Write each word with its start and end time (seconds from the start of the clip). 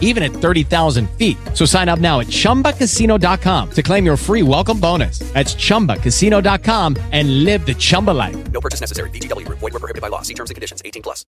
even 0.00 0.22
at 0.22 0.30
30,000 0.30 1.10
feet. 1.18 1.36
So 1.52 1.66
sign 1.66 1.90
up 1.90 1.98
now 1.98 2.20
at 2.20 2.28
chumbacasino.com 2.28 3.70
to 3.72 3.82
claim 3.82 4.06
your 4.06 4.16
free 4.16 4.42
welcome 4.42 4.80
bonus. 4.80 5.18
That's 5.34 5.54
chumbacasino.com 5.54 6.96
and 7.12 7.44
live 7.44 7.66
the 7.66 7.74
Chumba 7.74 8.12
life. 8.12 8.36
No 8.52 8.60
purchase 8.60 8.80
necessary. 8.80 9.10
VGW 9.10 9.44
Group. 9.44 9.58
Void 9.58 9.72
were 9.74 9.80
prohibited 9.80 10.02
by 10.02 10.08
law. 10.08 10.22
See 10.22 10.34
terms 10.34 10.50
and 10.50 10.54
conditions. 10.54 10.80
18 10.84 11.02
plus. 11.02 11.26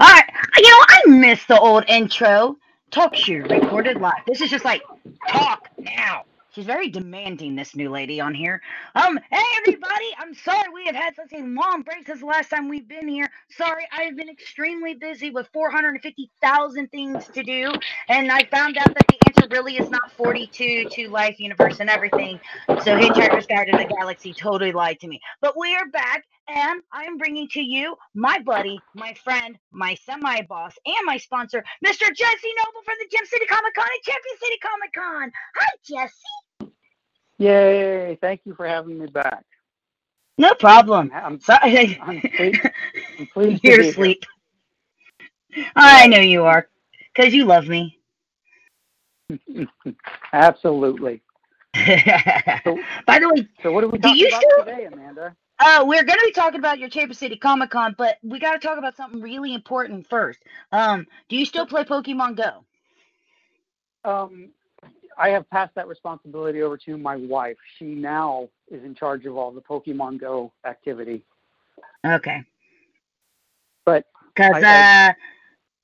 All 0.00 0.08
right, 0.08 0.24
you 0.56 0.68
know 0.68 0.84
I 0.88 1.02
miss 1.06 1.44
the 1.46 1.58
old 1.58 1.84
intro. 1.86 2.56
Talk 2.90 3.14
show 3.14 3.34
recorded 3.34 4.00
live. 4.00 4.24
This 4.26 4.40
is 4.40 4.50
just 4.50 4.64
like 4.64 4.82
talk 5.28 5.68
now. 5.78 6.24
She's 6.54 6.66
very 6.66 6.88
demanding, 6.88 7.56
this 7.56 7.74
new 7.74 7.90
lady 7.90 8.20
on 8.20 8.32
here. 8.32 8.62
Um, 8.94 9.18
hey 9.32 9.42
everybody, 9.58 10.06
I'm 10.18 10.34
sorry 10.34 10.68
we 10.72 10.84
have 10.86 10.94
had 10.94 11.16
such 11.16 11.32
a 11.32 11.42
long 11.42 11.82
break 11.82 12.06
since 12.06 12.20
the 12.20 12.26
last 12.26 12.48
time 12.48 12.68
we've 12.68 12.86
been 12.86 13.08
here. 13.08 13.28
Sorry, 13.50 13.84
I 13.90 14.02
have 14.02 14.16
been 14.16 14.28
extremely 14.28 14.94
busy 14.94 15.30
with 15.30 15.48
450,000 15.52 16.88
things 16.92 17.26
to 17.26 17.42
do, 17.42 17.72
and 18.08 18.30
I 18.30 18.44
found 18.44 18.78
out 18.78 18.86
that 18.86 19.04
the 19.08 19.16
answer 19.26 19.48
really 19.50 19.78
is 19.78 19.90
not 19.90 20.12
42 20.12 20.90
to 20.90 21.08
life, 21.08 21.40
universe, 21.40 21.80
and 21.80 21.90
everything. 21.90 22.38
So 22.68 22.96
Hitchhiker's 22.96 23.46
Guide 23.46 23.66
to 23.72 23.76
the 23.76 23.92
Galaxy 23.98 24.32
totally 24.32 24.70
lied 24.70 25.00
to 25.00 25.08
me. 25.08 25.20
But 25.40 25.58
we 25.58 25.74
are 25.74 25.86
back, 25.88 26.24
and 26.46 26.82
I 26.92 27.02
am 27.02 27.18
bringing 27.18 27.48
to 27.48 27.60
you 27.62 27.96
my 28.14 28.38
buddy, 28.38 28.78
my 28.94 29.12
friend, 29.24 29.58
my 29.72 29.96
semi-boss, 30.06 30.74
and 30.86 31.04
my 31.04 31.16
sponsor, 31.16 31.64
Mr. 31.84 32.06
Jesse 32.14 32.54
Noble 32.58 32.82
from 32.84 32.94
the 33.00 33.08
Gem 33.10 33.26
City 33.26 33.46
Comic 33.46 33.74
Con 33.74 33.86
and 33.86 34.04
Champion 34.04 34.36
City 34.40 34.58
Comic 34.62 34.92
Con. 34.94 35.32
Hi, 35.56 35.68
Jesse. 35.84 36.43
Yay! 37.38 38.16
Thank 38.20 38.42
you 38.44 38.54
for 38.54 38.66
having 38.66 38.98
me 38.98 39.06
back. 39.06 39.44
No 40.38 40.54
problem. 40.54 41.10
I'm, 41.14 41.40
Sorry. 41.40 41.98
I'm 42.02 42.20
pleased, 42.20 42.60
I'm 43.18 43.26
pleased 43.28 43.60
You're 43.64 43.78
be 43.78 43.82
here. 43.84 43.90
asleep. 43.92 44.24
I 45.76 46.06
know 46.08 46.18
you 46.20 46.44
are, 46.44 46.68
because 47.14 47.32
you 47.32 47.44
love 47.44 47.68
me. 47.68 47.98
Absolutely. 50.32 51.22
By 51.74 53.18
the 53.20 53.30
way, 53.34 53.48
So 53.62 53.72
what 53.72 53.84
are 53.84 53.88
we 53.88 53.98
Do 53.98 54.08
talking 54.08 54.16
you 54.18 54.28
about 54.28 54.42
still- 54.42 54.64
today, 54.64 54.84
Amanda? 54.86 55.36
uh, 55.60 55.84
we're 55.86 56.02
going 56.04 56.18
to 56.18 56.24
be 56.26 56.32
talking 56.32 56.58
about 56.58 56.78
your 56.80 56.88
Champion 56.88 57.14
City 57.14 57.36
Comic 57.36 57.70
Con, 57.70 57.94
but 57.96 58.18
we 58.24 58.38
got 58.40 58.52
to 58.52 58.58
talk 58.58 58.76
about 58.78 58.96
something 58.96 59.20
really 59.20 59.54
important 59.54 60.06
first. 60.08 60.40
Um, 60.72 61.06
do 61.28 61.36
you 61.36 61.44
still 61.44 61.66
play 61.66 61.84
Pokemon 61.84 62.36
Go? 62.36 62.64
Um, 64.04 64.50
I 65.18 65.30
have 65.30 65.48
passed 65.50 65.74
that 65.74 65.88
responsibility 65.88 66.62
over 66.62 66.76
to 66.78 66.96
my 66.96 67.16
wife. 67.16 67.56
She 67.78 67.86
now 67.86 68.48
is 68.70 68.82
in 68.84 68.94
charge 68.94 69.26
of 69.26 69.36
all 69.36 69.50
the 69.50 69.60
Pokemon 69.60 70.20
Go 70.20 70.52
activity. 70.66 71.24
Okay. 72.04 72.44
But 73.84 74.06
Because 74.34 74.62
uh, 74.62 75.12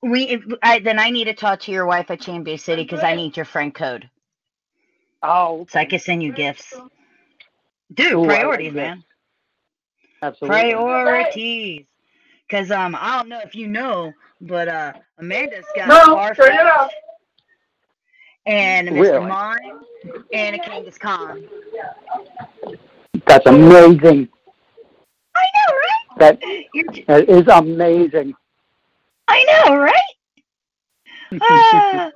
we, 0.02 0.22
if, 0.28 0.42
I, 0.62 0.78
then 0.80 0.98
I 0.98 1.10
need 1.10 1.24
to 1.24 1.34
talk 1.34 1.60
to 1.60 1.72
your 1.72 1.86
wife 1.86 2.10
at 2.10 2.20
Champion 2.20 2.58
City 2.58 2.82
because 2.82 3.02
I 3.02 3.14
need 3.14 3.36
your 3.36 3.44
friend 3.44 3.74
code 3.74 4.08
oh, 5.22 5.66
so 5.70 5.78
I 5.78 5.84
can 5.84 5.98
send 5.98 6.22
you 6.22 6.32
gifts. 6.32 6.72
Dude, 7.92 8.12
Ooh, 8.12 8.24
priorities, 8.24 8.72
man. 8.72 9.04
absolutely. 10.22 10.72
Priorities. 10.72 11.86
Cause 12.50 12.70
um, 12.70 12.96
I 12.98 13.18
don't 13.18 13.28
know 13.28 13.40
if 13.44 13.54
you 13.54 13.68
know, 13.68 14.12
but 14.40 14.66
uh, 14.66 14.92
Amanda's 15.18 15.64
got 15.76 15.88
No, 15.88 16.16
Farfetch'd 16.16 16.36
turn 16.36 16.54
it 16.54 16.66
off. 16.66 16.90
And 18.46 18.88
Mr. 18.88 19.00
Really? 19.00 19.26
Mime 19.26 19.84
and 20.32 20.56
a 20.56 20.58
Kangaskhan. 20.58 20.98
Khan. 20.98 21.48
That's 23.26 23.46
amazing. 23.46 24.28
I 25.36 25.44
know, 25.54 25.76
right? 25.76 26.18
That 26.18 26.40
You're, 26.74 26.84
that 27.06 27.28
is 27.28 27.46
amazing. 27.48 28.34
I 29.28 29.44
know, 29.44 29.76
right? 29.76 29.94
Ah. 31.40 32.10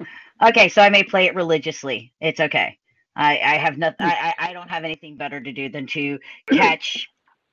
okay, 0.49 0.69
so 0.69 0.83
I 0.83 0.89
may 0.89 1.05
play 1.05 1.27
it 1.27 1.35
religiously. 1.35 2.13
It's 2.21 2.41
okay. 2.41 2.79
I, 3.17 3.39
I 3.39 3.55
have 3.59 3.79
nothing. 3.79 4.07
I, 4.07 4.35
I 4.39 4.53
don't 4.53 4.69
have 4.69 4.83
anything 4.83 5.17
better 5.17 5.41
to 5.41 5.53
do 5.53 5.69
than 5.69 5.87
to 5.89 6.19
catch 6.51 7.09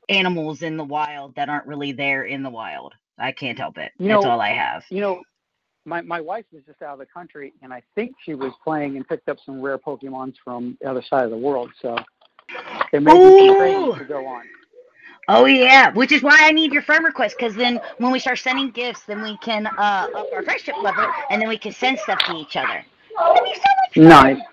animals 0.09 0.63
in 0.63 0.77
the 0.77 0.83
wild 0.83 1.35
that 1.35 1.49
aren't 1.49 1.67
really 1.67 1.91
there 1.91 2.23
in 2.23 2.41
the 2.41 2.49
wild. 2.49 2.93
I 3.19 3.31
can't 3.31 3.59
help 3.59 3.77
it. 3.77 3.91
You 3.99 4.07
That's 4.07 4.25
all 4.25 4.41
I 4.41 4.49
have. 4.49 4.83
You 4.89 5.01
know, 5.01 5.21
my 5.85 6.01
my 6.01 6.21
wife 6.21 6.45
was 6.51 6.63
just 6.65 6.81
out 6.81 6.93
of 6.93 6.99
the 6.99 7.05
country, 7.05 7.53
and 7.61 7.73
I 7.73 7.81
think 7.95 8.13
she 8.23 8.35
was 8.35 8.53
playing 8.63 8.97
and 8.97 9.07
picked 9.07 9.29
up 9.29 9.37
some 9.45 9.61
rare 9.61 9.77
Pokemons 9.77 10.35
from 10.43 10.77
the 10.81 10.89
other 10.89 11.01
side 11.01 11.25
of 11.25 11.31
the 11.31 11.37
world. 11.37 11.71
So 11.81 11.95
there 12.91 13.01
may 13.01 13.13
be 13.13 13.47
some 13.47 13.57
training 13.57 13.95
to 13.97 14.05
go 14.05 14.25
on. 14.27 14.43
Oh 15.27 15.45
yeah, 15.45 15.91
which 15.93 16.11
is 16.11 16.23
why 16.23 16.37
I 16.39 16.51
need 16.51 16.73
your 16.73 16.81
friend 16.81 17.05
request 17.05 17.35
because 17.37 17.55
then 17.55 17.79
when 17.99 18.11
we 18.11 18.19
start 18.19 18.39
sending 18.39 18.71
gifts, 18.71 19.01
then 19.05 19.21
we 19.21 19.37
can 19.37 19.67
uh, 19.67 20.07
up 20.15 20.27
our 20.33 20.43
friendship 20.43 20.75
level, 20.81 21.05
and 21.29 21.41
then 21.41 21.47
we 21.49 21.57
can 21.57 21.71
send 21.71 21.99
stuff 21.99 22.19
to 22.25 22.35
each 22.35 22.55
other. 22.55 22.83
That'd 23.17 23.43
be 23.43 23.53
so 23.55 23.61
much 23.81 23.97
Nice. 24.09 24.37
fun. 24.37 24.45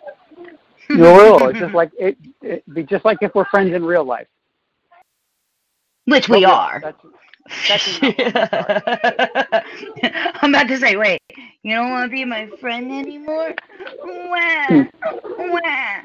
You 0.90 1.02
will. 1.02 1.48
It's 1.48 1.58
just 1.58 1.74
like 1.74 1.90
it. 1.98 2.16
It'd 2.42 2.74
be 2.74 2.82
just 2.84 3.04
like 3.04 3.18
if 3.22 3.34
we're 3.34 3.44
friends 3.46 3.74
in 3.74 3.84
real 3.84 4.04
life. 4.04 4.26
which 6.06 6.28
we 6.28 6.38
Okay, 6.38 6.44
are. 6.46 6.80
That's. 6.82 6.98
I'm 10.42 10.54
about 10.54 10.68
to 10.68 10.78
say, 10.78 10.96
wait, 10.96 11.20
you 11.62 11.74
don't 11.74 11.90
want 11.90 12.10
to 12.10 12.14
be 12.14 12.24
my 12.24 12.48
friend 12.60 12.90
anymore? 12.92 13.54
Wah, 14.04 14.84
wah. 15.38 16.02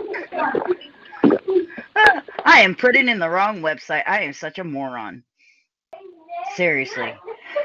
I 2.45 2.61
am 2.61 2.75
putting 2.75 3.07
in 3.07 3.19
the 3.19 3.29
wrong 3.29 3.61
website. 3.61 4.03
I 4.07 4.21
am 4.23 4.33
such 4.33 4.59
a 4.59 4.63
moron. 4.63 5.23
Seriously. 6.55 7.13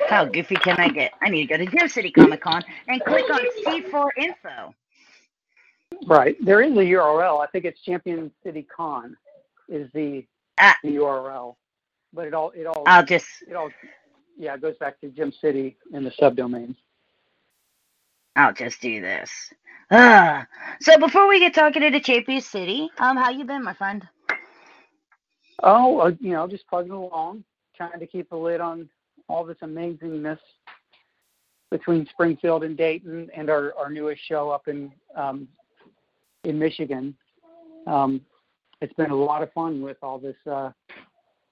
How 0.08 0.24
goofy 0.24 0.56
can 0.56 0.76
I 0.78 0.88
get? 0.88 1.12
I 1.22 1.28
need 1.30 1.48
to 1.48 1.58
go 1.58 1.64
to 1.64 1.66
Gem 1.66 1.88
City 1.88 2.10
Comic 2.10 2.40
Con 2.42 2.62
and 2.88 3.02
click 3.04 3.24
on 3.30 3.40
C4 3.66 4.08
info. 4.16 4.74
right. 6.06 6.36
There 6.44 6.60
is 6.62 6.72
a 6.72 6.80
URL. 6.80 7.42
I 7.42 7.46
think 7.48 7.64
it's 7.64 7.80
Champion 7.82 8.30
City 8.44 8.62
Con 8.74 9.16
is 9.68 9.90
the 9.92 10.24
Ah. 10.60 10.76
the 10.82 10.96
URL, 10.96 11.54
but 12.12 12.26
it 12.26 12.34
all 12.34 12.50
it 12.54 12.66
all 12.66 12.82
I'll 12.86 13.04
just 13.04 13.26
it 13.48 13.54
all 13.54 13.70
yeah 14.38 14.54
it 14.54 14.60
goes 14.60 14.76
back 14.78 15.00
to 15.00 15.08
Gem 15.08 15.32
City 15.32 15.76
and 15.92 16.04
the 16.04 16.10
subdomains. 16.10 16.76
I'll 18.36 18.52
just 18.52 18.80
do 18.80 19.00
this. 19.00 19.30
Ah. 19.90 20.46
So 20.80 20.98
before 20.98 21.28
we 21.28 21.40
get 21.40 21.54
talking 21.54 21.82
to 21.82 21.90
the 21.90 22.40
City, 22.40 22.88
um, 22.98 23.16
how 23.16 23.30
you 23.30 23.44
been, 23.44 23.64
my 23.64 23.74
friend? 23.74 24.06
Oh, 25.62 25.98
uh, 25.98 26.12
you 26.20 26.32
know, 26.32 26.46
just 26.46 26.68
plugging 26.68 26.92
along, 26.92 27.42
trying 27.76 27.98
to 27.98 28.06
keep 28.06 28.30
a 28.30 28.36
lid 28.36 28.60
on 28.60 28.88
all 29.28 29.44
this 29.44 29.56
amazingness 29.62 30.38
between 31.70 32.06
Springfield 32.06 32.64
and 32.64 32.76
Dayton, 32.76 33.28
and 33.34 33.50
our, 33.50 33.74
our 33.76 33.90
newest 33.90 34.22
show 34.24 34.50
up 34.50 34.68
in 34.68 34.92
um, 35.16 35.48
in 36.44 36.58
Michigan. 36.58 37.16
Um, 37.86 38.20
it's 38.80 38.94
been 38.94 39.10
a 39.10 39.16
lot 39.16 39.42
of 39.42 39.52
fun 39.52 39.82
with 39.82 39.96
all 40.02 40.18
this 40.18 40.36
uh, 40.46 40.70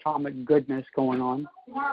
comic 0.02 0.44
goodness 0.44 0.84
going 0.94 1.20
on. 1.20 1.48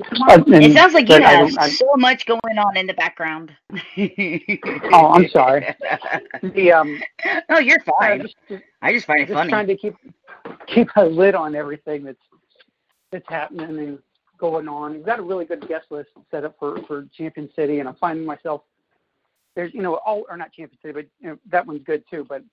It 0.00 0.72
sounds 0.74 0.94
like 0.94 1.08
you 1.08 1.16
but 1.16 1.22
I 1.24 1.30
have 1.32 1.58
I- 1.58 1.68
so 1.68 1.92
much 1.96 2.24
going 2.26 2.40
on 2.58 2.76
in 2.76 2.86
the 2.86 2.94
background. 2.94 3.52
Oh, 4.92 5.12
I'm 5.12 5.28
sorry. 5.28 5.74
The 6.42 6.72
um, 6.72 7.00
no, 7.50 7.58
you're 7.58 7.78
I 8.00 8.08
fine. 8.08 8.22
just, 8.22 8.36
just 8.48 8.62
I 8.80 8.92
just 8.92 9.06
find 9.06 9.20
it 9.22 9.26
funny. 9.26 9.26
just 9.26 9.38
funny. 9.38 9.50
trying 9.50 9.66
to 9.66 9.76
keep 9.76 9.94
keep 10.66 10.88
a 10.96 11.04
lid 11.04 11.34
on 11.34 11.54
everything 11.54 12.04
that's 12.04 12.18
that's 13.10 13.28
happening 13.28 13.78
and 13.78 13.98
going 14.38 14.68
on. 14.68 14.94
We've 14.94 15.04
got 15.06 15.18
a 15.18 15.22
really 15.22 15.44
good 15.44 15.66
guest 15.68 15.86
list 15.90 16.10
set 16.30 16.44
up 16.44 16.56
for 16.58 16.80
for 16.86 17.06
Champion 17.16 17.50
City, 17.56 17.80
and 17.80 17.88
I'm 17.88 17.96
finding 17.96 18.24
myself 18.24 18.62
there's 19.58 19.74
you 19.74 19.82
know 19.82 19.94
all 20.06 20.24
or 20.30 20.36
not 20.36 20.52
Champion 20.52 20.78
City, 20.80 20.92
but 20.94 21.06
you 21.20 21.30
know, 21.30 21.38
that 21.50 21.66
one's 21.66 21.82
good 21.82 22.04
too. 22.08 22.24
But 22.28 22.44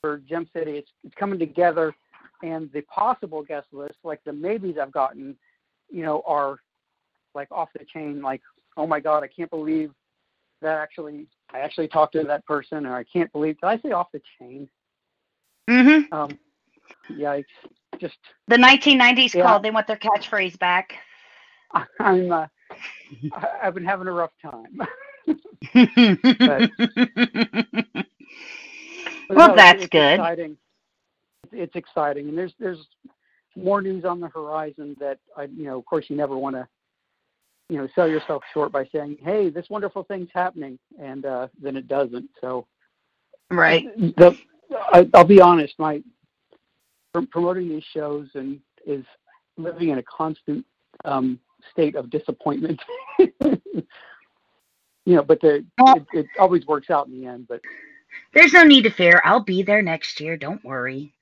for 0.00 0.18
Gem 0.18 0.48
City, 0.52 0.72
it's 0.72 0.90
it's 1.04 1.14
coming 1.14 1.38
together, 1.38 1.94
and 2.42 2.68
the 2.72 2.80
possible 2.82 3.40
guest 3.44 3.68
list, 3.72 3.94
like 4.02 4.18
the 4.24 4.32
maybes 4.32 4.76
I've 4.76 4.90
gotten, 4.90 5.36
you 5.92 6.02
know, 6.02 6.24
are 6.26 6.58
like 7.36 7.46
off 7.52 7.68
the 7.78 7.84
chain. 7.84 8.20
Like, 8.20 8.42
oh 8.76 8.84
my 8.84 8.98
God, 8.98 9.22
I 9.22 9.28
can't 9.28 9.48
believe 9.48 9.92
that 10.60 10.76
actually 10.76 11.28
I 11.52 11.60
actually 11.60 11.86
talked 11.86 12.14
to 12.14 12.24
that 12.24 12.44
person, 12.46 12.84
or 12.84 12.96
I 12.96 13.04
can't 13.04 13.30
believe 13.30 13.56
did 13.60 13.68
I 13.68 13.78
say 13.78 13.92
off 13.92 14.08
the 14.12 14.20
chain? 14.40 14.68
hmm 15.70 16.00
Um, 16.10 16.36
yikes! 17.12 17.44
Just 18.00 18.16
The 18.48 18.56
1990s 18.56 19.34
Yeah. 19.34 19.42
called. 19.42 19.62
They 19.62 19.70
want 19.70 19.86
their 19.86 19.98
catchphrase 19.98 20.58
back. 20.58 20.94
I'm 22.00 22.32
uh, 22.32 22.46
I've 23.62 23.74
been 23.74 23.84
having 23.84 24.08
a 24.08 24.12
rough 24.12 24.32
time. 24.42 24.80
well, 25.74 26.68
But 29.28 29.36
no, 29.36 29.44
it's- 29.44 29.56
that's 29.56 29.82
it's 29.84 29.90
good. 29.90 30.14
Exciting. 30.14 30.56
it's 31.52 31.76
exciting, 31.76 32.28
and 32.28 32.36
there's 32.38 32.54
there's 32.58 32.86
more 33.56 33.80
news 33.80 34.04
on 34.04 34.20
the 34.20 34.28
horizon 34.28 34.96
that 35.00 35.18
I, 35.36 35.44
you 35.44 35.64
know, 35.64 35.78
of 35.78 35.84
course, 35.86 36.06
you 36.08 36.16
never 36.16 36.36
want 36.36 36.56
to, 36.56 36.66
you 37.68 37.78
know, 37.78 37.88
sell 37.94 38.08
yourself 38.08 38.42
short 38.52 38.72
by 38.72 38.84
saying, 38.92 39.18
"Hey, 39.22 39.48
this 39.50 39.70
wonderful 39.70 40.02
thing's 40.04 40.30
happening," 40.34 40.78
and 41.00 41.24
uh, 41.24 41.48
then 41.60 41.76
it 41.76 41.86
doesn't. 41.88 42.28
So, 42.40 42.66
Right. 43.50 43.86
the 44.16 44.36
I, 44.92 45.08
I'll 45.14 45.24
be 45.24 45.40
honest, 45.40 45.74
my 45.78 46.02
promoting 47.30 47.68
these 47.68 47.84
shows 47.92 48.28
and 48.34 48.60
is 48.86 49.04
living 49.56 49.90
in 49.90 49.98
a 49.98 50.02
constant 50.02 50.66
um, 51.04 51.38
state 51.70 51.94
of 51.94 52.10
disappointment. 52.10 52.80
you 55.04 55.16
know, 55.16 55.22
but 55.22 55.40
the 55.40 55.64
it, 55.78 56.06
it 56.12 56.26
always 56.38 56.66
works 56.66 56.90
out 56.90 57.06
in 57.06 57.20
the 57.20 57.26
end. 57.26 57.46
But 57.48 57.60
There's 58.32 58.52
no 58.52 58.62
need 58.62 58.82
to 58.82 58.90
fear. 58.90 59.20
I'll 59.24 59.40
be 59.40 59.62
there 59.62 59.82
next 59.82 60.20
year. 60.20 60.36
Don't 60.36 60.64
worry. 60.64 61.12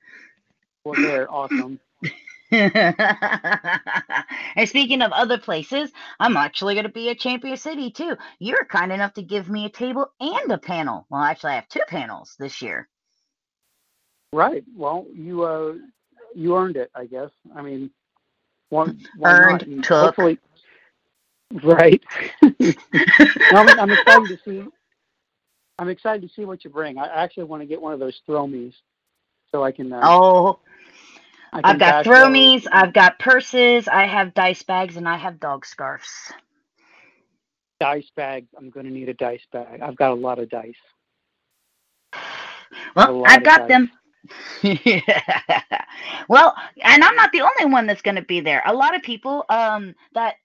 well, 0.83 0.95
they're 0.95 1.31
awesome. 1.31 1.79
and 2.53 4.69
speaking 4.69 5.01
of 5.01 5.11
other 5.11 5.39
places, 5.39 5.91
I'm 6.19 6.37
actually 6.37 6.75
going 6.75 6.85
to 6.85 6.91
be 6.91 7.09
at 7.09 7.17
Champion 7.17 7.57
City 7.57 7.89
too. 7.89 8.15
You're 8.37 8.65
kind 8.65 8.91
enough 8.91 9.15
to 9.15 9.23
give 9.23 9.49
me 9.49 9.65
a 9.65 9.69
table 9.69 10.11
and 10.19 10.51
a 10.51 10.59
panel. 10.59 11.07
Well, 11.09 11.23
actually, 11.23 11.53
I 11.53 11.55
have 11.55 11.67
two 11.67 11.81
panels 11.87 12.35
this 12.37 12.61
year. 12.61 12.87
Right. 14.31 14.63
Well, 14.75 15.07
you 15.15 15.43
uh, 15.43 15.73
you 16.35 16.55
earned 16.55 16.77
it, 16.77 16.91
I 16.93 17.05
guess. 17.05 17.31
I 17.55 17.63
mean, 17.63 17.89
why, 18.69 18.91
why 19.17 19.31
Earned? 19.31 19.83
Took. 19.83 20.05
Hopefully, 20.05 20.37
right. 21.63 22.03
I'm, 22.41 23.79
I'm 23.79 23.91
excited 23.91 24.27
to 24.27 24.39
see. 24.45 24.63
I'm 25.79 25.89
excited 25.89 26.21
to 26.27 26.33
see 26.33 26.45
what 26.45 26.63
you 26.63 26.69
bring. 26.69 26.97
I 26.97 27.07
actually 27.07 27.45
want 27.45 27.61
to 27.61 27.65
get 27.65 27.81
one 27.81 27.93
of 27.93 27.99
those 27.99 28.21
throw 28.25 28.47
me's, 28.47 28.73
so 29.51 29.63
I 29.63 29.71
can. 29.71 29.91
Uh, 29.91 30.01
Oh, 30.03 30.59
I 31.51 31.61
can 31.61 31.71
I've 31.71 31.79
got 31.79 32.03
throw 32.03 32.29
me's. 32.29 32.67
I've 32.71 32.93
got 32.93 33.19
purses, 33.19 33.87
I 33.87 34.05
have 34.05 34.33
dice 34.33 34.63
bags, 34.63 34.97
and 34.97 35.07
I 35.07 35.17
have 35.17 35.39
dog 35.39 35.65
scarves. 35.65 36.31
dice 37.79 38.09
bags. 38.15 38.47
I'm 38.57 38.69
going 38.69 38.85
to 38.85 38.91
need 38.91 39.09
a 39.09 39.13
dice 39.13 39.45
bag. 39.51 39.81
I've 39.81 39.95
got 39.95 40.11
a 40.11 40.15
lot 40.15 40.39
of 40.39 40.49
dice. 40.49 40.73
Well, 42.95 43.23
I've 43.25 43.43
got 43.43 43.67
dice. 43.67 43.69
them. 43.69 43.91
well, 46.29 46.55
and 46.81 47.03
I'm 47.03 47.15
not 47.15 47.31
the 47.31 47.41
only 47.41 47.71
one 47.71 47.85
that's 47.87 48.01
going 48.01 48.15
to 48.15 48.21
be 48.21 48.39
there. 48.39 48.63
A 48.65 48.73
lot 48.73 48.95
of 48.95 49.03
people 49.03 49.45
um, 49.49 49.93
that 50.13 50.35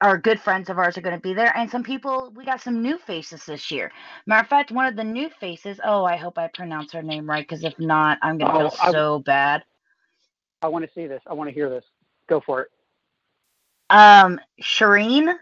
are 0.00 0.16
good 0.16 0.40
friends 0.40 0.70
of 0.70 0.78
ours 0.78 0.96
are 0.96 1.02
going 1.02 1.14
to 1.14 1.20
be 1.20 1.34
there, 1.34 1.54
and 1.56 1.70
some 1.70 1.82
people 1.82 2.32
we 2.34 2.44
got 2.44 2.60
some 2.60 2.80
new 2.82 2.96
faces 2.98 3.44
this 3.44 3.70
year. 3.70 3.92
Matter 4.26 4.42
of 4.42 4.48
fact, 4.48 4.70
one 4.70 4.86
of 4.86 4.96
the 4.96 5.04
new 5.04 5.28
faces. 5.40 5.78
Oh, 5.84 6.04
I 6.04 6.16
hope 6.16 6.38
I 6.38 6.48
pronounce 6.48 6.92
her 6.92 7.02
name 7.02 7.28
right, 7.28 7.46
because 7.46 7.64
if 7.64 7.78
not, 7.78 8.18
I'm 8.22 8.38
going 8.38 8.50
to 8.52 8.58
Oh, 8.58 8.68
feel 8.70 8.78
I- 8.82 8.90
so 8.92 9.18
bad. 9.20 9.62
I 10.62 10.68
want 10.68 10.84
to 10.84 10.90
see 10.94 11.06
this. 11.06 11.22
I 11.26 11.32
want 11.34 11.48
to 11.48 11.54
hear 11.54 11.68
this. 11.70 11.84
Go 12.28 12.40
for 12.40 12.62
it. 12.62 12.68
Um, 13.90 14.38
Shireen 14.62 15.34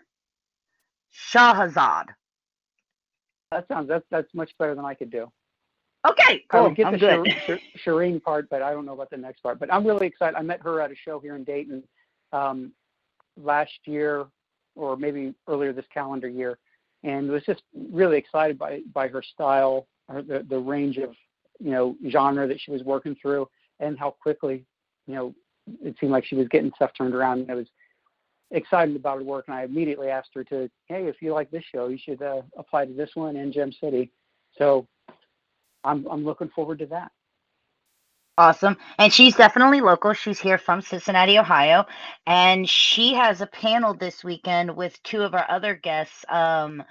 Shahazad. 1.32 2.06
That 3.50 3.66
sounds 3.68 3.88
that's 3.88 4.04
that's 4.10 4.32
much 4.34 4.52
better 4.58 4.74
than 4.74 4.84
I 4.84 4.94
could 4.94 5.10
do. 5.10 5.30
Okay, 6.06 6.22
I 6.34 6.40
cool. 6.50 6.62
would 6.64 6.76
get 6.76 6.86
I'm 6.86 6.92
the 6.92 6.98
good. 6.98 7.26
Shir- 7.46 7.58
Shir- 7.58 7.60
Shireen 7.92 8.22
part, 8.22 8.48
but 8.50 8.62
I 8.62 8.72
don't 8.72 8.86
know 8.86 8.92
about 8.92 9.10
the 9.10 9.16
next 9.16 9.40
part. 9.42 9.58
But 9.58 9.72
I'm 9.72 9.84
really 9.86 10.06
excited. 10.06 10.36
I 10.36 10.42
met 10.42 10.62
her 10.62 10.80
at 10.80 10.92
a 10.92 10.94
show 10.94 11.18
here 11.18 11.34
in 11.34 11.44
Dayton 11.44 11.82
um, 12.32 12.72
last 13.36 13.72
year, 13.86 14.26
or 14.78 14.96
maybe 14.96 15.34
earlier 15.48 15.72
this 15.72 15.84
calendar 15.92 16.28
year, 16.28 16.58
and 17.02 17.28
was 17.28 17.44
just 17.44 17.62
really 17.90 18.16
excited 18.16 18.58
by 18.58 18.80
by 18.92 19.08
her 19.08 19.22
style, 19.22 19.86
her, 20.08 20.22
the 20.22 20.46
the 20.48 20.58
range 20.58 20.96
of 20.98 21.14
you 21.58 21.70
know 21.70 21.96
genre 22.08 22.46
that 22.46 22.60
she 22.60 22.70
was 22.70 22.82
working 22.82 23.16
through, 23.20 23.48
and 23.80 23.98
how 23.98 24.10
quickly 24.10 24.64
you 25.06 25.14
know 25.14 25.34
it 25.82 25.96
seemed 26.00 26.12
like 26.12 26.24
she 26.24 26.36
was 26.36 26.48
getting 26.48 26.72
stuff 26.76 26.90
turned 26.96 27.14
around. 27.14 27.40
And 27.40 27.50
I 27.50 27.54
was 27.54 27.66
excited 28.50 28.96
about 28.96 29.18
her 29.18 29.24
work, 29.24 29.44
and 29.48 29.56
I 29.56 29.64
immediately 29.64 30.08
asked 30.08 30.30
her 30.34 30.44
to, 30.44 30.70
hey, 30.86 31.06
if 31.06 31.16
you 31.20 31.34
like 31.34 31.50
this 31.50 31.64
show, 31.70 31.88
you 31.88 31.98
should 32.02 32.22
uh, 32.22 32.42
apply 32.56 32.86
to 32.86 32.92
this 32.92 33.10
one 33.14 33.36
in 33.36 33.52
Gem 33.52 33.72
City. 33.72 34.10
So 34.56 34.86
I'm 35.84 36.06
I'm 36.06 36.24
looking 36.24 36.48
forward 36.54 36.78
to 36.80 36.86
that. 36.86 37.12
Awesome. 38.38 38.78
And 38.98 39.12
she's 39.14 39.36
definitely 39.36 39.80
local. 39.82 40.14
She's 40.14 40.40
here 40.40 40.58
from 40.58 40.82
Cincinnati, 40.82 41.38
Ohio. 41.38 41.86
And 42.26 42.70
she 42.70 43.14
has 43.14 43.42
a 43.42 43.48
panel 43.48 43.94
this 43.94 44.24
weekend 44.24 44.76
with 44.76 45.02
two 45.04 45.22
of 45.22 45.34
our 45.34 45.46
other 45.50 45.76
guests, 45.76 46.26
um, 46.30 46.84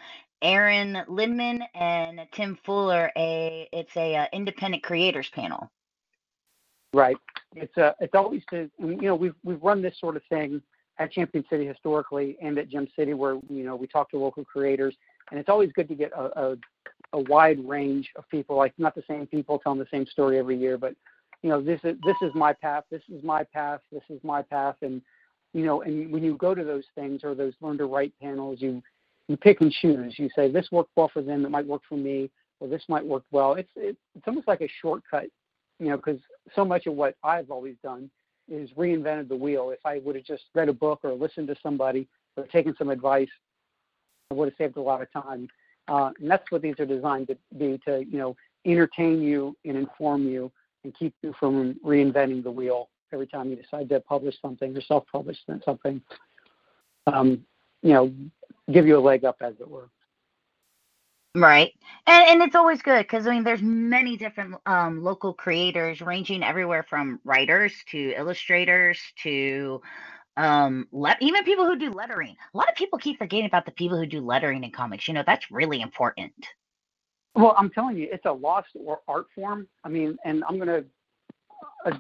Aaron 0.44 1.00
Lindman 1.10 1.64
and 1.76 2.22
Tim 2.34 2.60
Fuller. 2.66 3.12
A 3.18 3.70
it's 3.74 3.98
a 3.98 4.16
uh, 4.18 4.28
independent 4.34 4.84
creators 4.84 5.30
panel. 5.32 5.72
Right. 6.94 7.18
It's 7.56 7.78
uh 7.78 7.94
it's 8.02 8.16
always 8.16 8.44
to 8.52 8.70
you 8.80 8.98
know 9.02 9.16
we've 9.16 9.36
we've 9.44 9.64
run 9.64 9.82
this 9.84 10.00
sort 10.00 10.18
of 10.18 10.24
thing 10.30 10.62
at 11.00 11.12
Champion 11.12 11.46
City 11.50 11.68
historically 11.68 12.38
and 12.42 12.58
at 12.60 12.70
Gem 12.70 12.88
City 12.98 13.14
where 13.14 13.36
you 13.50 13.64
know 13.66 13.76
we 13.76 13.88
talk 13.88 14.10
to 14.12 14.20
local 14.20 14.46
creators 14.46 14.96
and 15.32 15.40
it's 15.40 15.50
always 15.50 15.72
good 15.74 15.90
to 15.90 15.96
get 15.96 16.12
a, 16.14 16.42
a 16.42 16.58
a 17.14 17.20
wide 17.22 17.60
range 17.68 18.12
of 18.18 18.30
people 18.30 18.58
like 18.58 18.74
not 18.80 18.96
the 18.96 19.04
same 19.10 19.28
people 19.28 19.60
telling 19.60 19.80
the 19.80 19.88
same 19.92 20.06
story 20.08 20.40
every 20.40 20.58
year 20.58 20.78
but 20.78 20.96
you 21.48 21.54
know 21.54 21.62
this 21.62 21.80
is 21.86 21.96
this 22.04 22.18
is 22.22 22.36
my 22.36 22.52
path 22.52 22.84
this 22.92 23.02
is 23.10 23.24
my 23.24 23.42
path 23.42 23.80
this 23.90 24.04
is 24.10 24.20
my 24.22 24.42
path 24.42 24.76
and 24.82 25.02
you 25.54 25.66
know 25.66 25.82
and 25.82 26.12
when 26.12 26.22
you 26.22 26.36
go 26.36 26.54
to 26.54 26.66
those 26.66 26.84
things 26.94 27.22
or 27.24 27.34
those 27.34 27.54
learn 27.62 27.78
to 27.78 27.86
write 27.86 28.12
panels 28.22 28.58
you 28.60 28.84
you 29.30 29.38
pick 29.38 29.62
and 29.62 29.72
choose 29.72 30.20
you 30.20 30.30
say 30.36 30.52
this 30.52 30.68
worked 30.74 30.92
well 30.98 31.10
for 31.14 31.22
them 31.22 31.46
it 31.46 31.50
might 31.50 31.66
work 31.66 31.82
for 31.88 31.96
me 31.96 32.30
or 32.60 32.68
this 32.68 32.84
might 32.90 33.06
work 33.06 33.24
well 33.32 33.54
it's 33.54 33.70
it's 33.78 33.98
almost 34.28 34.46
like 34.46 34.60
a 34.60 34.68
shortcut 34.82 35.28
you 35.80 35.88
know 35.88 35.96
because 35.96 36.20
so 36.54 36.66
much 36.66 36.86
of 36.86 36.96
what 36.96 37.16
I've 37.24 37.50
always 37.50 37.76
done 37.82 38.10
is 38.50 38.70
reinvented 38.78 39.28
the 39.28 39.36
wheel. 39.36 39.72
If 39.72 39.86
I 39.86 40.00
would 40.00 40.16
have 40.16 40.24
just 40.24 40.44
read 40.56 40.70
a 40.70 40.74
book 40.74 41.02
or 41.04 41.12
listened 41.12 41.48
to 41.48 41.56
somebody 41.62 42.08
or 42.38 42.48
taken 42.48 42.74
some 42.78 42.90
advice, 42.90 43.28
I 44.32 44.36
would 44.36 44.48
have 44.48 44.58
saved 44.58 44.78
a 44.78 44.82
lot 44.82 45.02
of 45.02 45.12
time. 45.12 45.50
Uh, 45.90 46.12
and 46.18 46.32
that's 46.32 46.50
what 46.50 46.62
these 46.62 46.80
are 46.80 46.86
designed 46.86 47.28
to 47.28 47.38
be 47.58 47.78
to, 47.86 48.06
you 48.10 48.18
know, 48.18 48.38
entertain 48.66 49.22
you 49.22 49.54
and 49.66 49.76
inform 49.76 50.28
you 50.28 50.50
and 50.88 50.96
keep 50.96 51.14
you 51.22 51.34
from 51.38 51.76
reinventing 51.86 52.44
the 52.44 52.52
wheel 52.52 52.90
every 53.12 53.28
time 53.28 53.50
you 53.50 53.58
decide 53.58 53.90
to 53.90 54.00
publish 54.00 54.40
something 54.42 54.76
or 54.76 54.82
self-publish 54.82 55.38
something. 55.66 56.02
Um, 57.06 57.46
you 57.84 57.94
know, 57.94 58.14
give 58.72 58.88
you 58.88 58.98
a 58.98 59.00
leg 59.00 59.26
up, 59.26 59.38
as 59.42 59.54
it 59.60 59.70
were. 59.70 59.90
Right. 61.36 61.74
And 62.08 62.30
and 62.30 62.42
it's 62.42 62.56
always 62.56 62.82
good 62.82 63.04
because 63.04 63.28
I 63.28 63.32
mean 63.32 63.44
there's 63.44 63.62
many 63.62 64.18
different 64.18 64.56
um 64.66 65.04
local 65.04 65.34
creators 65.34 66.02
ranging 66.02 66.42
everywhere 66.42 66.84
from 66.90 67.20
writers 67.24 67.74
to 67.92 68.14
illustrators 68.18 69.00
to 69.24 69.82
um 70.36 70.88
let 70.92 71.22
even 71.22 71.44
people 71.44 71.66
who 71.66 71.78
do 71.78 71.92
lettering. 71.92 72.36
A 72.54 72.58
lot 72.58 72.70
of 72.70 72.76
people 72.76 72.98
keep 72.98 73.20
forgetting 73.20 73.46
about 73.46 73.66
the 73.66 73.72
people 73.72 73.98
who 74.00 74.08
do 74.08 74.22
lettering 74.22 74.64
in 74.64 74.72
comics. 74.72 75.08
You 75.08 75.14
know, 75.14 75.24
that's 75.28 75.52
really 75.52 75.82
important. 75.82 76.34
Well, 77.38 77.56
I'm 77.58 77.70
telling 77.70 77.98
you, 77.98 78.10
it's 78.12 78.26
a 78.26 78.34
lost 78.34 78.70
or 78.76 79.02
art 79.08 79.28
form. 79.36 79.68
I 79.86 79.90
mean, 79.90 80.18
and 80.26 80.44
I'm 80.50 80.60
gonna. 80.60 80.84
Uh, 81.86 82.00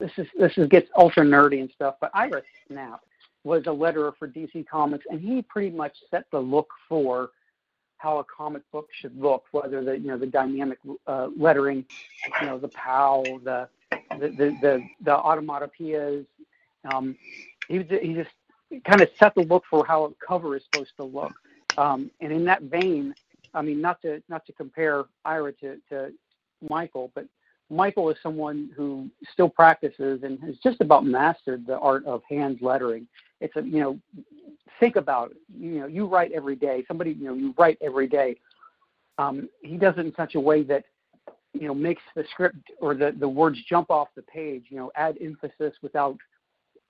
this 0.00 0.12
is 0.16 0.28
this 0.38 0.52
is 0.58 0.68
gets 0.68 0.88
ultra 0.96 1.24
nerdy 1.24 1.60
and 1.60 1.70
stuff, 1.74 1.96
but 2.00 2.10
Ira 2.14 2.42
Schnapp 2.70 3.00
was 3.44 3.64
a 3.66 3.70
letterer 3.70 4.12
for 4.18 4.28
DC 4.28 4.66
Comics, 4.68 5.04
and 5.10 5.20
he 5.20 5.42
pretty 5.42 5.70
much 5.76 5.96
set 6.10 6.24
the 6.32 6.38
look 6.38 6.70
for 6.88 7.30
how 7.98 8.18
a 8.18 8.24
comic 8.24 8.62
book 8.72 8.88
should 9.00 9.16
look, 9.20 9.44
whether 9.52 9.84
the 9.84 9.98
you 9.98 10.06
know 10.08 10.18
the 10.18 10.26
dynamic 10.26 10.78
uh, 11.08 11.28
lettering, 11.36 11.84
you 12.40 12.46
know 12.46 12.58
the 12.58 12.68
POW, 12.68 13.24
the 13.44 13.68
the 14.20 14.28
the 14.28 14.58
the, 14.62 14.84
the 15.02 15.10
automatopoeias. 15.16 16.26
Um, 16.94 17.16
he 17.68 17.78
he 18.02 18.14
just 18.14 18.30
kind 18.84 19.00
of 19.02 19.10
set 19.18 19.34
the 19.34 19.42
look 19.42 19.64
for 19.68 19.84
how 19.86 20.04
a 20.04 20.10
cover 20.26 20.56
is 20.56 20.62
supposed 20.72 20.92
to 20.98 21.04
look. 21.04 21.32
Um, 21.78 22.10
and 22.20 22.32
in 22.32 22.44
that 22.44 22.62
vein, 22.62 23.14
I 23.54 23.62
mean, 23.62 23.80
not 23.80 24.00
to 24.02 24.22
not 24.28 24.46
to 24.46 24.52
compare 24.52 25.04
Ira 25.24 25.52
to, 25.54 25.76
to 25.90 26.12
Michael, 26.68 27.10
but 27.14 27.26
Michael 27.70 28.10
is 28.10 28.16
someone 28.22 28.70
who 28.76 29.08
still 29.32 29.48
practices 29.48 30.20
and 30.22 30.38
has 30.40 30.56
just 30.62 30.80
about 30.80 31.04
mastered 31.04 31.66
the 31.66 31.78
art 31.78 32.04
of 32.04 32.22
hand 32.28 32.58
lettering. 32.60 33.06
It's 33.40 33.56
a 33.56 33.62
you 33.62 33.80
know, 33.80 33.98
think 34.78 34.96
about 34.96 35.32
it. 35.32 35.36
You 35.58 35.80
know, 35.80 35.86
you 35.86 36.06
write 36.06 36.32
every 36.32 36.56
day. 36.56 36.84
Somebody 36.86 37.12
you 37.12 37.24
know, 37.24 37.34
you 37.34 37.54
write 37.58 37.78
every 37.80 38.06
day. 38.08 38.36
Um, 39.18 39.48
he 39.62 39.76
does 39.76 39.94
it 39.96 40.06
in 40.06 40.14
such 40.16 40.34
a 40.34 40.40
way 40.40 40.62
that 40.64 40.84
you 41.52 41.66
know 41.66 41.74
makes 41.74 42.02
the 42.14 42.24
script 42.30 42.56
or 42.80 42.94
the 42.94 43.14
the 43.18 43.28
words 43.28 43.58
jump 43.68 43.90
off 43.90 44.08
the 44.16 44.22
page. 44.22 44.64
You 44.68 44.78
know, 44.78 44.92
add 44.94 45.16
emphasis 45.20 45.74
without 45.82 46.16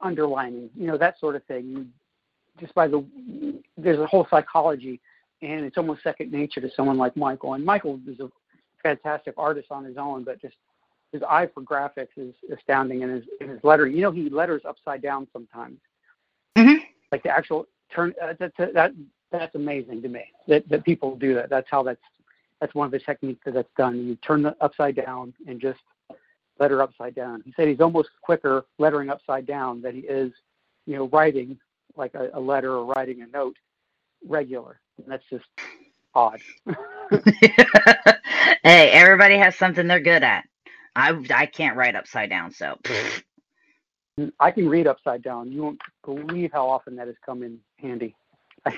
underlining. 0.00 0.70
You 0.76 0.88
know, 0.88 0.98
that 0.98 1.18
sort 1.18 1.36
of 1.36 1.44
thing. 1.44 1.66
You, 1.66 1.86
just 2.60 2.74
by 2.74 2.86
the 2.86 3.04
there's 3.76 3.98
a 3.98 4.06
whole 4.06 4.26
psychology 4.30 5.00
and 5.42 5.64
it's 5.64 5.76
almost 5.76 6.02
second 6.02 6.32
nature 6.32 6.60
to 6.60 6.70
someone 6.74 6.96
like 6.96 7.16
Michael. 7.16 7.54
And 7.54 7.64
Michael 7.64 8.00
is 8.06 8.20
a 8.20 8.30
fantastic 8.82 9.34
artist 9.36 9.68
on 9.70 9.84
his 9.84 9.96
own, 9.96 10.24
but 10.24 10.40
just 10.40 10.56
his 11.12 11.22
eye 11.28 11.48
for 11.52 11.62
graphics 11.62 12.16
is 12.16 12.34
astounding, 12.56 13.02
and 13.02 13.12
his, 13.12 13.24
and 13.40 13.50
his 13.50 13.60
lettering. 13.62 13.94
You 13.94 14.02
know, 14.02 14.10
he 14.10 14.30
letters 14.30 14.62
upside 14.66 15.02
down 15.02 15.26
sometimes, 15.32 15.78
Mhm. 16.56 16.78
like 17.10 17.22
the 17.22 17.30
actual 17.30 17.66
turn. 17.90 18.14
Uh, 18.22 18.34
that, 18.38 18.52
that 18.56 18.72
that 18.74 18.92
that's 19.30 19.54
amazing 19.54 20.00
to 20.02 20.08
me 20.08 20.24
that 20.48 20.66
that 20.68 20.84
people 20.84 21.16
do 21.16 21.34
that. 21.34 21.50
That's 21.50 21.68
how 21.70 21.82
that's 21.82 22.00
that's 22.60 22.74
one 22.74 22.86
of 22.86 22.92
the 22.92 23.00
techniques 23.00 23.40
that 23.44 23.54
that's 23.54 23.72
done. 23.76 24.06
You 24.06 24.16
turn 24.16 24.42
the 24.42 24.56
upside 24.62 24.94
down 24.96 25.34
and 25.46 25.60
just 25.60 25.80
letter 26.58 26.80
upside 26.80 27.14
down. 27.14 27.42
He 27.44 27.52
said 27.56 27.68
he's 27.68 27.80
almost 27.80 28.10
quicker 28.22 28.64
lettering 28.78 29.10
upside 29.10 29.46
down 29.46 29.82
than 29.82 29.96
he 29.96 30.00
is, 30.02 30.32
you 30.86 30.96
know, 30.96 31.08
writing 31.08 31.58
like 31.96 32.14
a, 32.14 32.30
a 32.34 32.40
letter 32.40 32.72
or 32.76 32.84
writing 32.84 33.22
a 33.22 33.26
note 33.26 33.56
regular. 34.26 34.78
And 34.98 35.06
that's 35.06 35.24
just 35.30 35.44
odd. 36.14 36.40
hey, 38.62 38.90
everybody 38.90 39.36
has 39.36 39.56
something 39.56 39.86
they're 39.86 40.00
good 40.00 40.22
at. 40.22 40.44
I 40.94 41.18
I 41.34 41.46
can't 41.46 41.76
write 41.76 41.96
upside 41.96 42.30
down, 42.30 42.52
so 42.52 42.78
I 44.38 44.50
can 44.50 44.68
read 44.68 44.86
upside 44.86 45.22
down. 45.22 45.50
You 45.50 45.62
won't 45.62 45.80
believe 46.04 46.50
how 46.52 46.68
often 46.68 46.96
that 46.96 47.06
has 47.06 47.16
come 47.24 47.42
in 47.42 47.58
handy. 47.80 48.14
I 48.66 48.76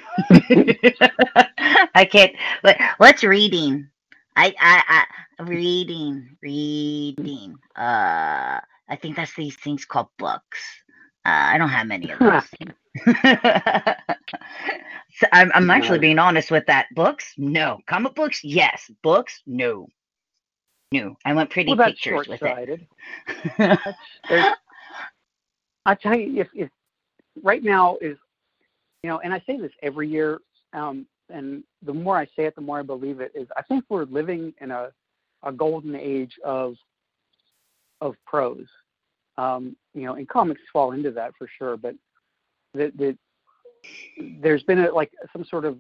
can't. 2.11 2.33
What, 2.63 2.77
what's 2.99 3.25
reading? 3.25 3.89
I, 4.37 4.55
I, 4.59 5.05
I, 5.39 5.43
reading, 5.43 6.37
reading. 6.43 7.57
Uh, 7.77 8.61
I 8.89 8.97
think 9.01 9.17
that's 9.17 9.35
these 9.35 9.57
things 9.57 9.85
called 9.85 10.09
books. 10.19 10.61
Uh, 11.27 11.55
I 11.55 11.59
don't 11.59 11.69
have 11.69 11.87
many 11.87 12.11
of 12.11 12.19
those. 12.19 12.43
So 15.19 15.27
I'm, 15.33 15.51
I'm 15.55 15.71
actually 15.71 15.99
being 15.99 16.19
honest 16.19 16.51
with 16.51 16.67
that. 16.67 16.87
Books? 16.95 17.33
No. 17.37 17.79
Comic 17.87 18.15
books? 18.15 18.43
Yes. 18.45 18.91
Books? 19.03 19.43
No. 19.47 19.89
No. 20.93 21.17
I 21.25 21.33
want 21.35 21.51
pretty 21.51 21.75
well, 21.75 21.89
pictures 21.89 22.29
with 22.29 22.41
there's- 23.59 24.57
I 25.87 25.95
tell 25.95 26.17
you, 26.17 26.41
if, 26.41 26.49
if 26.55 26.71
right 27.43 27.63
now 27.63 27.97
is, 28.01 28.17
you 29.03 29.11
know, 29.11 29.19
and 29.21 29.35
I 29.35 29.43
say 29.47 29.59
this 29.59 29.73
every 29.83 30.09
year, 30.09 30.41
um, 30.73 31.07
and 31.31 31.63
the 31.83 31.93
more 31.93 32.17
I 32.17 32.25
say 32.27 32.45
it, 32.47 32.55
the 32.55 32.61
more 32.61 32.79
I 32.79 32.83
believe 32.83 33.21
it. 33.21 33.33
Is 33.35 33.49
I 33.57 33.63
think 33.63 33.85
we're 33.89 34.05
living 34.05 34.55
in 34.61 34.71
a, 34.71 34.91
a 35.43 35.53
golden 35.53 35.95
age 35.95 36.35
of 36.45 36.75
of 38.01 38.15
prose. 38.27 38.67
Um, 39.37 39.77
you 39.95 40.03
know, 40.03 40.15
and 40.15 40.29
comics 40.29 40.61
fall 40.73 40.93
into 40.93 41.11
that 41.13 41.33
for 41.37 41.49
sure. 41.59 41.77
But 41.77 41.95
that 42.75 42.97
that 42.99 43.19
there's 44.41 44.63
been 44.63 44.81
a, 44.81 44.93
like 44.93 45.13
some 45.33 45.45
sort 45.45 45.65
of 45.65 45.77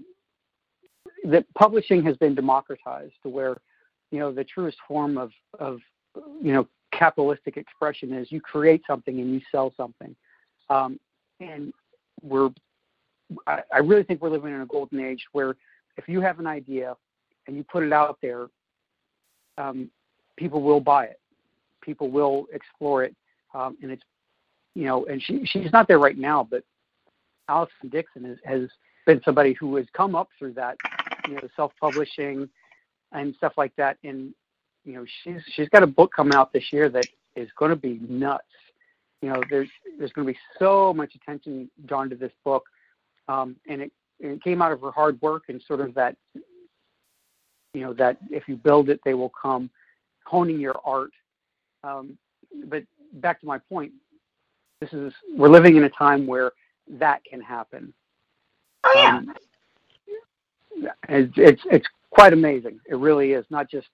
that 1.25 1.46
publishing 1.54 2.02
has 2.04 2.16
been 2.16 2.34
democratized 2.34 3.14
to 3.23 3.28
where 3.28 3.56
you 4.11 4.18
know 4.18 4.32
the 4.32 4.44
truest 4.44 4.76
form 4.87 5.16
of 5.18 5.30
of 5.58 5.78
you 6.40 6.52
know 6.52 6.68
capitalistic 6.92 7.56
expression 7.56 8.12
is 8.12 8.30
you 8.30 8.40
create 8.40 8.82
something 8.87 9.18
and 9.20 9.32
you 9.32 9.40
sell 9.50 9.73
something. 9.76 10.14
Um, 10.70 10.99
and 11.40 11.73
we're 12.23 12.50
I, 13.46 13.61
I 13.73 13.78
really 13.78 14.04
think 14.04 14.23
we're 14.23 14.30
living 14.30 14.54
in 14.54 14.61
a 14.61 14.66
golden 14.66 15.00
age 15.00 15.25
where 15.32 15.56
if 15.96 16.08
you 16.08 16.20
have 16.20 16.38
an 16.38 16.46
idea 16.46 16.94
and 17.46 17.56
you 17.56 17.64
put 17.64 17.82
it 17.82 17.92
out 17.92 18.18
there 18.23 18.46
um, 19.58 19.90
people 20.37 20.62
will 20.62 20.80
buy 20.80 21.04
it. 21.04 21.20
People 21.80 22.11
will 22.11 22.46
explore 22.52 23.04
it. 23.04 23.14
Um, 23.54 23.76
and 23.82 23.90
it's 23.92 24.02
you 24.75 24.84
know 24.84 25.06
and 25.06 25.23
she 25.23 25.44
she's 25.44 25.73
not 25.73 25.87
there 25.87 25.99
right 25.99 26.18
now 26.18 26.46
but 26.49 26.64
Allison 27.48 27.88
Dixon 27.90 28.24
is, 28.24 28.38
has 28.44 28.68
been 29.06 29.20
somebody 29.24 29.52
who 29.52 29.76
has 29.76 29.86
come 29.92 30.14
up 30.14 30.28
through 30.38 30.54
that 30.54 30.76
you 31.28 31.34
know 31.34 31.48
self-publishing 31.56 32.48
and 33.12 33.34
stuff 33.36 33.54
like 33.56 33.74
that. 33.76 33.98
And 34.04 34.34
you 34.84 34.94
know 34.94 35.04
she's 35.22 35.42
she's 35.54 35.68
got 35.68 35.82
a 35.82 35.86
book 35.86 36.12
coming 36.14 36.34
out 36.34 36.52
this 36.52 36.72
year 36.72 36.88
that 36.90 37.06
is 37.36 37.48
going 37.58 37.70
to 37.70 37.76
be 37.76 38.00
nuts. 38.08 38.44
You 39.22 39.30
know 39.30 39.42
there's 39.50 39.68
there's 39.98 40.12
going 40.12 40.26
to 40.26 40.32
be 40.32 40.38
so 40.58 40.92
much 40.92 41.14
attention 41.14 41.70
drawn 41.86 42.10
to 42.10 42.16
this 42.16 42.32
book 42.44 42.64
um, 43.28 43.56
and 43.68 43.82
it, 43.82 43.92
it 44.20 44.42
came 44.42 44.62
out 44.62 44.72
of 44.72 44.80
her 44.80 44.90
hard 44.90 45.20
work 45.22 45.44
and 45.48 45.62
sort 45.66 45.80
of 45.80 45.94
that 45.94 46.16
you 47.72 47.80
know 47.80 47.92
that 47.94 48.18
if 48.30 48.48
you 48.48 48.56
build 48.56 48.88
it 48.88 49.00
they 49.04 49.14
will 49.14 49.32
come 49.40 49.70
honing 50.24 50.60
your 50.60 50.76
art. 50.84 51.10
Um, 51.82 52.16
but 52.66 52.84
back 53.14 53.40
to 53.40 53.46
my 53.46 53.58
point 53.58 53.92
this 54.80 54.92
is 54.92 55.12
we're 55.36 55.48
living 55.48 55.76
in 55.76 55.84
a 55.84 55.90
time 55.90 56.26
where 56.26 56.52
that 56.88 57.24
can 57.24 57.40
happen 57.40 57.92
oh 58.84 58.92
yeah. 58.96 59.16
um, 59.16 59.34
it's, 61.08 61.32
it's 61.36 61.62
it's 61.70 61.86
quite 62.10 62.32
amazing. 62.32 62.80
It 62.88 62.96
really 62.96 63.32
is 63.32 63.44
not 63.50 63.70
just 63.70 63.88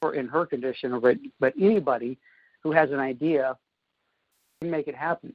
for 0.00 0.14
in 0.14 0.28
her 0.28 0.46
condition, 0.46 0.98
but 1.00 1.16
but 1.38 1.52
anybody 1.60 2.18
who 2.62 2.72
has 2.72 2.90
an 2.90 3.00
idea 3.00 3.56
can 4.60 4.70
make 4.70 4.88
it 4.88 4.94
happen. 4.94 5.34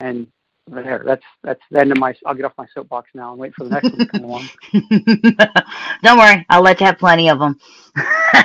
And 0.00 0.26
there, 0.68 1.02
that's 1.04 1.22
that's 1.42 1.60
the 1.70 1.80
end 1.80 1.92
of 1.92 1.98
my. 1.98 2.14
I'll 2.26 2.34
get 2.34 2.44
off 2.44 2.52
my 2.58 2.66
soapbox 2.74 3.10
now 3.14 3.30
and 3.30 3.40
wait 3.40 3.54
for 3.54 3.64
the 3.64 3.70
next 3.70 3.90
one 3.90 3.98
to 3.98 4.06
come 4.06 4.24
along. 4.24 4.48
Don't 6.02 6.18
worry, 6.18 6.46
I'll 6.50 6.62
let 6.62 6.80
you 6.80 6.86
have 6.86 6.98
plenty 6.98 7.28
of 7.30 7.38
them. 7.38 7.58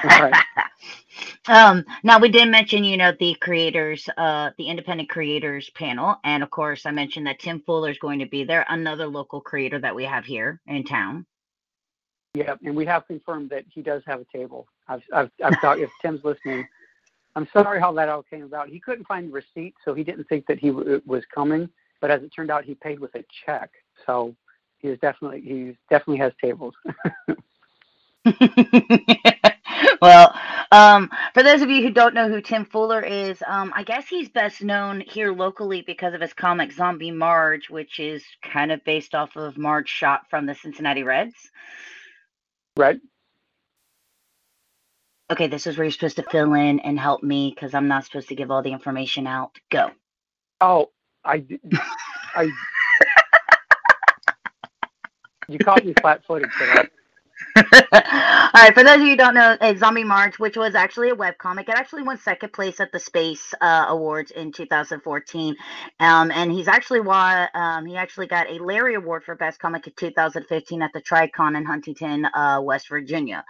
right. 0.04 0.34
Um, 1.48 1.86
now 2.04 2.20
we 2.20 2.30
did 2.30 2.50
mention, 2.50 2.84
you 2.86 2.98
know, 2.98 3.14
the 3.20 3.36
creators, 3.36 4.10
uh, 4.18 4.52
the 4.58 4.68
independent 4.68 5.10
creators 5.10 5.70
panel, 5.72 6.18
and 6.24 6.44
of 6.44 6.50
course, 6.52 6.86
I 6.86 6.92
mentioned 6.92 7.28
that 7.28 7.40
Tim 7.40 7.62
Fuller 7.62 7.92
is 7.92 8.00
going 8.00 8.20
to 8.20 8.28
be 8.28 8.46
there, 8.46 8.66
another 8.70 9.08
local 9.08 9.42
creator 9.42 9.80
that 9.80 9.96
we 9.96 10.06
have 10.06 10.26
here 10.26 10.62
in 10.68 10.86
town. 10.86 11.26
Yeah, 12.36 12.56
and 12.64 12.76
we 12.76 12.86
have 12.86 13.08
confirmed 13.08 13.50
that 13.52 13.66
he 13.74 13.82
does 13.82 14.04
have 14.08 14.22
a 14.22 14.38
table. 14.38 14.68
I've 14.88 15.04
I've, 15.14 15.32
I've 15.44 15.60
thought 15.62 15.80
if 15.80 15.92
Tim's 16.02 16.24
listening, 16.24 16.68
I'm 17.36 17.48
sorry 17.54 17.80
how 17.80 17.94
that 17.94 18.10
all 18.10 18.24
came 18.24 18.44
about. 18.44 18.70
He 18.70 18.80
couldn't 18.80 19.08
find 19.08 19.30
the 19.30 19.34
receipt, 19.34 19.76
so 19.86 19.94
he 19.94 20.04
didn't 20.04 20.26
think 20.30 20.48
that 20.48 20.60
he 20.60 20.70
w- 20.70 21.02
was 21.06 21.24
coming. 21.34 21.70
But 22.02 22.12
as 22.12 22.24
it 22.24 22.32
turned 22.36 22.52
out, 22.52 22.66
he 22.66 22.76
paid 22.76 23.00
with 23.00 23.16
a 23.16 23.26
check, 23.46 23.72
so 24.06 24.36
he 24.80 24.90
is 24.90 25.00
definitely 25.00 25.42
he 25.42 25.78
definitely 25.90 26.20
has 26.20 26.34
tables. 26.42 26.76
well, 30.04 30.36
um, 30.72 31.10
for 31.34 31.44
those 31.44 31.62
of 31.62 31.70
you 31.70 31.82
who 31.84 31.92
don't 31.92 32.14
know 32.16 32.30
who 32.30 32.42
Tim 32.42 32.66
Fuller 32.66 33.02
is, 33.02 33.42
um, 33.48 33.74
I 33.76 33.84
guess 33.84 34.08
he's 34.08 34.30
best 34.30 34.64
known 34.64 35.02
here 35.02 35.34
locally 35.34 35.82
because 35.82 36.14
of 36.14 36.22
his 36.22 36.34
comic 36.34 36.74
Zombie 36.74 37.12
Marge, 37.12 37.70
which 37.70 38.00
is 38.00 38.24
kind 38.44 38.72
of 38.72 38.84
based 38.86 39.16
off 39.16 39.38
of 39.38 39.58
Marge 39.58 39.90
Schott 39.90 40.30
from 40.30 40.46
the 40.46 40.56
Cincinnati 40.56 41.04
Reds. 41.04 41.36
right? 42.78 43.00
Okay, 45.32 45.48
this 45.48 45.68
is 45.68 45.78
where 45.78 45.86
you're 45.86 45.92
supposed 45.92 46.18
to 46.18 46.24
fill 46.24 46.54
in 46.56 46.80
and 46.82 47.00
help 47.00 47.24
me 47.24 47.52
because 47.56 47.74
I'm 47.74 47.88
not 47.88 48.06
supposed 48.06 48.30
to 48.30 48.36
give 48.36 48.52
all 48.52 48.64
the 48.64 48.74
information 48.74 49.28
out. 49.28 49.58
Go. 49.72 49.92
Oh, 50.62 50.92
I. 51.26 51.46
I. 52.36 52.50
you 55.50 55.60
caught 55.60 55.86
me 55.86 55.94
flat-footed 56.02 56.50
today. 56.60 56.90
All 58.54 58.64
right, 58.64 58.76
for 58.76 58.84
those 58.84 58.98
of 58.98 59.04
you 59.04 59.12
who 59.12 59.18
don't 59.18 59.36
know, 59.36 59.58
uh, 59.62 59.76
Zombie 59.78 60.04
Marge, 60.04 60.42
which 60.42 60.58
was 60.58 60.76
actually 60.76 61.12
a 61.12 61.16
webcomic, 61.16 61.70
it 61.70 61.76
actually 61.78 62.04
won 62.04 62.20
second 62.20 62.54
place 62.54 62.82
at 62.82 62.92
the 62.92 63.00
Space 63.00 63.56
uh, 63.62 63.86
Awards 63.90 64.34
in 64.34 64.52
2014. 64.52 65.56
Um, 66.02 66.34
and 66.34 66.52
he's 66.52 66.68
actually 66.68 67.00
won, 67.02 67.48
um, 67.56 67.88
he 67.88 67.96
actually 67.98 68.28
got 68.28 68.52
a 68.52 68.62
Larry 68.62 68.96
Award 68.98 69.24
for 69.24 69.38
Best 69.38 69.62
Comic 69.62 69.88
in 69.88 69.94
2015 69.96 70.84
at 70.84 70.92
the 70.94 71.02
Tricon 71.02 71.58
in 71.58 71.66
Huntington, 71.66 72.26
uh, 72.26 72.60
West 72.62 72.90
Virginia. 72.90 73.46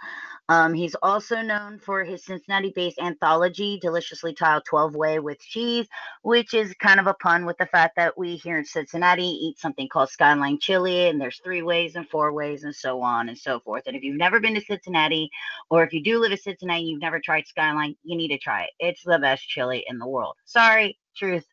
Um, 0.50 0.74
he's 0.74 0.94
also 0.96 1.40
known 1.40 1.78
for 1.78 2.04
his 2.04 2.24
Cincinnati 2.24 2.70
based 2.74 2.98
anthology, 2.98 3.78
Deliciously 3.80 4.34
Tiled 4.34 4.64
12 4.66 4.94
Way 4.94 5.18
with 5.18 5.40
Cheese, 5.40 5.86
which 6.22 6.52
is 6.52 6.74
kind 6.74 7.00
of 7.00 7.06
a 7.06 7.14
pun 7.14 7.46
with 7.46 7.56
the 7.56 7.66
fact 7.66 7.96
that 7.96 8.16
we 8.18 8.36
here 8.36 8.58
in 8.58 8.64
Cincinnati 8.64 9.26
eat 9.26 9.58
something 9.58 9.88
called 9.88 10.10
Skyline 10.10 10.58
Chili, 10.58 11.08
and 11.08 11.18
there's 11.18 11.40
three 11.42 11.62
ways 11.62 11.96
and 11.96 12.08
four 12.10 12.32
ways 12.32 12.64
and 12.64 12.74
so 12.74 13.00
on 13.00 13.30
and 13.30 13.38
so 13.38 13.58
forth. 13.60 13.84
And 13.86 13.96
if 13.96 14.02
you've 14.02 14.18
never 14.18 14.38
been 14.38 14.54
to 14.54 14.60
Cincinnati, 14.60 15.30
or 15.70 15.82
if 15.82 15.94
you 15.94 16.02
do 16.02 16.18
live 16.18 16.32
in 16.32 16.38
Cincinnati 16.38 16.80
and 16.80 16.88
you've 16.90 17.00
never 17.00 17.20
tried 17.20 17.46
Skyline, 17.46 17.96
you 18.02 18.16
need 18.16 18.28
to 18.28 18.38
try 18.38 18.64
it. 18.64 18.70
It's 18.78 19.02
the 19.02 19.18
best 19.18 19.48
chili 19.48 19.84
in 19.88 19.98
the 19.98 20.06
world. 20.06 20.36
Sorry, 20.44 20.98
truth. 21.16 21.46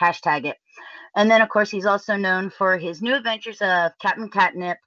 Hashtag 0.00 0.46
it. 0.46 0.56
And 1.14 1.30
then, 1.30 1.42
of 1.42 1.48
course, 1.48 1.70
he's 1.70 1.86
also 1.86 2.16
known 2.16 2.50
for 2.50 2.76
his 2.76 3.02
new 3.02 3.14
adventures 3.14 3.60
of 3.60 3.92
Captain 4.00 4.28
Catnip. 4.28 4.78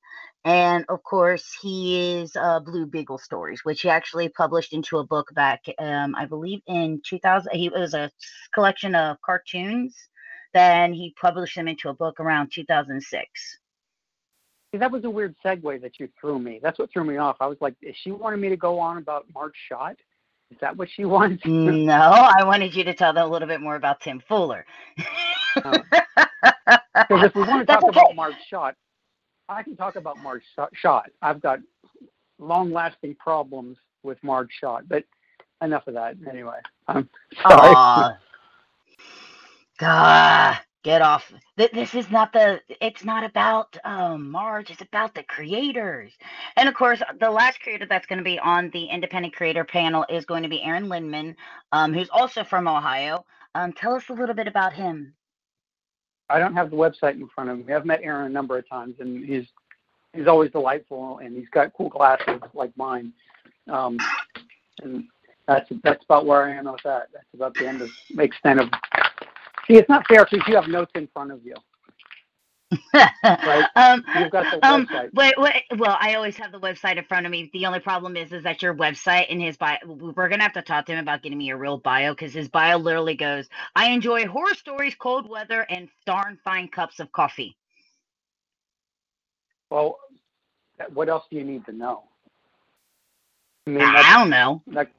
And 0.45 0.85
of 0.89 1.01
course, 1.03 1.57
he 1.59 2.19
is 2.19 2.35
uh, 2.35 2.59
Blue 2.59 2.85
Beagle 2.85 3.17
Stories, 3.17 3.61
which 3.63 3.81
he 3.81 3.89
actually 3.89 4.29
published 4.29 4.73
into 4.73 4.99
a 4.99 5.03
book 5.03 5.33
back, 5.33 5.65
um, 5.79 6.13
I 6.15 6.25
believe, 6.25 6.61
in 6.67 7.01
2000. 7.03 7.51
He 7.51 7.65
it 7.65 7.73
was 7.73 7.95
a 7.95 8.11
collection 8.53 8.93
of 8.93 9.17
cartoons. 9.25 9.95
Then 10.53 10.93
he 10.93 11.15
published 11.19 11.55
them 11.55 11.67
into 11.67 11.89
a 11.89 11.93
book 11.95 12.19
around 12.19 12.51
2006. 12.53 13.59
See, 14.71 14.77
that 14.77 14.91
was 14.91 15.03
a 15.03 15.09
weird 15.09 15.35
segue 15.43 15.81
that 15.81 15.99
you 15.99 16.09
threw 16.21 16.37
me. 16.37 16.59
That's 16.61 16.77
what 16.77 16.91
threw 16.93 17.03
me 17.03 17.17
off. 17.17 17.37
I 17.39 17.47
was 17.47 17.57
like, 17.59 17.75
is 17.81 17.95
she 17.97 18.11
wanted 18.11 18.37
me 18.37 18.49
to 18.49 18.57
go 18.57 18.77
on 18.79 18.97
about 18.97 19.25
Marge 19.33 19.55
Schott? 19.67 19.95
Is 20.51 20.57
that 20.61 20.77
what 20.77 20.89
she 20.91 21.05
wants? 21.05 21.43
No, 21.45 21.93
I 21.93 22.43
wanted 22.43 22.75
you 22.75 22.83
to 22.83 22.93
tell 22.93 23.13
them 23.13 23.27
a 23.27 23.31
little 23.31 23.47
bit 23.47 23.61
more 23.61 23.77
about 23.77 23.99
Tim 24.01 24.21
Fuller. 24.27 24.63
Oh. 25.63 25.73
Because 27.09 27.23
if 27.23 27.35
we 27.35 27.41
want 27.41 27.61
to 27.61 27.65
That's 27.67 27.81
talk 27.81 27.89
okay. 27.89 27.99
about 27.99 28.15
Marge 28.15 28.35
Schott, 28.47 28.75
I 29.47 29.63
can 29.63 29.75
talk 29.75 29.95
about 29.95 30.17
Marge 30.21 30.43
Schott-. 30.73 31.11
I've 31.21 31.41
got 31.41 31.59
long-lasting 32.39 33.15
problems 33.15 33.77
with 34.03 34.21
Marge 34.23 34.51
Schott, 34.59 34.87
but 34.87 35.03
enough 35.61 35.87
of 35.87 35.93
that. 35.95 36.15
Anyway, 36.29 36.59
I'm 36.87 37.09
sorry. 37.41 38.15
Get 40.83 41.01
off. 41.01 41.33
This 41.57 41.95
is 41.95 42.11
not 42.11 42.31
the. 42.31 42.61
It's 42.79 43.03
not 43.03 43.23
about 43.23 43.75
um, 43.83 44.29
Marge. 44.29 44.69
It's 44.69 44.83
about 44.83 45.15
the 45.15 45.23
creators. 45.23 46.11
And 46.57 46.69
of 46.69 46.75
course, 46.75 47.01
the 47.19 47.31
last 47.31 47.59
creator 47.59 47.87
that's 47.89 48.05
going 48.05 48.19
to 48.19 48.23
be 48.23 48.37
on 48.37 48.69
the 48.69 48.85
independent 48.85 49.35
creator 49.35 49.63
panel 49.63 50.05
is 50.09 50.25
going 50.25 50.43
to 50.43 50.49
be 50.49 50.61
Aaron 50.61 50.87
Lindman, 50.87 51.35
um, 51.71 51.91
who's 51.91 52.09
also 52.11 52.43
from 52.43 52.67
Ohio. 52.67 53.25
Um, 53.55 53.73
tell 53.73 53.95
us 53.95 54.09
a 54.09 54.13
little 54.13 54.35
bit 54.35 54.47
about 54.47 54.73
him. 54.73 55.15
I 56.29 56.39
don't 56.39 56.53
have 56.55 56.71
the 56.71 56.75
website 56.75 57.13
in 57.13 57.27
front 57.33 57.49
of 57.49 57.65
me. 57.65 57.73
I've 57.73 57.85
met 57.85 58.01
Aaron 58.03 58.25
a 58.25 58.29
number 58.29 58.57
of 58.57 58.67
times, 58.67 58.95
and 58.99 59.25
he's 59.25 59.45
he's 60.13 60.27
always 60.27 60.51
delightful, 60.51 61.19
and 61.19 61.35
he's 61.35 61.49
got 61.49 61.73
cool 61.73 61.89
glasses 61.89 62.41
like 62.53 62.71
mine. 62.77 63.13
Um, 63.71 63.97
and 64.81 65.05
that's 65.47 65.69
that's 65.83 66.03
about 66.05 66.25
where 66.25 66.43
I 66.43 66.55
am 66.55 66.65
with 66.65 66.81
that. 66.83 67.09
That's 67.13 67.27
about 67.33 67.53
the 67.55 67.67
end 67.67 67.81
of 67.81 67.89
extent 68.19 68.59
of. 68.59 68.69
See, 69.67 69.77
it's 69.77 69.89
not 69.89 70.05
fair 70.07 70.25
because 70.29 70.47
you 70.47 70.55
have 70.55 70.67
notes 70.67 70.91
in 70.95 71.07
front 71.13 71.31
of 71.31 71.43
you. 71.43 71.55
Um, 73.75 74.03
You've 74.13 74.31
got 74.31 74.49
the 74.51 74.59
um, 74.63 74.87
website. 74.87 75.11
wait, 75.13 75.35
wait. 75.37 75.63
Well, 75.77 75.97
I 75.99 76.15
always 76.15 76.37
have 76.37 76.51
the 76.51 76.59
website 76.59 76.97
in 76.97 77.05
front 77.05 77.25
of 77.25 77.31
me. 77.31 77.49
The 77.53 77.65
only 77.65 77.79
problem 77.79 78.17
is, 78.17 78.33
is 78.33 78.43
that 78.43 78.61
your 78.61 78.75
website 78.75 79.27
and 79.29 79.41
his 79.41 79.57
bio. 79.57 79.77
We're 79.85 80.29
gonna 80.29 80.43
have 80.43 80.53
to 80.53 80.61
talk 80.61 80.85
to 80.87 80.93
him 80.93 80.99
about 80.99 81.23
getting 81.23 81.37
me 81.37 81.51
a 81.51 81.57
real 81.57 81.77
bio 81.77 82.13
because 82.13 82.33
his 82.33 82.49
bio 82.49 82.77
literally 82.77 83.15
goes, 83.15 83.47
"I 83.75 83.89
enjoy 83.91 84.27
horror 84.27 84.55
stories, 84.55 84.95
cold 84.95 85.29
weather, 85.29 85.61
and 85.69 85.89
darn 86.05 86.39
fine 86.43 86.67
cups 86.69 86.99
of 86.99 87.11
coffee." 87.11 87.57
Well, 89.69 89.97
what 90.93 91.09
else 91.09 91.25
do 91.31 91.37
you 91.37 91.43
need 91.43 91.65
to 91.67 91.71
know? 91.73 92.03
I 93.67 93.71
mean, 93.71 93.81
I 93.81 94.19
don't 94.19 94.29
know. 94.29 94.61
that 94.67 94.91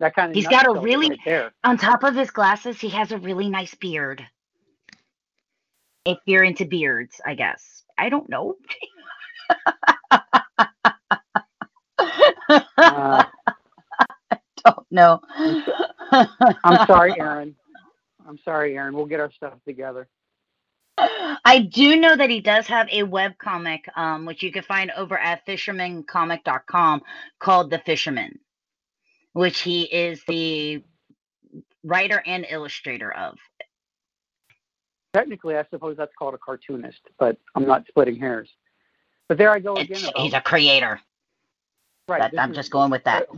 that 0.00 0.14
kind 0.14 0.30
of. 0.30 0.34
He's 0.36 0.48
got 0.48 0.66
a 0.66 0.72
really- 0.80 1.20
right. 1.26 1.50
On 1.64 1.78
top 1.78 2.04
of 2.04 2.14
his 2.16 2.30
glasses, 2.30 2.80
he 2.80 2.90
has 2.90 3.12
a 3.12 3.18
really 3.18 3.48
nice 3.48 3.74
beard. 3.76 4.26
If 6.04 6.18
you're 6.26 6.44
into 6.44 6.66
beards, 6.66 7.20
I 7.24 7.34
guess. 7.34 7.84
I 7.98 8.08
don't 8.08 8.28
know. 8.28 8.56
Uh, 12.86 13.24
don't 14.64 14.86
know. 14.90 15.20
I'm 16.64 16.86
sorry, 16.86 17.18
Aaron. 17.20 17.56
I'm 18.26 18.38
sorry, 18.38 18.76
Aaron. 18.76 18.94
We'll 18.94 19.06
get 19.06 19.20
our 19.20 19.32
stuff 19.32 19.54
together. 19.66 20.08
I 20.98 21.60
do 21.60 21.96
know 21.96 22.16
that 22.16 22.30
he 22.30 22.40
does 22.40 22.66
have 22.68 22.88
a 22.92 23.02
web 23.02 23.32
comic, 23.38 23.86
um, 23.96 24.26
which 24.26 24.42
you 24.42 24.52
can 24.52 24.62
find 24.62 24.90
over 24.96 25.18
at 25.18 25.46
fishermancomic.com 25.46 27.02
called 27.40 27.70
The 27.70 27.78
Fisherman, 27.80 28.38
which 29.32 29.60
he 29.60 29.82
is 29.84 30.22
the 30.28 30.82
writer 31.84 32.22
and 32.26 32.46
illustrator 32.48 33.12
of. 33.12 33.38
Technically, 35.14 35.56
I 35.56 35.64
suppose 35.70 35.96
that's 35.96 36.14
called 36.18 36.34
a 36.34 36.38
cartoonist, 36.38 37.00
but 37.18 37.38
I'm 37.54 37.66
not 37.66 37.86
splitting 37.86 38.16
hairs. 38.16 38.48
But 39.28 39.38
there 39.38 39.50
I 39.50 39.60
go 39.60 39.74
again. 39.76 39.96
It's- 39.98 40.12
he's 40.16 40.34
a 40.34 40.40
creator. 40.40 41.00
right, 42.08 42.20
That, 42.32 42.38
I'm 42.38 42.50
is- 42.50 42.56
just 42.56 42.70
going 42.70 42.90
with 42.90 43.04
that. 43.04 43.28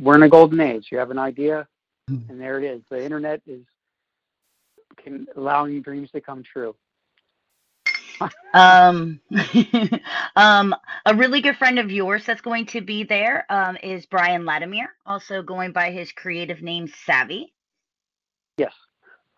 We're 0.00 0.14
in 0.14 0.22
a 0.22 0.28
golden 0.28 0.60
age. 0.60 0.88
You 0.92 0.98
have 0.98 1.10
an 1.10 1.18
idea, 1.18 1.66
Hmm. 2.06 2.18
and 2.28 2.40
there 2.40 2.58
it 2.58 2.64
is. 2.64 2.82
The 2.90 3.02
internet 3.02 3.40
is 3.46 3.64
can 4.96 5.26
allowing 5.34 5.80
dreams 5.82 6.10
to 6.12 6.20
come 6.20 6.42
true. 6.44 6.76
Um, 8.52 9.20
um, 10.36 10.74
a 11.06 11.14
really 11.14 11.40
good 11.40 11.56
friend 11.56 11.78
of 11.78 11.90
yours 11.90 12.26
that's 12.26 12.40
going 12.42 12.66
to 12.66 12.80
be 12.82 13.02
there 13.04 13.46
um, 13.48 13.78
is 13.82 14.04
Brian 14.06 14.44
Latimer, 14.44 14.94
also 15.06 15.40
going 15.42 15.72
by 15.72 15.90
his 15.90 16.12
creative 16.12 16.60
name 16.60 16.86
Savvy. 17.06 17.54
Yes, 18.58 18.74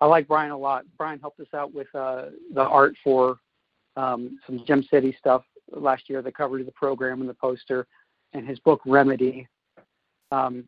I 0.02 0.06
like 0.06 0.26
Brian 0.26 0.50
a 0.50 0.59
lot. 0.59 0.85
Brian 0.99 1.21
helped 1.21 1.38
us 1.38 1.54
out 1.54 1.73
with 1.73 1.87
uh, 1.94 2.25
the 2.52 2.62
art 2.62 2.97
for 3.04 3.38
um, 3.97 4.40
some 4.44 4.64
Gem 4.66 4.82
City 4.82 5.14
stuff 5.16 5.44
last 5.71 6.11
year, 6.11 6.21
the 6.23 6.32
cover 6.32 6.59
to 6.59 6.64
the 6.64 6.73
program 6.73 7.21
and 7.21 7.30
the 7.30 7.35
poster, 7.35 7.87
and 8.32 8.44
his 8.44 8.59
book 8.59 8.80
Remedy. 8.85 9.47
Um, 10.32 10.64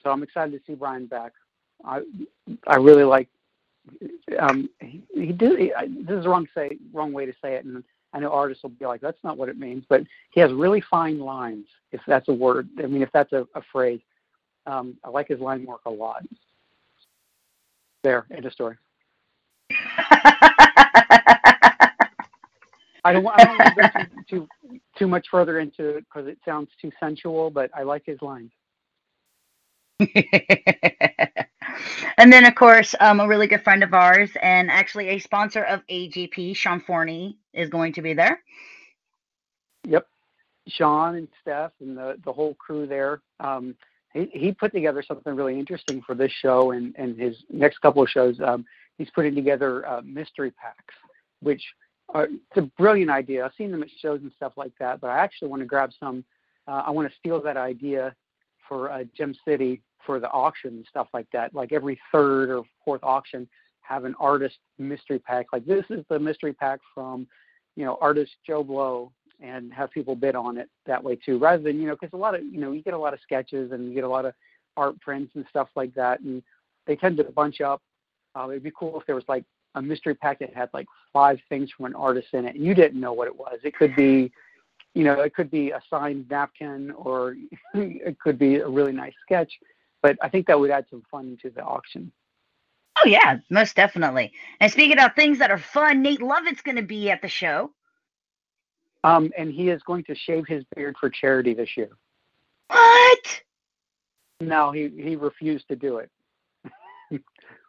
so 0.00 0.10
I'm 0.10 0.22
excited 0.22 0.52
to 0.52 0.60
see 0.64 0.76
Brian 0.76 1.06
back. 1.06 1.32
I 1.84 2.02
I 2.68 2.76
really 2.76 3.02
like. 3.02 3.28
Um, 4.38 4.70
he, 4.80 5.02
he 5.12 5.32
do. 5.32 5.56
He, 5.56 5.74
I, 5.74 5.88
this 5.88 6.18
is 6.18 6.22
the 6.22 6.28
wrong 6.28 6.46
say 6.54 6.78
wrong 6.92 7.12
way 7.12 7.26
to 7.26 7.32
say 7.42 7.56
it, 7.56 7.64
and 7.64 7.82
I 8.12 8.20
know 8.20 8.30
artists 8.30 8.62
will 8.62 8.70
be 8.70 8.86
like, 8.86 9.00
"That's 9.00 9.18
not 9.24 9.36
what 9.36 9.48
it 9.48 9.58
means," 9.58 9.84
but 9.88 10.02
he 10.30 10.38
has 10.38 10.52
really 10.52 10.80
fine 10.88 11.18
lines, 11.18 11.66
if 11.90 12.02
that's 12.06 12.28
a 12.28 12.32
word. 12.32 12.68
I 12.78 12.86
mean, 12.86 13.02
if 13.02 13.10
that's 13.12 13.32
a, 13.32 13.48
a 13.56 13.62
phrase. 13.72 14.00
Um, 14.64 14.96
I 15.04 15.10
like 15.10 15.26
his 15.28 15.40
line 15.40 15.64
work 15.64 15.82
a 15.86 15.90
lot. 15.90 16.22
There, 18.06 18.24
end 18.30 18.46
of 18.46 18.52
story. 18.52 18.76
I 23.04 23.12
don't, 23.12 23.26
I 23.26 23.44
don't 23.44 23.58
want 23.58 23.74
to 23.74 23.80
go 23.82 23.88
too, 24.30 24.30
too 24.30 24.46
too 24.96 25.08
much 25.08 25.26
further 25.28 25.58
into 25.58 25.96
it 25.96 26.04
because 26.04 26.28
it 26.28 26.38
sounds 26.44 26.68
too 26.80 26.92
sensual, 27.00 27.50
but 27.50 27.68
I 27.74 27.82
like 27.82 28.04
his 28.06 28.22
lines. 28.22 28.52
and 29.98 30.12
then, 32.32 32.46
of 32.46 32.54
course, 32.54 32.94
um, 33.00 33.18
a 33.18 33.26
really 33.26 33.48
good 33.48 33.64
friend 33.64 33.82
of 33.82 33.92
ours 33.92 34.30
and 34.40 34.70
actually 34.70 35.08
a 35.08 35.18
sponsor 35.18 35.64
of 35.64 35.80
AGP, 35.90 36.54
Sean 36.54 36.80
Forney, 36.80 37.36
is 37.54 37.68
going 37.68 37.92
to 37.94 38.02
be 38.02 38.14
there. 38.14 38.40
Yep, 39.82 40.06
Sean 40.68 41.16
and 41.16 41.26
Steph 41.42 41.72
and 41.80 41.98
the 41.98 42.20
the 42.24 42.32
whole 42.32 42.54
crew 42.54 42.86
there. 42.86 43.20
Um, 43.40 43.74
he 44.12 44.28
he 44.32 44.52
put 44.52 44.72
together 44.72 45.02
something 45.06 45.34
really 45.34 45.58
interesting 45.58 46.02
for 46.06 46.14
this 46.14 46.32
show 46.32 46.72
and 46.72 46.94
and 46.96 47.18
his 47.18 47.36
next 47.50 47.78
couple 47.78 48.02
of 48.02 48.08
shows. 48.08 48.38
Um, 48.44 48.64
he's 48.98 49.10
putting 49.10 49.34
together 49.34 49.86
uh, 49.86 50.02
mystery 50.04 50.50
packs, 50.52 50.94
which 51.40 51.62
are, 52.10 52.24
it's 52.24 52.56
a 52.56 52.62
brilliant 52.78 53.10
idea. 53.10 53.44
I've 53.44 53.52
seen 53.58 53.70
them 53.70 53.82
at 53.82 53.88
shows 54.00 54.20
and 54.22 54.32
stuff 54.36 54.52
like 54.56 54.72
that, 54.78 55.00
but 55.00 55.08
I 55.08 55.18
actually 55.18 55.48
want 55.48 55.60
to 55.60 55.66
grab 55.66 55.90
some. 55.98 56.24
Uh, 56.68 56.82
I 56.86 56.90
want 56.90 57.08
to 57.08 57.14
steal 57.18 57.40
that 57.42 57.56
idea 57.56 58.14
for 58.68 58.90
uh, 58.90 59.04
Gem 59.16 59.34
City 59.46 59.82
for 60.04 60.20
the 60.20 60.30
auction 60.30 60.70
and 60.70 60.86
stuff 60.88 61.08
like 61.12 61.26
that. 61.32 61.54
Like 61.54 61.72
every 61.72 61.98
third 62.12 62.50
or 62.50 62.62
fourth 62.84 63.02
auction, 63.02 63.48
have 63.82 64.04
an 64.04 64.14
artist 64.18 64.56
mystery 64.78 65.18
pack. 65.18 65.46
Like 65.52 65.64
this 65.64 65.84
is 65.90 66.04
the 66.08 66.18
mystery 66.18 66.52
pack 66.52 66.80
from, 66.94 67.26
you 67.76 67.84
know, 67.84 67.98
artist 68.00 68.32
Joe 68.46 68.64
Blow, 68.64 69.12
and 69.40 69.72
have 69.72 69.90
people 69.90 70.14
bid 70.14 70.34
on 70.34 70.56
it 70.56 70.68
that 70.86 71.02
way 71.02 71.16
too. 71.16 71.38
Rather 71.38 71.62
than 71.62 71.80
you 71.80 71.86
know, 71.86 71.96
because 72.00 72.12
a 72.12 72.16
lot 72.16 72.34
of 72.34 72.44
you 72.44 72.58
know, 72.58 72.72
you 72.72 72.82
get 72.82 72.94
a 72.94 72.98
lot 72.98 73.14
of 73.14 73.20
sketches 73.20 73.72
and 73.72 73.88
you 73.88 73.94
get 73.94 74.04
a 74.04 74.08
lot 74.08 74.24
of 74.24 74.34
art 74.76 75.00
prints 75.00 75.32
and 75.34 75.44
stuff 75.48 75.68
like 75.76 75.94
that, 75.94 76.20
and 76.20 76.42
they 76.86 76.96
tend 76.96 77.16
to 77.18 77.24
bunch 77.24 77.60
up. 77.60 77.82
Uh, 78.34 78.48
it'd 78.50 78.62
be 78.62 78.72
cool 78.78 78.98
if 79.00 79.06
there 79.06 79.14
was 79.14 79.24
like 79.28 79.44
a 79.74 79.82
mystery 79.82 80.14
pack 80.14 80.38
that 80.38 80.54
had 80.54 80.68
like 80.72 80.86
five 81.12 81.38
things 81.48 81.70
from 81.70 81.86
an 81.86 81.94
artist 81.94 82.28
in 82.32 82.46
it, 82.46 82.54
and 82.56 82.64
you 82.64 82.74
didn't 82.74 83.00
know 83.00 83.12
what 83.12 83.28
it 83.28 83.36
was. 83.36 83.58
It 83.62 83.74
could 83.76 83.94
be, 83.96 84.32
you 84.94 85.04
know, 85.04 85.20
it 85.20 85.34
could 85.34 85.50
be 85.50 85.70
a 85.70 85.80
signed 85.88 86.26
napkin, 86.30 86.90
or 86.92 87.36
it 87.74 88.18
could 88.18 88.38
be 88.38 88.56
a 88.56 88.68
really 88.68 88.92
nice 88.92 89.14
sketch. 89.22 89.52
But 90.02 90.16
I 90.22 90.28
think 90.28 90.46
that 90.46 90.58
would 90.58 90.70
add 90.70 90.86
some 90.90 91.02
fun 91.10 91.38
to 91.42 91.50
the 91.50 91.62
auction. 91.62 92.12
Oh, 92.98 93.08
yeah, 93.08 93.38
most 93.50 93.76
definitely. 93.76 94.32
And 94.60 94.72
speaking 94.72 94.98
of 94.98 95.14
things 95.14 95.38
that 95.38 95.50
are 95.50 95.58
fun, 95.58 96.00
Nate 96.02 96.22
Lovett's 96.22 96.62
going 96.62 96.76
to 96.76 96.82
be 96.82 97.10
at 97.10 97.20
the 97.20 97.28
show. 97.28 97.70
Um, 99.06 99.30
and 99.38 99.52
he 99.52 99.68
is 99.68 99.82
going 99.84 100.02
to 100.04 100.16
shave 100.16 100.46
his 100.48 100.64
beard 100.74 100.96
for 100.98 101.08
charity 101.08 101.54
this 101.54 101.76
year. 101.76 101.90
What? 102.66 103.42
No, 104.40 104.72
he 104.72 104.88
he 104.88 105.14
refused 105.14 105.68
to 105.68 105.76
do 105.76 105.98
it. 105.98 106.10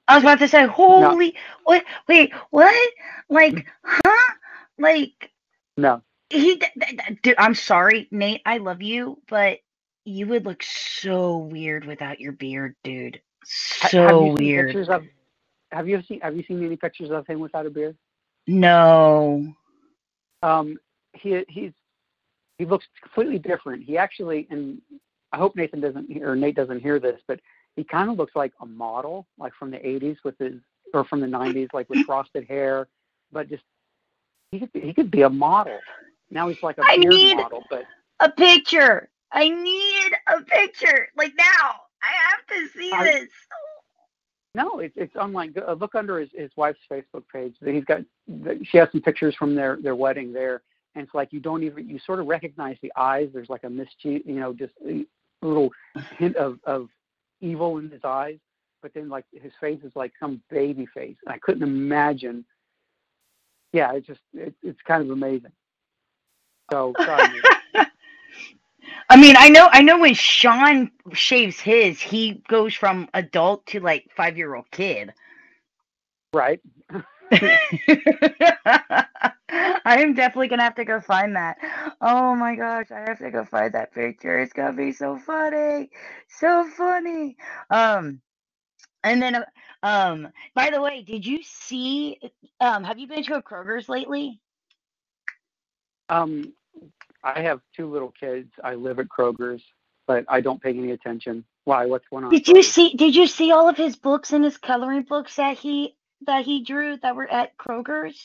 I 0.08 0.16
was 0.16 0.24
about 0.24 0.40
to 0.40 0.48
say, 0.48 0.66
holy, 0.66 1.36
what? 1.64 1.84
Wait, 2.08 2.34
what? 2.50 2.94
Like, 3.30 3.68
huh? 3.84 4.34
Like, 4.80 5.32
No, 5.76 6.02
he, 6.30 6.58
th- 6.58 6.72
th- 6.80 7.22
dude, 7.22 7.36
I'm 7.38 7.54
sorry, 7.54 8.08
Nate, 8.10 8.42
I 8.46 8.58
love 8.58 8.82
you, 8.82 9.22
but 9.30 9.60
you 10.06 10.28
would 10.28 10.46
look 10.46 10.64
so 10.64 11.38
weird 11.38 11.86
without 11.86 12.20
your 12.20 12.32
beard, 12.32 12.76
dude. 12.84 13.22
So 13.44 14.34
weird. 14.34 14.76
Of, 14.90 15.04
have 15.72 15.88
you 15.88 16.02
seen 16.02 16.22
Have 16.22 16.36
you 16.36 16.44
seen 16.44 16.66
any 16.66 16.78
pictures 16.78 17.12
of 17.12 17.28
him 17.28 17.40
without 17.40 17.68
a 17.68 17.70
beard? 17.70 17.96
No. 18.48 19.54
Um, 20.42 20.78
he 21.22 21.44
he's 21.48 21.72
he 22.58 22.66
looks 22.66 22.86
completely 23.02 23.40
different. 23.40 23.84
He 23.84 23.98
actually, 23.98 24.48
and 24.50 24.82
I 25.32 25.38
hope 25.38 25.56
Nathan 25.56 25.80
doesn't 25.80 26.10
hear, 26.12 26.32
or 26.32 26.36
Nate 26.36 26.56
doesn't 26.56 26.80
hear 26.82 27.00
this, 27.00 27.22
but 27.28 27.40
he 27.76 27.84
kind 27.84 28.10
of 28.10 28.18
looks 28.18 28.36
like 28.36 28.54
a 28.62 28.66
model, 28.66 29.28
like 29.38 29.54
from 29.54 29.70
the 29.72 29.78
'80s 29.78 30.18
with 30.24 30.38
his, 30.40 30.56
or 30.94 31.04
from 31.06 31.20
the 31.22 31.28
'90s, 31.28 31.68
like 31.74 31.90
with 31.90 32.06
frosted 32.06 32.48
hair, 32.48 32.88
but 33.32 33.48
just 33.50 33.64
he 34.52 34.60
could 34.60 34.72
be, 34.74 34.80
he 34.82 34.94
could 34.94 35.12
be 35.12 35.22
a 35.24 35.30
model. 35.30 35.80
Now 36.32 36.48
he's 36.50 36.62
like 36.64 36.78
a 36.78 36.84
I 36.86 36.98
beard 36.98 37.14
need- 37.14 37.36
model, 37.38 37.64
but 37.70 37.84
A 38.20 38.30
picture. 38.32 39.10
I 39.32 39.50
need 39.50 40.12
a 40.28 40.42
picture. 40.42 41.10
Like 41.16 41.34
now. 41.38 41.82
I 42.02 42.12
have 42.30 42.46
to 42.48 42.78
see 42.80 42.92
I- 42.94 43.04
this. 43.04 43.30
No, 44.56 44.80
it's 44.80 44.96
it's 44.98 45.16
online. 45.16 45.54
Look 45.78 45.94
under 45.94 46.20
his, 46.20 46.30
his 46.34 46.50
wife's 46.56 46.80
Facebook 46.90 47.24
page. 47.32 47.56
He's 47.64 47.84
got 47.86 48.02
she 48.64 48.78
has 48.80 48.90
some 48.92 49.02
pictures 49.02 49.36
from 49.36 49.54
their 49.54 49.78
their 49.82 49.96
wedding 49.96 50.34
there, 50.34 50.64
and 50.98 51.06
it's 51.06 51.14
like 51.16 51.32
you 51.32 51.40
don't 51.40 51.64
even 51.64 51.88
you 51.88 52.00
sort 52.00 52.20
of 52.20 52.26
recognize 52.28 52.78
the 52.82 52.92
eyes. 52.98 53.30
There's 53.34 53.50
like 53.50 53.64
a 53.64 53.70
mischief, 53.70 54.24
you 54.26 54.40
know, 54.40 54.54
just 54.54 54.74
a 54.88 55.06
little 55.44 55.70
hint 56.18 56.36
of 56.38 56.60
of 56.66 56.90
evil 57.42 57.78
in 57.78 57.90
his 57.92 58.04
eyes, 58.04 58.40
but 58.82 58.94
then 58.96 59.10
like 59.10 59.26
his 59.32 59.52
face 59.62 59.82
is 59.84 59.92
like 59.96 60.12
some 60.20 60.42
baby 60.50 60.86
face. 60.88 61.18
And 61.26 61.34
I 61.34 61.38
couldn't 61.40 61.64
imagine. 61.64 62.46
Yeah, 63.74 63.94
it's 63.94 64.08
just 64.08 64.22
it, 64.34 64.56
it's 64.64 64.82
kind 64.88 65.04
of 65.04 65.12
amazing. 65.12 65.52
So 66.72 66.94
sorry. 67.06 67.42
I 69.10 69.18
mean, 69.18 69.36
I 69.38 69.50
know, 69.50 69.68
I 69.72 69.84
know 69.84 70.00
when 70.00 70.16
Sean 70.16 70.90
shaves 71.14 71.60
his, 71.60 72.02
he 72.02 72.42
goes 72.50 72.74
from 72.74 73.08
adult 73.14 73.68
to 73.68 73.80
like 73.82 74.10
five 74.18 74.38
year 74.38 74.56
old 74.56 74.72
kid. 74.72 75.14
right? 76.34 76.62
I 79.86 80.02
am 80.02 80.14
definitely 80.14 80.50
gonna 80.50 80.64
have 80.64 80.76
to 80.76 80.86
go 80.86 81.00
find 81.00 81.36
that. 81.36 81.58
Oh 82.02 82.36
my 82.36 82.56
gosh, 82.56 82.92
I 82.92 83.00
have 83.08 83.20
to 83.20 83.32
go 83.32 83.46
find 83.46 83.74
that 83.74 83.94
picture. 83.94 84.40
It's 84.40 84.54
gonna 84.54 84.74
be 84.74 84.92
so 84.92 85.18
funny, 85.18 85.90
so 86.28 86.68
funny. 86.76 87.38
Um, 87.70 88.22
and 89.04 89.22
then, 89.22 89.44
um, 89.84 90.30
by 90.54 90.70
the 90.70 90.82
way, 90.82 91.02
did 91.02 91.26
you 91.26 91.42
see? 91.44 92.20
Um, 92.60 92.84
have 92.84 93.00
you 93.00 93.08
been 93.08 93.24
to 93.24 93.36
a 93.36 93.42
Kroger's 93.42 93.90
lately? 93.90 94.40
Um, 96.10 96.54
I 97.24 97.42
have 97.42 97.62
two 97.76 97.90
little 97.92 98.14
kids. 98.20 98.52
I 98.64 98.76
live 98.76 99.00
at 99.00 99.08
Kroger's, 99.08 99.64
but 100.06 100.26
I 100.28 100.42
don't 100.42 100.62
pay 100.62 100.70
any 100.70 100.92
attention. 100.92 101.46
Why? 101.66 101.86
What's 101.86 102.08
going 102.10 102.24
on? 102.24 102.32
Did 102.32 102.48
you 102.48 102.64
see? 102.64 102.94
Did 102.96 103.16
you 103.16 103.28
see 103.28 103.52
all 103.52 103.70
of 103.70 103.78
his 103.78 103.96
books 103.96 104.32
and 104.34 104.44
his 104.44 104.58
coloring 104.58 105.04
books 105.04 105.36
that 105.36 105.58
he 105.58 105.96
that 106.26 106.46
he 106.46 106.64
drew 106.64 106.98
that 106.98 107.16
were 107.16 107.30
at 107.30 107.58
Kroger's? 107.58 108.24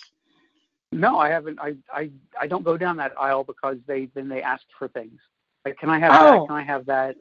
No, 0.92 1.18
I 1.18 1.30
haven't. 1.30 1.58
I 1.60 1.74
I 1.92 2.10
I 2.40 2.46
don't 2.46 2.64
go 2.64 2.76
down 2.76 2.96
that 2.98 3.12
aisle 3.18 3.44
because 3.44 3.78
they 3.86 4.06
then 4.14 4.28
they 4.28 4.42
ask 4.42 4.62
for 4.78 4.88
things. 4.88 5.18
Like, 5.64 5.78
can 5.78 5.88
I 5.90 5.98
have 5.98 6.12
Oh. 6.12 6.40
that? 6.40 6.46
Can 6.48 6.56
I 6.56 6.62
have 6.62 6.86
that? 6.86 7.16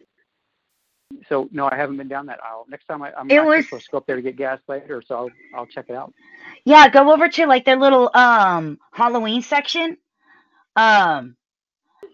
So 1.29 1.47
no, 1.51 1.69
I 1.71 1.75
haven't 1.75 1.97
been 1.97 2.07
down 2.07 2.25
that 2.27 2.43
aisle. 2.43 2.65
Next 2.69 2.85
time 2.85 3.01
I, 3.01 3.13
I'm 3.17 3.29
It 3.29 3.43
was- 3.43 3.65
supposed 3.65 3.85
to 3.85 3.91
go 3.91 3.97
up 3.97 4.05
there 4.07 4.15
to 4.15 4.21
get 4.21 4.35
gas 4.37 4.59
later, 4.67 5.01
so 5.05 5.15
I'll, 5.15 5.29
I'll 5.55 5.65
check 5.65 5.85
it 5.89 5.95
out. 5.95 6.13
Yeah, 6.65 6.89
go 6.89 7.11
over 7.11 7.27
to 7.29 7.45
like 7.47 7.65
their 7.65 7.75
little 7.77 8.09
um 8.13 8.77
Halloween 8.91 9.41
section. 9.41 9.97
Um 10.75 11.35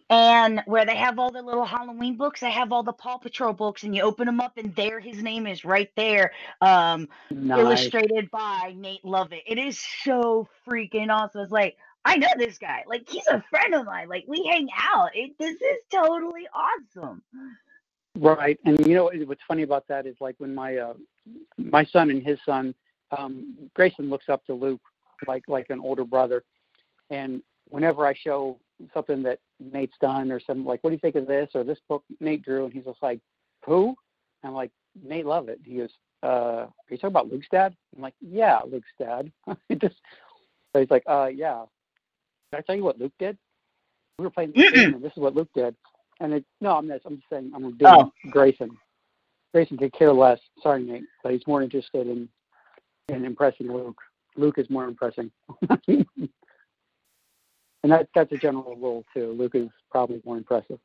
and 0.10 0.62
where 0.66 0.86
they 0.86 0.96
have 0.96 1.20
all 1.20 1.32
the 1.32 1.42
little 1.42 1.66
Halloween 1.66 2.16
books, 2.16 2.40
they 2.40 2.52
have 2.52 2.72
all 2.72 2.84
the 2.84 2.94
Paw 2.94 3.18
Patrol 3.18 3.54
books 3.54 3.84
and 3.84 3.96
you 3.96 4.04
open 4.04 4.26
them 4.26 4.40
up 4.40 4.58
and 4.58 4.74
there 4.76 5.00
his 5.00 5.22
name 5.22 5.48
is 5.48 5.66
right 5.66 5.92
there. 5.96 6.32
Um 6.62 7.10
Nice. 7.30 7.60
illustrated 7.60 8.32
by 8.32 8.74
Nate 8.76 9.04
Lovett. 9.04 9.44
It 9.46 9.58
is 9.58 9.80
so 10.04 10.48
freaking 10.68 11.10
awesome. 11.10 11.42
It's 11.42 11.52
like 11.52 11.78
I 12.06 12.16
know 12.16 12.30
this 12.38 12.58
guy. 12.58 12.84
Like 12.88 13.08
he's 13.10 13.28
a 13.28 13.44
friend 13.50 13.74
of 13.76 13.86
mine. 13.86 14.08
Like 14.08 14.24
we 14.28 14.46
hang 14.50 14.70
out. 14.78 15.10
It, 15.14 15.38
this 15.38 15.56
is 15.56 15.78
totally 15.92 16.48
awesome. 16.54 17.22
Right, 18.20 18.58
and 18.66 18.80
you 18.88 18.96
know 18.96 19.12
what's 19.26 19.42
funny 19.48 19.64
about 19.64 19.88
that 19.90 20.08
is 20.08 20.16
like 20.20 20.36
when 20.40 20.56
my 20.56 20.78
uh, 20.78 20.94
my 21.58 21.86
son 21.86 22.10
and 22.10 22.24
his 22.24 22.40
son, 22.46 22.74
um, 23.16 23.56
Grayson 23.76 24.10
looks 24.10 24.30
up 24.30 24.44
to 24.46 24.54
Luke 24.54 24.82
like 25.28 25.44
like 25.48 25.68
an 25.70 25.80
older 25.80 26.06
brother, 26.06 26.44
and 27.10 27.44
whenever 27.70 28.08
I 28.08 28.14
show 28.14 28.58
something 28.94 29.22
that 29.24 29.40
Nate's 29.60 29.98
done 30.00 30.32
or 30.32 30.40
something 30.40 30.66
like, 30.66 30.84
what 30.84 30.92
do 30.92 30.96
you 30.96 31.00
think 31.00 31.16
of 31.16 31.28
this 31.28 31.50
or 31.56 31.64
this 31.64 31.80
book 31.90 32.04
Nate 32.20 32.44
drew, 32.44 32.66
and 32.66 32.74
he's 32.74 32.86
just 32.86 33.02
like, 33.02 33.20
who? 33.66 33.96
I'm 34.44 34.54
like 34.54 34.72
Nate 35.04 35.26
Lovett. 35.26 35.60
He 35.64 35.78
goes, 35.78 35.90
uh, 36.24 36.28
are 36.28 36.70
you 36.90 36.98
talking 36.98 37.10
about 37.10 37.32
Luke's 37.32 37.48
dad? 37.52 37.76
I'm 37.96 38.02
like, 38.02 38.14
yeah, 38.22 38.60
Luke's 38.70 38.88
dad. 39.00 39.32
it 39.70 39.80
just 39.80 39.96
so 40.74 40.80
he's 40.80 40.92
like, 40.92 41.04
uh, 41.08 41.30
yeah. 41.34 41.64
Did 42.52 42.60
I 42.60 42.62
tell 42.62 42.76
you 42.76 42.84
what 42.84 43.00
Luke 43.00 43.14
did? 43.20 43.38
We 44.18 44.24
were 44.26 44.32
playing 44.32 44.54
this 44.56 44.72
game, 44.72 44.96
and 44.96 45.04
this 45.04 45.12
is 45.12 45.18
what 45.18 45.36
Luke 45.36 45.50
did. 45.54 45.76
And 46.20 46.34
it, 46.34 46.46
no, 46.62 46.76
I'm 46.78 46.88
just, 46.88 47.06
I'm 47.06 47.18
just 47.18 47.30
saying, 47.30 47.52
I'm 47.54 47.62
doing 47.78 47.78
Oh. 47.86 48.12
Grayson. 48.32 48.72
Grayson 49.54 49.78
could 49.78 49.94
care 49.94 50.14
less. 50.14 50.40
Sorry, 50.62 50.84
Nate, 50.84 51.04
but 51.24 51.34
he's 51.34 51.46
more 51.48 51.62
interested 51.62 52.08
in 52.08 52.28
in 53.10 53.26
impressing 53.26 53.72
Luke. 53.72 53.98
Luke 54.36 54.58
is 54.58 54.70
more 54.70 54.86
impressing. 54.86 55.32
and 57.84 57.92
that 57.92 58.10
that's 58.14 58.32
a 58.32 58.38
general 58.38 58.76
rule 58.76 59.06
too. 59.14 59.34
Luke 59.38 59.56
is 59.56 59.70
probably 59.92 60.22
more 60.26 60.38
impressive. 60.38 60.80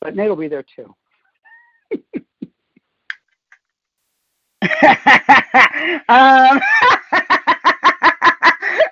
But 0.00 0.16
Nate 0.16 0.28
will 0.28 0.36
be 0.36 0.48
there 0.48 0.64
too. 0.64 0.94
um, 6.08 6.60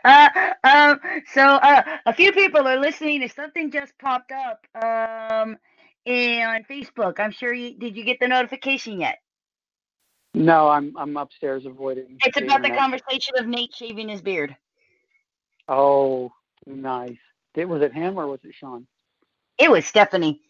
uh, 0.05 0.29
um, 0.65 1.01
so 1.33 1.43
uh, 1.43 1.83
a 2.07 2.13
few 2.13 2.33
people 2.33 2.67
are 2.67 2.79
listening 2.79 3.23
and 3.23 3.33
something 3.33 3.71
just 3.71 3.93
popped 3.99 4.33
up 4.33 4.67
um, 4.83 5.57
in, 6.05 6.43
on 6.43 6.65
Facebook. 6.65 7.21
I'm 7.21 7.33
sure 7.33 7.53
you 7.53 7.79
did 7.79 7.97
you 7.97 8.05
get 8.05 8.19
the 8.21 8.29
notification 8.29 9.01
yet? 9.01 9.19
No, 10.35 10.69
I'm 10.69 10.97
I'm 10.97 11.17
upstairs 11.17 11.65
avoiding. 11.67 12.19
It's 12.25 12.37
about 12.37 12.63
the 12.63 12.71
conversation 12.71 13.35
of 13.39 13.47
Nate 13.47 13.75
shaving 13.75 14.09
his 14.09 14.21
beard. 14.21 14.57
Oh, 15.69 16.33
nice. 16.67 17.17
Did, 17.55 17.67
was 17.67 17.83
it 17.83 17.93
him 17.93 18.19
or 18.19 18.27
was 18.27 18.41
it 18.45 18.55
Sean? 18.55 18.87
It 19.59 19.71
was 19.71 19.85
Stephanie. 19.85 20.41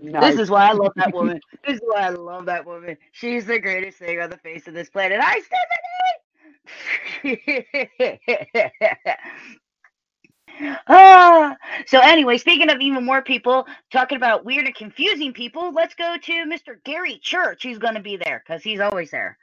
Nice. 0.00 0.32
This 0.32 0.40
is 0.40 0.50
why 0.50 0.68
I 0.68 0.72
love 0.72 0.92
that 0.96 1.12
woman. 1.14 1.40
this 1.66 1.76
is 1.76 1.82
why 1.84 2.02
I 2.02 2.10
love 2.10 2.46
that 2.46 2.64
woman. 2.66 2.96
She's 3.12 3.46
the 3.46 3.58
greatest 3.58 3.98
thing 3.98 4.20
on 4.20 4.30
the 4.30 4.36
face 4.38 4.66
of 4.68 4.74
this 4.74 4.90
planet. 4.90 5.20
Hi, 5.22 5.40
Stephanie. 5.40 7.12
ah, 10.88 11.56
so 11.86 11.98
anyway, 12.00 12.38
speaking 12.38 12.70
of 12.70 12.80
even 12.80 13.04
more 13.04 13.22
people 13.22 13.66
talking 13.90 14.16
about 14.16 14.44
weird 14.44 14.66
and 14.66 14.74
confusing 14.74 15.32
people, 15.32 15.72
let's 15.72 15.94
go 15.94 16.16
to 16.20 16.32
Mr. 16.32 16.82
Gary 16.84 17.18
Church. 17.22 17.62
Who's 17.62 17.78
going 17.78 17.94
to 17.94 18.00
be 18.00 18.16
there 18.16 18.42
because 18.46 18.62
he's 18.62 18.80
always 18.80 19.10
there. 19.10 19.36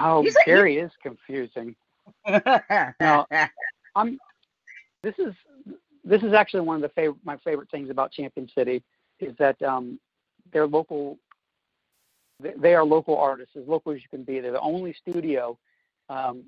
oh, 0.00 0.22
he's 0.22 0.34
like- 0.34 0.46
Gary 0.46 0.78
is 0.78 0.92
confusing. 1.02 1.74
No. 3.00 3.26
I'm. 3.96 4.18
This 5.02 5.14
is 5.18 5.34
this 6.04 6.22
is 6.22 6.32
actually 6.32 6.60
one 6.60 6.76
of 6.76 6.82
the 6.82 6.88
favorite 6.90 7.18
my 7.24 7.36
favorite 7.38 7.70
things 7.70 7.90
about 7.90 8.12
Champion 8.12 8.48
City 8.56 8.82
is 9.20 9.34
that 9.38 9.60
um, 9.62 9.98
they're 10.52 10.66
local. 10.66 11.18
they- 12.40 12.74
are 12.74 12.84
local 12.84 13.16
artists, 13.16 13.56
as 13.56 13.66
local 13.66 13.92
as 13.92 13.98
you 14.02 14.08
can 14.10 14.22
be. 14.24 14.40
They're 14.40 14.52
the 14.52 14.60
only 14.60 14.94
studio 14.94 15.58
um, 16.08 16.44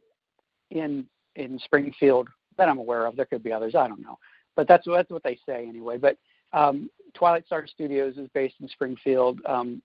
in 0.70 1.06
in 1.36 1.58
Springfield 1.64 2.28
that 2.56 2.68
I'm 2.68 2.78
aware 2.78 3.06
of. 3.06 3.16
There 3.16 3.24
could 3.26 3.42
be 3.42 3.52
others, 3.52 3.74
I 3.74 3.88
don't 3.88 4.02
know, 4.02 4.18
but 4.56 4.68
that's 4.68 4.86
that's 4.86 5.10
what 5.10 5.22
they 5.22 5.38
say 5.46 5.66
anyway. 5.68 5.96
But 5.98 6.16
um, 6.52 6.90
Twilight 7.14 7.46
Star 7.46 7.66
Studios 7.66 8.16
is 8.18 8.28
based 8.34 8.56
in 8.60 8.68
Springfield, 8.68 9.40
um, 9.46 9.82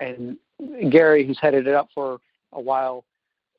and 0.00 0.36
Gary, 0.90 1.26
who's 1.26 1.38
headed 1.40 1.66
it 1.66 1.74
up 1.74 1.88
for 1.94 2.18
a 2.52 2.60
while, 2.60 3.04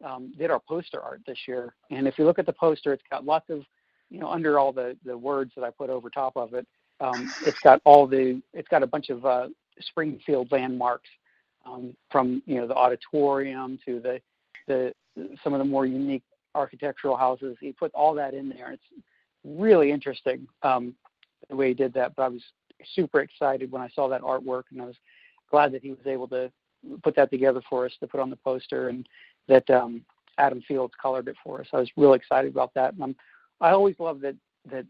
um, 0.06 0.34
did 0.38 0.52
our 0.52 0.60
poster 0.60 1.02
art 1.02 1.22
this 1.28 1.38
year. 1.48 1.74
And 1.92 2.08
if 2.08 2.18
you 2.18 2.26
look 2.26 2.40
at 2.40 2.46
the 2.46 2.54
poster, 2.54 2.94
it's 2.94 3.04
got 3.10 3.26
lots 3.26 3.50
of, 3.50 3.64
you 4.10 4.20
know, 4.20 4.30
under 4.30 4.60
all 4.60 4.72
the 4.72 4.98
the 5.06 5.18
words 5.18 5.52
that 5.56 5.64
I 5.64 5.70
put 5.70 5.90
over 5.90 6.10
top 6.10 6.36
of 6.36 6.54
it, 6.54 6.66
um, 7.00 7.32
it's 7.46 7.60
got 7.60 7.82
all 7.86 8.08
the, 8.08 8.42
it's 8.54 8.68
got 8.68 8.84
a 8.84 8.88
bunch 8.88 9.10
of 9.10 9.26
uh, 9.26 9.48
Springfield 9.80 10.52
landmarks, 10.52 11.10
um, 11.66 11.96
from 12.12 12.42
you 12.46 12.56
know 12.56 12.68
the 12.68 12.76
auditorium 12.76 13.80
to 13.86 14.00
the 14.00 14.22
the 14.68 14.94
some 15.44 15.54
of 15.54 15.60
the 15.60 15.66
more 15.66 15.86
unique 15.86 16.24
architectural 16.56 17.16
houses. 17.16 17.58
He 17.60 17.72
put 17.72 17.94
all 17.94 18.14
that 18.16 18.34
in 18.34 18.50
there. 18.50 18.72
It's 18.72 19.04
really 19.44 19.92
interesting 19.92 20.48
um, 20.64 20.96
the 21.50 21.56
way 21.56 21.70
he 21.70 21.74
did 21.74 21.94
that. 21.94 22.16
But 22.16 22.24
I 22.24 22.28
was 22.30 22.44
super 22.96 23.22
excited 23.22 23.72
when 23.72 23.82
I 23.82 23.90
saw 23.90 24.08
that 24.10 24.22
artwork, 24.22 24.64
and 24.72 24.82
I 24.82 24.86
was 24.86 24.96
glad 25.52 25.72
that 25.74 25.84
he 25.84 25.92
was 25.92 26.06
able 26.06 26.28
to 26.30 26.52
put 27.04 27.16
that 27.16 27.30
together 27.30 27.62
for 27.70 27.86
us 27.86 27.92
to 28.00 28.08
put 28.08 28.20
on 28.20 28.30
the 28.30 28.38
poster 28.38 28.90
and 28.90 29.08
that 29.50 29.70
um, 29.70 30.06
Adam 30.38 30.62
Fields 30.68 30.94
colored 31.00 31.28
it 31.28 31.36
for 31.44 31.60
us. 31.60 31.68
I 31.74 31.80
was 31.80 31.90
really 31.98 32.16
excited 32.16 32.52
about 32.52 32.74
that, 32.76 32.94
and 32.94 33.04
I'm, 33.04 33.16
I 33.60 33.72
always 33.72 33.96
love 34.00 34.22
that 34.22 34.36
that 34.72 34.86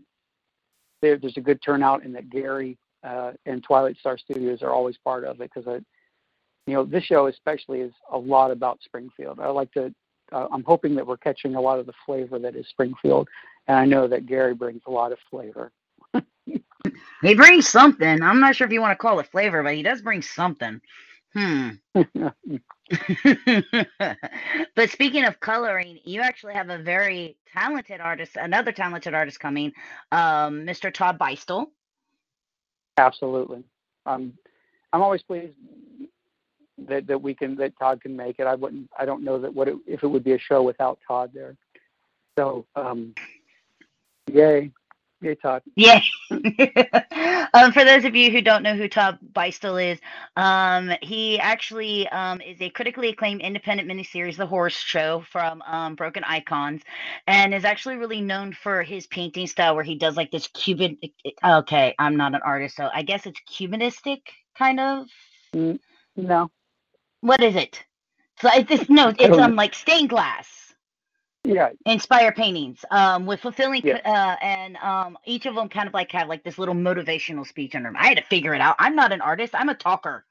there, 1.02 1.18
there's 1.18 1.38
a 1.38 1.42
good 1.42 1.62
turnout 1.64 2.04
and 2.04 2.14
that 2.16 2.30
Gary 2.30 2.78
uh, 3.04 3.32
and 3.46 3.64
Twilight 3.64 3.98
Star 3.98 4.18
Studios 4.18 4.62
are 4.62 4.72
always 4.72 4.98
part 4.98 5.24
of 5.24 5.42
it 5.42 5.50
because 5.54 5.68
I, 5.68 5.80
you 6.68 6.74
know, 6.74 6.86
this 6.86 7.04
show 7.04 7.28
especially 7.28 7.80
is 7.80 7.94
a 8.12 8.18
lot 8.18 8.52
about 8.52 8.80
Springfield. 8.84 9.40
I 9.40 9.48
like 9.50 9.72
to. 9.74 9.94
Uh, 10.32 10.48
I'm 10.52 10.64
hoping 10.64 10.94
that 10.94 11.08
we're 11.08 11.18
catching 11.18 11.56
a 11.56 11.62
lot 11.62 11.80
of 11.80 11.88
the 11.88 11.94
flavor 12.06 12.38
that 12.38 12.56
is 12.56 12.68
Springfield, 12.70 13.28
and 13.68 13.78
I 13.78 13.86
know 13.86 14.08
that 14.08 14.28
Gary 14.28 14.54
brings 14.54 14.82
a 14.86 14.92
lot 14.92 15.12
of 15.12 15.18
flavor. 15.32 15.72
he 17.24 17.34
brings 17.34 17.68
something. 17.68 18.22
I'm 18.22 18.40
not 18.40 18.56
sure 18.56 18.68
if 18.68 18.74
you 18.74 18.82
want 18.82 18.92
to 18.92 19.02
call 19.02 19.20
it 19.20 19.28
flavor, 19.32 19.64
but 19.64 19.74
he 19.74 19.82
does 19.82 20.04
bring 20.04 20.22
something. 20.22 20.80
Hmm. 21.34 21.70
but 24.76 24.90
speaking 24.90 25.26
of 25.26 25.40
coloring, 25.40 26.00
you 26.04 26.22
actually 26.22 26.54
have 26.54 26.70
a 26.70 26.78
very 26.78 27.38
talented 27.54 28.02
artist, 28.02 28.36
another 28.36 28.72
talented 28.72 29.14
artist 29.14 29.40
coming, 29.40 29.72
um, 30.12 30.62
Mr. 30.66 30.94
Todd 30.94 31.20
Beistel. 31.20 31.68
Absolutely. 32.98 33.64
Um, 34.06 34.34
I'm 34.92 35.02
always 35.02 35.22
pleased 35.22 35.54
that, 36.88 37.08
that 37.08 37.22
we 37.22 37.34
can 37.34 37.56
that 37.56 37.78
Todd 37.78 38.02
can 38.02 38.16
make 38.16 38.40
it. 38.40 38.48
I 38.48 38.56
wouldn't. 38.56 38.90
I 38.98 39.06
don't 39.06 39.24
know 39.24 39.40
that 39.40 39.54
what 39.54 39.68
it, 39.68 39.76
if 39.86 40.04
it 40.04 40.08
would 40.08 40.24
be 40.24 40.34
a 40.34 40.40
show 40.40 40.64
without 40.64 41.00
Todd 41.08 41.32
there. 41.34 41.56
So, 42.38 42.66
um, 42.76 43.14
yay! 44.32 44.72
Yay, 45.22 45.36
Todd. 45.36 45.62
Yeah. 45.76 46.02
um, 46.32 47.74
for 47.74 47.84
those 47.84 48.06
of 48.06 48.16
you 48.16 48.32
who 48.32 48.42
don't 48.42 48.64
know 48.64 48.76
who 48.76 48.88
Todd 48.88 49.20
Beistel 49.34 49.92
is, 49.92 50.00
um, 50.38 50.92
he 51.02 51.38
actually 51.40 52.08
um, 52.10 52.40
is 52.40 52.62
a 52.62 52.70
critically 52.70 53.10
acclaimed 53.10 53.42
independent 53.42 53.90
miniseries, 53.90 54.38
The 54.38 54.46
Horse 54.46 54.78
Show 54.78 55.26
from 55.30 55.62
um, 55.64 55.96
Broken 55.96 56.24
Icons, 56.24 56.82
and 57.28 57.54
is 57.54 57.66
actually 57.66 57.98
really 57.98 58.22
known 58.22 58.54
for 58.54 58.82
his 58.82 59.08
painting 59.08 59.48
style 59.48 59.76
where 59.76 59.84
he 59.84 59.96
does 59.96 60.16
like 60.16 60.32
this 60.32 60.48
Cuban. 60.48 60.98
Okay, 61.46 61.96
I'm 62.00 62.16
not 62.16 62.34
an 62.34 62.42
artist, 62.46 62.78
so 62.78 62.90
I 62.94 63.02
guess 63.02 63.26
it's 63.26 63.42
Cubanistic 63.52 64.22
kind 64.58 64.80
of. 64.80 65.08
No. 66.16 66.50
What 67.20 67.44
is 67.44 67.58
it? 67.58 67.84
So 68.42 68.50
it's 68.54 68.70
this, 68.70 68.90
no, 68.90 69.14
it's 69.20 69.38
um 69.38 69.58
like 69.58 69.74
stained 69.74 70.10
glass. 70.10 70.69
Yeah. 71.54 71.70
inspire 71.86 72.32
paintings 72.32 72.84
um 72.92 73.26
with 73.26 73.40
fulfilling 73.40 73.82
Yeah. 73.84 73.98
uh 74.06 74.36
and 74.44 74.78
um 74.78 75.18
each 75.26 75.46
of 75.46 75.56
them 75.56 75.70
kind 75.70 75.88
of 75.88 75.94
like 75.94 76.12
have 76.12 76.28
like 76.28 76.44
this 76.44 76.58
little 76.58 76.76
motivational 76.76 77.46
speech 77.48 77.76
under 77.76 77.90
them 77.90 77.96
i 78.00 78.08
had 78.08 78.18
to 78.18 78.24
figure 78.24 78.54
it 78.54 78.62
out 78.62 78.76
i'm 78.80 78.96
not 78.96 79.12
an 79.12 79.22
artist 79.22 79.54
i'm 79.56 79.70
a 79.70 79.76
talker 79.76 80.26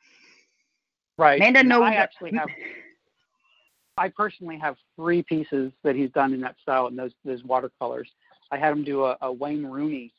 Right. 1.18 1.40
Amanda 1.40 1.64
No, 1.64 1.80
knows 1.80 1.90
I 1.90 1.94
actually 1.94 2.30
have. 2.32 2.48
I 3.98 4.08
personally 4.08 4.56
have 4.58 4.76
three 4.94 5.22
pieces 5.24 5.72
that 5.82 5.96
he's 5.96 6.10
done 6.12 6.32
in 6.32 6.40
that 6.42 6.54
style 6.62 6.86
and 6.86 6.96
those 6.96 7.12
those 7.24 7.42
watercolors. 7.42 8.08
I 8.52 8.56
had 8.56 8.72
him 8.72 8.84
do 8.84 9.04
a, 9.04 9.18
a 9.20 9.32
Wayne 9.32 9.66
Rooney, 9.66 10.12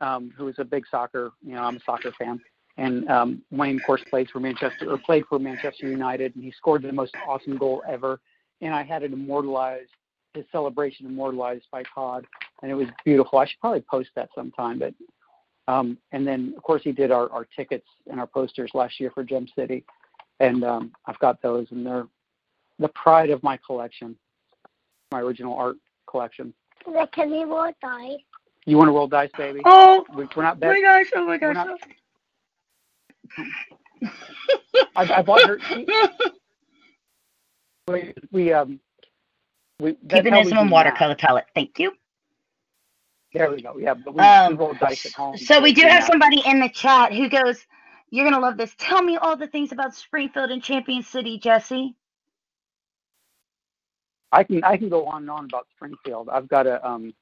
um, 0.00 0.32
who 0.36 0.48
is 0.48 0.54
a 0.58 0.64
big 0.64 0.84
soccer. 0.90 1.32
You 1.42 1.52
know, 1.52 1.62
I'm 1.62 1.76
a 1.76 1.80
soccer 1.80 2.12
fan, 2.12 2.40
and 2.78 3.06
um, 3.10 3.42
Wayne, 3.50 3.76
of 3.76 3.82
course, 3.84 4.02
played 4.08 4.30
for 4.30 4.40
Manchester 4.40 4.90
or 4.90 4.96
played 4.96 5.24
for 5.28 5.38
Manchester 5.38 5.88
United, 5.88 6.34
and 6.34 6.42
he 6.42 6.50
scored 6.52 6.82
the 6.82 6.92
most 6.92 7.14
awesome 7.28 7.58
goal 7.58 7.82
ever. 7.86 8.20
And 8.62 8.74
I 8.74 8.82
had 8.82 9.02
it 9.02 9.12
immortalized, 9.12 9.90
his 10.34 10.44
celebration 10.52 11.06
immortalized 11.06 11.66
by 11.70 11.82
Todd, 11.94 12.26
and 12.62 12.70
it 12.70 12.74
was 12.74 12.88
beautiful. 13.04 13.38
I 13.38 13.46
should 13.46 13.60
probably 13.60 13.82
post 13.82 14.10
that 14.16 14.28
sometime, 14.34 14.78
but. 14.78 14.94
Um, 15.68 15.96
and 16.10 16.26
then, 16.26 16.54
of 16.56 16.62
course, 16.64 16.82
he 16.82 16.90
did 16.90 17.12
our, 17.12 17.30
our 17.30 17.44
tickets 17.56 17.86
and 18.10 18.18
our 18.18 18.26
posters 18.26 18.72
last 18.74 18.98
year 18.98 19.12
for 19.14 19.22
Gem 19.22 19.46
City 19.56 19.84
and 20.42 20.64
um, 20.64 20.92
I've 21.06 21.18
got 21.20 21.40
those, 21.40 21.68
and 21.70 21.86
they're 21.86 22.06
the 22.80 22.88
pride 22.88 23.30
of 23.30 23.42
my 23.44 23.58
collection, 23.64 24.16
my 25.12 25.20
original 25.20 25.54
art 25.54 25.76
collection. 26.10 26.52
Can 27.12 27.30
we 27.30 27.44
roll 27.44 27.70
dice? 27.80 28.18
You 28.66 28.76
want 28.76 28.88
to 28.88 28.92
roll 28.92 29.06
dice, 29.06 29.30
baby? 29.38 29.60
oh 29.64 30.04
We, 30.14 30.26
we're 30.36 30.42
not 30.42 30.60
my 30.60 30.66
bet. 30.68 30.82
gosh 30.82 31.06
oh 31.14 31.26
my 31.26 31.38
gosh 31.38 31.54
not- 31.54 31.80
I, 34.96 35.18
I 35.18 35.22
bought 35.22 35.46
her. 35.46 35.58
We, 37.88 38.14
we 38.30 38.52
um. 38.52 38.78
We, 39.82 39.98
that's 40.04 40.30
how 40.30 40.42
we 40.42 40.52
cubanism 40.52 40.58
and 40.60 40.70
watercolor 40.72 41.16
palette 41.16 41.46
thank 41.54 41.78
you. 41.78 41.92
There 43.34 43.50
we 43.50 43.62
go. 43.62 43.78
Yeah, 43.78 43.94
but 43.94 44.14
we, 44.14 44.24
Um, 44.24 44.52
we 44.52 44.54
roll 44.54 44.74
dice 44.74 45.06
at 45.06 45.14
home. 45.14 45.36
so 45.36 45.60
we 45.60 45.72
do 45.74 45.82
have 45.82 46.04
somebody 46.04 46.42
in 46.46 46.60
the 46.60 46.68
chat 46.70 47.12
who 47.14 47.28
goes 47.28 47.66
you're 48.10 48.24
gonna 48.30 48.40
love 48.40 48.56
this 48.58 48.74
tell 48.78 49.02
me 49.02 49.16
all 49.18 49.36
the 49.36 49.48
things 49.48 49.72
about 49.72 49.94
springfield 49.94 50.50
and 50.50 50.62
champion 50.62 51.02
city 51.02 51.38
jesse 51.38 51.94
I 54.32 54.44
can 54.44 54.64
I 54.64 54.76
can 54.76 54.88
go 54.90 55.06
on 55.06 55.22
and 55.22 55.30
on 55.30 55.44
about 55.46 55.66
Springfield. 55.76 56.28
I've 56.30 56.48
got 56.48 56.66
a 56.66 56.86
um, 56.88 57.14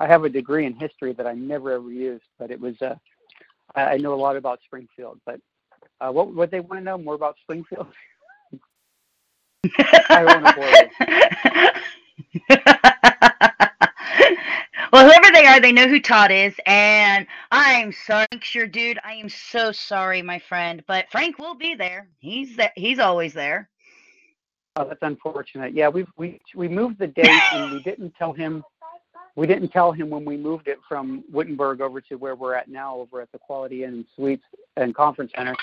I 0.00 0.06
have 0.08 0.24
a 0.24 0.30
degree 0.30 0.66
in 0.66 0.74
history 0.74 1.12
that 1.14 1.26
I 1.26 1.34
never 1.34 1.72
ever 1.72 1.90
used, 1.92 2.24
but 2.38 2.50
it 2.50 2.60
was 2.60 2.80
uh, 2.82 2.96
I, 3.74 3.82
I 3.94 3.96
know 3.98 4.14
a 4.14 4.16
lot 4.16 4.36
about 4.36 4.60
Springfield. 4.64 5.20
But 5.26 5.40
uh, 6.00 6.12
what 6.12 6.34
what 6.34 6.50
they 6.50 6.60
want 6.60 6.80
to 6.80 6.84
know 6.84 6.98
more 6.98 7.14
about 7.14 7.36
Springfield? 7.42 7.88
I 7.88 8.56
don't 8.56 8.60
wanna 8.60 9.40
bore 9.40 9.49
well, 14.90 15.04
whoever 15.04 15.32
they 15.32 15.44
are, 15.46 15.60
they 15.60 15.72
know 15.72 15.86
who 15.86 16.00
Todd 16.00 16.30
is, 16.30 16.54
and 16.64 17.26
I'm 17.50 17.92
sorry, 17.92 18.26
your 18.54 18.66
dude. 18.66 18.98
I 19.04 19.12
am 19.14 19.28
so 19.28 19.70
sorry, 19.70 20.22
my 20.22 20.38
friend, 20.38 20.82
but 20.86 21.10
Frank 21.10 21.38
will 21.38 21.54
be 21.54 21.74
there. 21.74 22.08
He's 22.20 22.56
there. 22.56 22.72
He's 22.74 22.98
always 22.98 23.34
there. 23.34 23.68
Oh, 24.76 24.88
that's 24.88 25.02
unfortunate. 25.02 25.74
Yeah, 25.74 25.88
we 25.88 26.06
we 26.16 26.40
we 26.54 26.66
moved 26.66 26.98
the 26.98 27.08
date 27.08 27.28
and 27.52 27.72
we 27.72 27.82
didn't 27.82 28.14
tell 28.16 28.32
him. 28.32 28.64
We 29.36 29.46
didn't 29.46 29.68
tell 29.68 29.92
him 29.92 30.08
when 30.08 30.24
we 30.24 30.36
moved 30.36 30.68
it 30.68 30.78
from 30.88 31.22
Wittenberg 31.30 31.80
over 31.80 32.00
to 32.00 32.16
where 32.16 32.34
we're 32.34 32.54
at 32.54 32.68
now, 32.68 32.96
over 32.96 33.20
at 33.20 33.30
the 33.30 33.38
Quality 33.38 33.84
Inn 33.84 33.94
and 33.94 34.04
Suites 34.16 34.44
and 34.76 34.94
Conference 34.94 35.32
Center. 35.36 35.54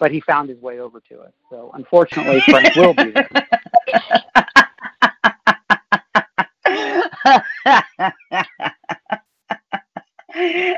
But 0.00 0.10
he 0.10 0.20
found 0.20 0.48
his 0.48 0.58
way 0.58 0.80
over 0.80 0.98
to 1.00 1.20
it. 1.20 1.34
So 1.50 1.70
unfortunately, 1.74 2.40
Frank 2.40 2.74
will 2.74 2.94
be 2.94 3.10
there. 3.10 3.28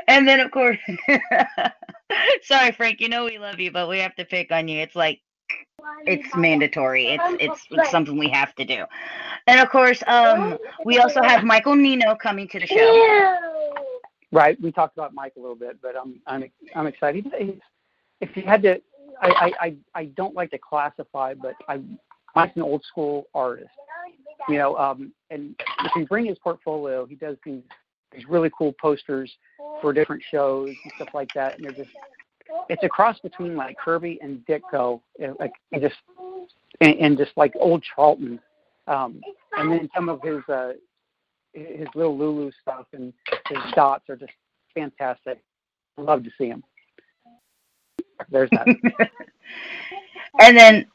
and 0.07 0.27
then, 0.27 0.39
of 0.41 0.51
course, 0.51 0.77
sorry, 2.43 2.71
Frank. 2.73 2.99
You 2.99 3.09
know 3.09 3.25
we 3.25 3.39
love 3.39 3.59
you, 3.59 3.71
but 3.71 3.89
we 3.89 3.99
have 3.99 4.15
to 4.15 4.25
pick 4.25 4.51
on 4.51 4.67
you. 4.67 4.79
It's 4.79 4.95
like 4.95 5.21
it's 6.05 6.35
mandatory. 6.35 7.07
It's 7.07 7.23
it's, 7.39 7.61
it's 7.71 7.91
something 7.91 8.17
we 8.17 8.29
have 8.29 8.53
to 8.55 8.65
do. 8.65 8.85
And 9.47 9.59
of 9.59 9.69
course, 9.69 10.01
um, 10.07 10.57
we 10.85 10.99
also 10.99 11.21
have 11.21 11.43
Michael 11.43 11.75
Nino 11.75 12.15
coming 12.15 12.47
to 12.49 12.59
the 12.59 12.67
show. 12.67 13.37
Right. 14.31 14.59
We 14.61 14.71
talked 14.71 14.97
about 14.97 15.13
Mike 15.13 15.33
a 15.37 15.39
little 15.39 15.55
bit, 15.55 15.77
but 15.81 15.95
I'm 15.95 16.21
I'm 16.27 16.49
I'm 16.75 16.87
excited. 16.87 17.25
If 18.21 18.37
you 18.37 18.43
had 18.43 18.63
to, 18.63 18.81
I, 19.23 19.51
I 19.59 19.75
I 19.95 20.05
don't 20.05 20.35
like 20.35 20.51
to 20.51 20.57
classify, 20.57 21.33
but 21.33 21.55
I 21.67 21.81
Mike's 22.35 22.55
an 22.55 22.63
old 22.63 22.83
school 22.83 23.27
artist. 23.33 23.69
You 24.49 24.57
know, 24.57 24.75
um, 24.75 25.13
and 25.29 25.55
if 25.85 25.91
you 25.95 26.05
bring 26.05 26.25
his 26.25 26.37
portfolio, 26.39 27.05
he 27.05 27.15
does 27.15 27.37
these 27.45 27.61
these 28.13 28.25
really 28.27 28.51
cool 28.57 28.73
posters 28.81 29.31
for 29.81 29.93
different 29.93 30.21
shows 30.29 30.69
and 30.69 30.93
stuff 30.95 31.09
like 31.13 31.29
that, 31.35 31.55
and 31.55 31.65
they're 31.65 31.71
just 31.71 31.89
it's 32.69 32.83
a 32.83 32.89
cross 32.89 33.17
between 33.19 33.55
like 33.55 33.77
Kirby 33.77 34.19
and 34.21 34.45
Ditko, 34.45 35.01
like 35.39 35.53
and 35.71 35.81
just 35.81 35.95
and, 36.81 36.95
and 36.95 37.17
just 37.17 37.31
like 37.35 37.53
old 37.59 37.83
Charlton, 37.95 38.39
um, 38.87 39.21
and 39.57 39.71
then 39.71 39.89
some 39.95 40.09
of 40.09 40.21
his 40.21 40.41
uh, 40.49 40.73
his 41.53 41.87
little 41.95 42.17
Lulu 42.17 42.51
stuff 42.61 42.85
and 42.93 43.13
his 43.47 43.59
dots 43.75 44.09
are 44.09 44.15
just 44.15 44.33
fantastic. 44.73 45.39
Love 45.97 46.23
to 46.23 46.31
see 46.37 46.47
him. 46.47 46.63
There's 48.29 48.49
that. 48.51 48.67
and 50.39 50.57
then 50.57 50.85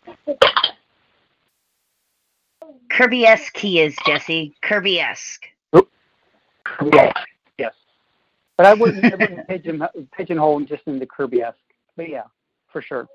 Kirby 2.90 3.26
esque 3.26 3.56
he 3.56 3.80
is, 3.80 3.96
Jesse. 4.06 4.54
Kirby 4.62 5.00
esque. 5.00 5.46
yes, 6.92 7.14
yes. 7.58 7.74
But 8.56 8.66
I 8.66 8.74
wouldn't, 8.74 9.04
I 9.04 9.16
wouldn't 9.16 9.48
pigeon, 9.48 9.82
pigeonhole 10.12 10.56
him 10.58 10.66
just 10.66 10.82
into 10.86 11.06
Kirby-esque. 11.06 11.56
But 11.96 12.10
yeah, 12.10 12.24
for 12.72 12.82
sure. 12.82 13.08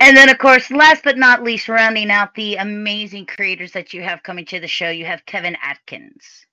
And 0.00 0.16
then, 0.16 0.28
of 0.30 0.38
course, 0.38 0.70
last 0.70 1.02
but 1.04 1.18
not 1.18 1.42
least, 1.42 1.68
rounding 1.68 2.10
out 2.10 2.34
the 2.34 2.56
amazing 2.56 3.26
creators 3.26 3.72
that 3.72 3.92
you 3.92 4.02
have 4.02 4.22
coming 4.22 4.46
to 4.46 4.60
the 4.60 4.68
show, 4.68 4.90
you 4.90 5.04
have 5.04 5.26
Kevin 5.26 5.56
Atkins. 5.62 6.46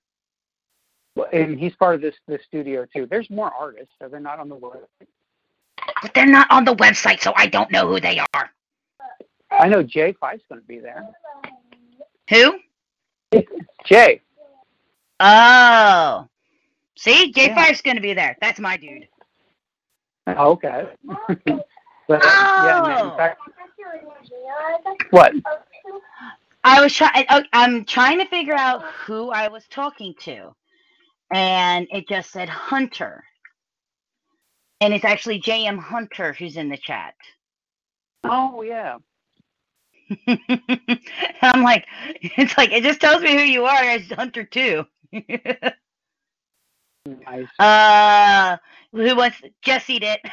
And 1.32 1.58
he's 1.58 1.74
part 1.76 1.94
of 1.94 2.00
this 2.00 2.14
this 2.28 2.42
studio 2.44 2.86
too. 2.92 3.06
There's 3.06 3.30
more 3.30 3.52
artists, 3.52 3.94
so 4.00 4.08
they're 4.08 4.20
not 4.20 4.38
on 4.38 4.48
the 4.48 4.56
website. 4.56 5.06
But 6.02 6.12
they're 6.14 6.26
not 6.26 6.50
on 6.50 6.64
the 6.64 6.74
website, 6.76 7.20
so 7.20 7.32
I 7.36 7.46
don't 7.46 7.70
know 7.70 7.86
who 7.88 8.00
they 8.00 8.18
are. 8.34 8.50
I 9.50 9.68
know 9.68 9.82
Jay 9.82 10.12
Five's 10.20 10.42
going 10.48 10.60
to 10.60 10.66
be 10.66 10.78
there. 10.78 11.08
Who? 12.30 12.58
Jay. 13.86 14.20
Oh. 15.20 16.28
See, 16.96 17.32
Yeah. 17.34 17.54
J5's 17.54 17.80
going 17.82 17.96
to 17.96 18.02
be 18.02 18.14
there. 18.14 18.36
That's 18.40 18.58
my 18.58 18.76
dude. 18.76 19.08
Oh, 20.26 20.52
okay. 20.52 20.88
but 21.06 22.22
yeah, 22.22 22.78
and 22.84 23.00
in 23.06 23.12
Oh. 23.12 23.16
fact, 23.16 23.40
what? 25.10 25.32
I 26.64 26.80
was 26.82 26.92
trying. 26.92 27.24
Oh, 27.30 27.42
I'm 27.52 27.84
trying 27.84 28.18
to 28.18 28.26
figure 28.26 28.54
out 28.56 28.82
who 28.84 29.30
I 29.30 29.46
was 29.48 29.64
talking 29.70 30.14
to, 30.20 30.52
and 31.32 31.86
it 31.90 32.08
just 32.08 32.30
said 32.30 32.48
Hunter, 32.48 33.24
and 34.80 34.94
it's 34.94 35.04
actually 35.04 35.38
J.M. 35.38 35.78
Hunter 35.78 36.32
who's 36.32 36.56
in 36.56 36.68
the 36.68 36.76
chat. 36.76 37.14
Oh 38.24 38.62
yeah. 38.62 38.98
I'm 41.42 41.62
like, 41.62 41.86
it's 42.20 42.56
like 42.56 42.72
it 42.72 42.82
just 42.82 43.00
tells 43.00 43.22
me 43.22 43.32
who 43.32 43.42
you 43.42 43.64
are 43.64 43.82
as 43.82 44.08
Hunter 44.10 44.44
too. 44.44 44.86
Nice. 47.06 47.46
uh, 47.58 48.56
who 48.92 49.16
wants 49.16 49.42
Jesse 49.62 49.96
it? 49.96 50.20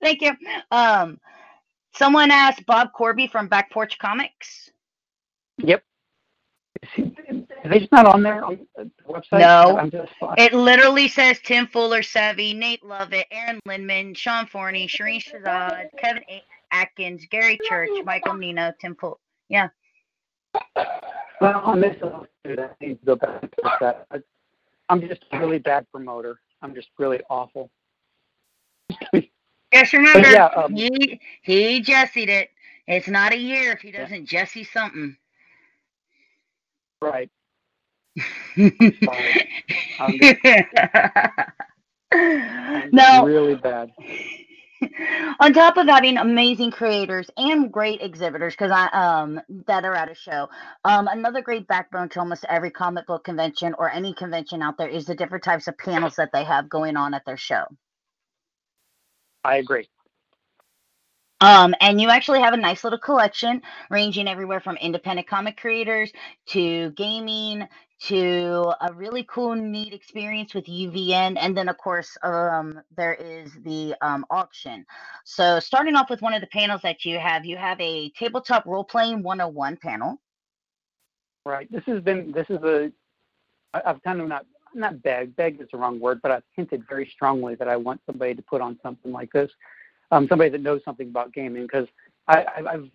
Thank 0.00 0.22
you. 0.22 0.32
Um, 0.70 1.18
someone 1.94 2.30
asked 2.30 2.64
Bob 2.66 2.92
Corby 2.92 3.26
from 3.26 3.48
Back 3.48 3.70
Porch 3.72 3.98
Comics. 3.98 4.70
Yep. 5.58 5.82
Is 6.82 6.88
he, 6.94 7.14
they 7.64 7.78
just 7.80 7.92
not 7.92 8.06
on 8.06 8.22
there 8.22 8.44
on 8.44 8.58
the 8.76 8.90
website? 9.08 9.40
No. 9.40 9.78
I'm 9.78 9.90
just. 9.90 10.12
It 10.36 10.54
literally 10.54 11.08
says 11.08 11.38
Tim 11.42 11.66
Fuller, 11.66 12.02
Savvy, 12.02 12.54
Nate 12.54 12.84
Lovett, 12.84 13.26
Aaron 13.30 13.60
Lindman, 13.66 14.14
Sean 14.14 14.46
Forney, 14.46 14.86
Shireen 14.86 15.22
Shazad, 15.22 15.88
Kevin 15.98 16.22
A- 16.28 16.44
Atkins, 16.72 17.26
Gary 17.30 17.58
Church, 17.68 17.90
Michael 18.04 18.34
Nino, 18.34 18.72
Tim 18.80 18.94
Fuller. 18.96 19.16
Yeah. 19.48 19.68
Well, 21.40 21.60
on 21.60 21.80
this, 21.80 21.96
that 22.44 22.76
needs 22.80 23.00
to 23.00 23.06
go 23.06 23.16
back 23.16 23.40
to 23.42 23.76
that. 23.80 24.06
I- 24.10 24.22
I'm 24.88 25.06
just 25.06 25.24
a 25.32 25.38
really 25.38 25.58
bad 25.58 25.86
promoter. 25.92 26.40
I'm 26.62 26.74
just 26.74 26.88
really 26.98 27.20
awful. 27.28 27.70
Just 29.72 29.92
remember, 29.92 30.30
yeah, 30.30 30.46
um, 30.46 30.74
he 30.74 31.20
he 31.42 31.80
Jesse'd 31.82 32.30
it. 32.30 32.50
It's 32.86 33.06
not 33.06 33.34
a 33.34 33.38
year 33.38 33.72
if 33.72 33.80
he 33.80 33.90
doesn't 33.90 34.24
Jesse 34.24 34.64
something. 34.64 35.14
Right. 37.02 37.30
no, 42.92 43.24
Really 43.24 43.54
bad. 43.56 43.90
on 45.40 45.52
top 45.52 45.76
of 45.76 45.86
having 45.86 46.16
amazing 46.18 46.70
creators 46.70 47.28
and 47.36 47.72
great 47.72 48.00
exhibitors 48.00 48.54
because 48.54 48.70
i 48.70 48.86
um 48.88 49.40
that 49.66 49.84
are 49.84 49.94
at 49.94 50.10
a 50.10 50.14
show 50.14 50.48
um 50.84 51.08
another 51.08 51.42
great 51.42 51.66
backbone 51.66 52.08
to 52.08 52.20
almost 52.20 52.44
every 52.48 52.70
comic 52.70 53.06
book 53.06 53.24
convention 53.24 53.74
or 53.78 53.90
any 53.90 54.14
convention 54.14 54.62
out 54.62 54.78
there 54.78 54.88
is 54.88 55.06
the 55.06 55.14
different 55.16 55.42
types 55.44 55.66
of 55.68 55.76
panels 55.78 56.14
that 56.16 56.30
they 56.32 56.44
have 56.44 56.68
going 56.68 56.96
on 56.96 57.12
at 57.14 57.24
their 57.26 57.36
show 57.36 57.64
I 59.44 59.56
agree. 59.56 59.88
Um 61.42 61.74
and 61.80 62.00
you 62.00 62.10
actually 62.10 62.40
have 62.40 62.54
a 62.54 62.58
nice 62.58 62.84
little 62.84 63.00
collection 63.00 63.62
ranging 63.90 64.28
everywhere 64.28 64.60
from 64.60 64.76
independent 64.78 65.28
comic 65.28 65.56
creators 65.58 66.12
to 66.46 66.90
gaming 66.92 67.68
to 68.00 68.72
a 68.82 68.92
really 68.94 69.24
cool 69.30 69.54
neat 69.56 69.94
experience 69.94 70.54
with 70.54 70.66
uvn 70.66 71.36
and 71.40 71.56
then 71.56 71.68
of 71.68 71.78
course 71.78 72.16
um 72.24 72.80
there 72.96 73.14
is 73.14 73.52
the 73.64 73.94
um 74.02 74.26
auction 74.30 74.86
so 75.24 75.60
starting 75.60 75.96
off 75.96 76.10
with 76.10 76.22
one 76.22 76.34
of 76.34 76.42
the 76.42 76.48
panels 76.48 76.82
that 76.82 77.04
you 77.04 77.18
have 77.18 77.46
you 77.46 77.56
have 77.56 77.80
a 77.80 78.10
tabletop 78.12 78.66
role 78.66 78.84
playing 78.84 79.22
101 79.22 79.78
panel 79.78 80.16
Right. 81.46 81.70
This 81.72 81.84
has 81.86 82.02
been. 82.02 82.32
This 82.32 82.46
is 82.50 82.58
a, 82.64 82.92
I've 83.74 84.02
kind 84.02 84.20
of 84.20 84.28
not 84.28 84.46
not 84.74 85.02
begged. 85.02 85.36
Begged 85.36 85.60
is 85.62 85.68
the 85.72 85.78
wrong 85.78 86.00
word, 86.00 86.20
but 86.22 86.32
I've 86.32 86.44
hinted 86.56 86.84
very 86.88 87.06
strongly 87.14 87.54
that 87.56 87.68
I 87.68 87.76
want 87.76 88.00
somebody 88.06 88.34
to 88.34 88.42
put 88.42 88.60
on 88.62 88.78
something 88.82 89.12
like 89.12 89.32
this. 89.32 89.50
Um, 90.10 90.26
somebody 90.28 90.50
that 90.50 90.62
knows 90.62 90.80
something 90.84 91.08
about 91.08 91.34
gaming 91.34 91.62
because 91.62 91.86
I, 92.28 92.44
I've 92.70 92.90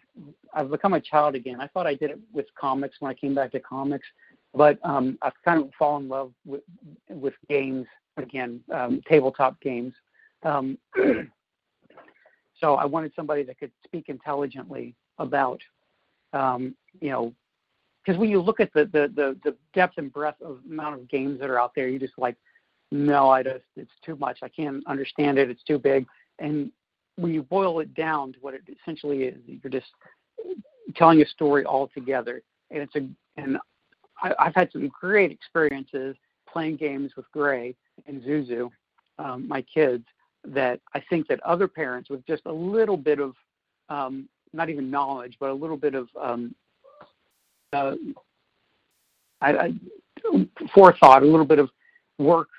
I've 0.53 0.69
become 0.69 0.93
a 0.93 1.01
child 1.01 1.35
again. 1.35 1.59
I 1.59 1.67
thought 1.67 1.87
I 1.87 1.95
did 1.95 2.11
it 2.11 2.19
with 2.31 2.45
comics 2.59 2.97
when 2.99 3.11
I 3.11 3.15
came 3.15 3.35
back 3.35 3.51
to 3.51 3.59
comics, 3.59 4.07
but 4.53 4.79
um, 4.83 5.17
I've 5.21 5.33
kind 5.43 5.61
of 5.61 5.71
fallen 5.77 6.03
in 6.03 6.09
love 6.09 6.31
with 6.45 6.61
with 7.09 7.33
games 7.49 7.85
again, 8.17 8.61
um, 8.73 9.01
tabletop 9.07 9.59
games. 9.61 9.93
Um, 10.43 10.77
so 12.59 12.75
I 12.75 12.85
wanted 12.85 13.13
somebody 13.15 13.43
that 13.43 13.59
could 13.59 13.71
speak 13.83 14.05
intelligently 14.09 14.95
about, 15.17 15.61
um, 16.33 16.75
you 17.01 17.09
know, 17.09 17.33
because 18.05 18.19
when 18.19 18.29
you 18.29 18.41
look 18.41 18.59
at 18.59 18.71
the, 18.73 18.85
the 18.85 19.11
the 19.15 19.37
the 19.43 19.55
depth 19.73 19.97
and 19.97 20.11
breadth 20.11 20.41
of 20.41 20.59
amount 20.69 20.95
of 20.95 21.09
games 21.09 21.39
that 21.39 21.49
are 21.49 21.59
out 21.59 21.71
there, 21.75 21.87
you 21.87 21.97
just 21.97 22.17
like, 22.17 22.35
no, 22.91 23.29
I 23.29 23.41
just 23.43 23.63
it's 23.75 23.91
too 24.05 24.15
much. 24.15 24.39
I 24.43 24.49
can't 24.49 24.85
understand 24.87 25.37
it. 25.39 25.49
It's 25.49 25.63
too 25.63 25.79
big. 25.79 26.05
And 26.39 26.71
when 27.15 27.33
you 27.33 27.43
boil 27.43 27.79
it 27.79 27.93
down 27.93 28.33
to 28.33 28.39
what 28.39 28.53
it 28.53 28.61
essentially 28.81 29.23
is, 29.23 29.37
you're 29.45 29.71
just 29.71 29.91
telling 30.95 31.21
a 31.21 31.27
story 31.27 31.65
all 31.65 31.89
together. 31.93 32.41
And 32.71 32.81
it's 32.81 32.95
a 32.95 33.07
and 33.37 33.57
I, 34.21 34.33
I've 34.39 34.55
had 34.55 34.71
some 34.71 34.87
great 34.87 35.31
experiences 35.31 36.15
playing 36.51 36.77
games 36.77 37.11
with 37.15 37.29
Gray 37.31 37.75
and 38.07 38.21
Zuzu, 38.21 38.69
um, 39.19 39.47
my 39.47 39.61
kids, 39.61 40.05
that 40.45 40.79
I 40.93 41.01
think 41.09 41.27
that 41.27 41.39
other 41.41 41.67
parents 41.67 42.09
with 42.09 42.25
just 42.25 42.43
a 42.45 42.51
little 42.51 42.97
bit 42.97 43.19
of 43.19 43.33
um, 43.89 44.27
not 44.53 44.69
even 44.69 44.89
knowledge, 44.89 45.37
but 45.39 45.49
a 45.49 45.53
little 45.53 45.77
bit 45.77 45.95
of 45.95 46.07
um, 46.19 46.55
uh, 47.73 47.95
I, 49.41 49.51
I, 49.51 49.73
forethought, 50.73 51.23
a 51.23 51.25
little 51.25 51.45
bit 51.45 51.59
of 51.59 51.69
work, 52.17 52.49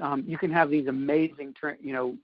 um, 0.00 0.24
you 0.26 0.38
can 0.38 0.50
have 0.50 0.70
these 0.70 0.86
amazing, 0.86 1.54
you 1.80 1.92
know, 1.92 2.16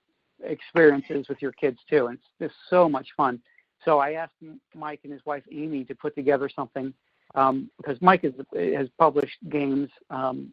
experiences 0.44 1.28
with 1.28 1.40
your 1.42 1.52
kids 1.52 1.78
too, 1.88 2.06
and 2.06 2.18
it's 2.18 2.50
just 2.50 2.54
so 2.70 2.88
much 2.88 3.08
fun. 3.16 3.40
So 3.84 3.98
I 3.98 4.12
asked 4.12 4.34
Mike 4.74 5.00
and 5.04 5.12
his 5.12 5.24
wife 5.24 5.44
Amy 5.52 5.84
to 5.84 5.94
put 5.94 6.14
together 6.14 6.48
something 6.54 6.92
um, 7.34 7.70
because 7.76 8.00
Mike 8.00 8.24
is, 8.24 8.32
has 8.76 8.88
published 8.98 9.36
games 9.48 9.88
um, 10.10 10.52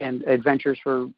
and 0.00 0.22
adventures 0.24 0.78
for, 0.82 1.08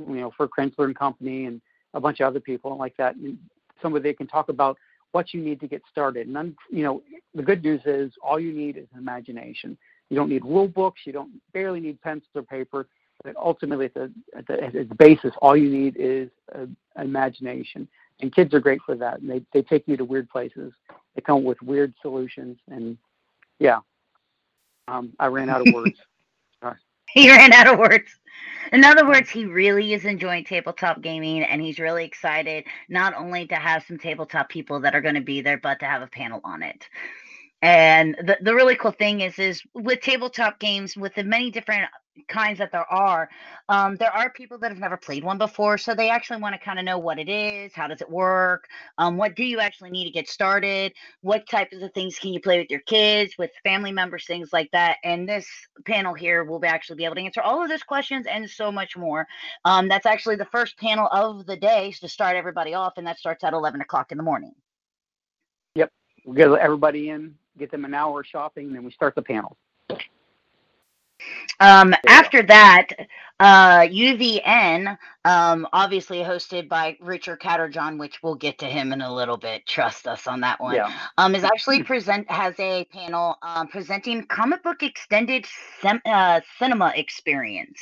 you 0.00 0.20
know, 0.20 0.32
for 0.36 0.48
Kenzer 0.48 0.84
and 0.84 0.98
Company 0.98 1.46
and 1.46 1.60
a 1.94 2.00
bunch 2.00 2.20
of 2.20 2.26
other 2.26 2.40
people 2.40 2.76
like 2.76 2.96
that. 2.96 3.16
And 3.16 3.38
somebody 3.80 4.02
they 4.02 4.14
can 4.14 4.26
talk 4.26 4.48
about 4.48 4.76
what 5.12 5.32
you 5.32 5.42
need 5.42 5.60
to 5.60 5.68
get 5.68 5.82
started. 5.90 6.26
And 6.26 6.34
then, 6.34 6.56
you 6.70 6.82
know, 6.82 7.02
the 7.34 7.42
good 7.42 7.62
news 7.62 7.80
is 7.84 8.12
all 8.22 8.40
you 8.40 8.52
need 8.52 8.76
is 8.76 8.86
imagination. 8.96 9.76
You 10.10 10.16
don't 10.16 10.28
need 10.28 10.44
rule 10.44 10.68
books. 10.68 11.02
You 11.04 11.12
don't 11.12 11.32
barely 11.52 11.80
need 11.80 12.00
pencil 12.02 12.28
or 12.34 12.42
paper. 12.42 12.88
But 13.24 13.36
ultimately, 13.36 13.86
at 13.86 13.94
the, 13.94 14.12
at 14.36 14.46
the, 14.46 14.62
at 14.62 14.88
the 14.88 14.94
basis, 14.94 15.32
all 15.40 15.56
you 15.56 15.68
need 15.68 15.96
is 15.98 16.28
uh, 16.54 16.66
imagination. 17.00 17.88
And 18.20 18.34
kids 18.34 18.54
are 18.54 18.60
great 18.60 18.80
for 18.84 18.94
that. 18.96 19.20
And 19.20 19.30
they, 19.30 19.42
they 19.52 19.62
take 19.62 19.84
you 19.86 19.96
to 19.96 20.04
weird 20.04 20.28
places. 20.28 20.72
They 21.14 21.22
come 21.22 21.38
up 21.38 21.42
with 21.42 21.62
weird 21.62 21.94
solutions. 22.02 22.58
And 22.70 22.96
yeah, 23.58 23.80
um, 24.88 25.12
I 25.18 25.26
ran 25.26 25.48
out 25.48 25.66
of 25.66 25.74
words. 25.74 25.98
he 27.08 27.30
ran 27.30 27.52
out 27.52 27.72
of 27.72 27.78
words. 27.78 28.10
In 28.72 28.84
other 28.84 29.06
words, 29.06 29.28
he 29.28 29.44
really 29.44 29.92
is 29.92 30.04
enjoying 30.04 30.44
tabletop 30.44 31.02
gaming 31.02 31.42
and 31.42 31.60
he's 31.60 31.78
really 31.78 32.04
excited 32.04 32.64
not 32.88 33.14
only 33.14 33.46
to 33.48 33.54
have 33.56 33.84
some 33.86 33.98
tabletop 33.98 34.48
people 34.48 34.80
that 34.80 34.94
are 34.94 35.02
going 35.02 35.14
to 35.14 35.20
be 35.20 35.42
there, 35.42 35.58
but 35.58 35.78
to 35.80 35.84
have 35.84 36.02
a 36.02 36.06
panel 36.06 36.40
on 36.42 36.62
it. 36.62 36.88
And 37.62 38.16
the, 38.18 38.36
the 38.40 38.54
really 38.54 38.74
cool 38.74 38.90
thing 38.90 39.20
is 39.20 39.38
is 39.38 39.62
with 39.72 40.00
tabletop 40.00 40.58
games, 40.58 40.96
with 40.96 41.14
the 41.14 41.22
many 41.22 41.48
different 41.50 41.88
kinds 42.28 42.58
that 42.58 42.72
there 42.72 42.90
are, 42.92 43.28
um, 43.68 43.96
there 43.96 44.10
are 44.10 44.30
people 44.30 44.58
that 44.58 44.70
have 44.70 44.80
never 44.80 44.96
played 44.96 45.24
one 45.24 45.38
before, 45.38 45.78
so 45.78 45.94
they 45.94 46.10
actually 46.10 46.40
want 46.40 46.54
to 46.54 46.58
kind 46.58 46.78
of 46.78 46.84
know 46.84 46.98
what 46.98 47.18
it 47.18 47.28
is, 47.28 47.72
how 47.72 47.86
does 47.86 48.00
it 48.00 48.10
work, 48.10 48.66
um, 48.98 49.16
what 49.16 49.36
do 49.36 49.44
you 49.44 49.60
actually 49.60 49.90
need 49.90 50.04
to 50.04 50.10
get 50.10 50.28
started, 50.28 50.92
what 51.22 51.48
types 51.48 51.74
of 51.80 51.92
things 51.92 52.18
can 52.18 52.32
you 52.32 52.40
play 52.40 52.58
with 52.58 52.70
your 52.70 52.80
kids, 52.80 53.34
with 53.38 53.50
family 53.62 53.92
members, 53.92 54.26
things 54.26 54.52
like 54.52 54.70
that. 54.72 54.96
And 55.04 55.28
this 55.28 55.46
panel 55.86 56.14
here 56.14 56.44
will 56.44 56.58
be 56.58 56.68
actually 56.68 56.96
be 56.96 57.04
able 57.04 57.14
to 57.14 57.22
answer 57.22 57.40
all 57.40 57.62
of 57.62 57.68
those 57.68 57.82
questions 57.82 58.26
and 58.26 58.48
so 58.50 58.70
much 58.72 58.96
more. 58.96 59.26
Um, 59.64 59.88
that's 59.88 60.06
actually 60.06 60.36
the 60.36 60.46
first 60.46 60.76
panel 60.78 61.08
of 61.12 61.46
the 61.46 61.56
day 61.56 61.92
to 62.00 62.08
start 62.08 62.36
everybody 62.36 62.74
off, 62.74 62.94
and 62.96 63.06
that 63.06 63.18
starts 63.18 63.44
at 63.44 63.54
11 63.54 63.80
o'clock 63.80 64.10
in 64.10 64.18
the 64.18 64.24
morning. 64.24 64.52
Yep. 65.76 65.90
We'll 66.24 66.36
get 66.36 66.50
everybody 66.60 67.08
in, 67.08 67.36
get 67.58 67.70
them 67.70 67.84
an 67.84 67.94
hour 67.94 68.24
shopping, 68.24 68.66
and 68.66 68.76
then 68.76 68.84
we 68.84 68.90
start 68.90 69.14
the 69.14 69.22
panel. 69.22 69.56
Um, 71.60 71.94
after 72.08 72.42
that, 72.42 72.88
uh, 73.38 73.80
UVN, 73.80 74.96
um, 75.24 75.66
obviously 75.72 76.18
hosted 76.18 76.68
by 76.68 76.96
Richard 77.00 77.40
Catterjohn, 77.40 77.98
which 77.98 78.22
we'll 78.22 78.34
get 78.34 78.58
to 78.58 78.66
him 78.66 78.92
in 78.92 79.00
a 79.00 79.14
little 79.14 79.36
bit. 79.36 79.66
Trust 79.66 80.06
us 80.06 80.26
on 80.26 80.40
that 80.40 80.60
one. 80.60 80.74
Yeah. 80.74 80.92
Um, 81.18 81.34
is 81.34 81.44
actually 81.44 81.82
present 81.82 82.30
has 82.30 82.58
a 82.58 82.84
panel 82.86 83.36
um, 83.42 83.68
presenting 83.68 84.26
comic 84.26 84.62
book 84.62 84.82
extended 84.82 85.46
sem- 85.80 86.02
uh, 86.04 86.40
cinema 86.58 86.92
experience. 86.96 87.80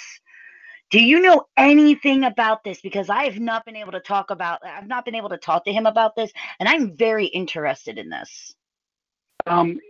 Do 0.91 1.01
you 1.01 1.21
know 1.21 1.47
anything 1.57 2.25
about 2.25 2.65
this? 2.65 2.81
Because 2.81 3.09
I 3.09 3.25
have 3.25 3.39
not 3.39 3.65
been 3.65 3.77
able 3.77 3.93
to 3.93 4.01
talk 4.01 4.31
about. 4.31 4.61
I've 4.65 4.89
not 4.89 5.05
been 5.05 5.15
able 5.15 5.29
to 5.29 5.39
talk 5.39 5.65
to 5.67 5.73
him 5.73 5.87
about 5.87 6.17
this, 6.17 6.33
and 6.59 6.69
I'm 6.69 6.97
very 6.97 7.27
interested 7.27 7.97
in 7.97 8.11
this. 8.11 8.55
Um, 9.51 9.81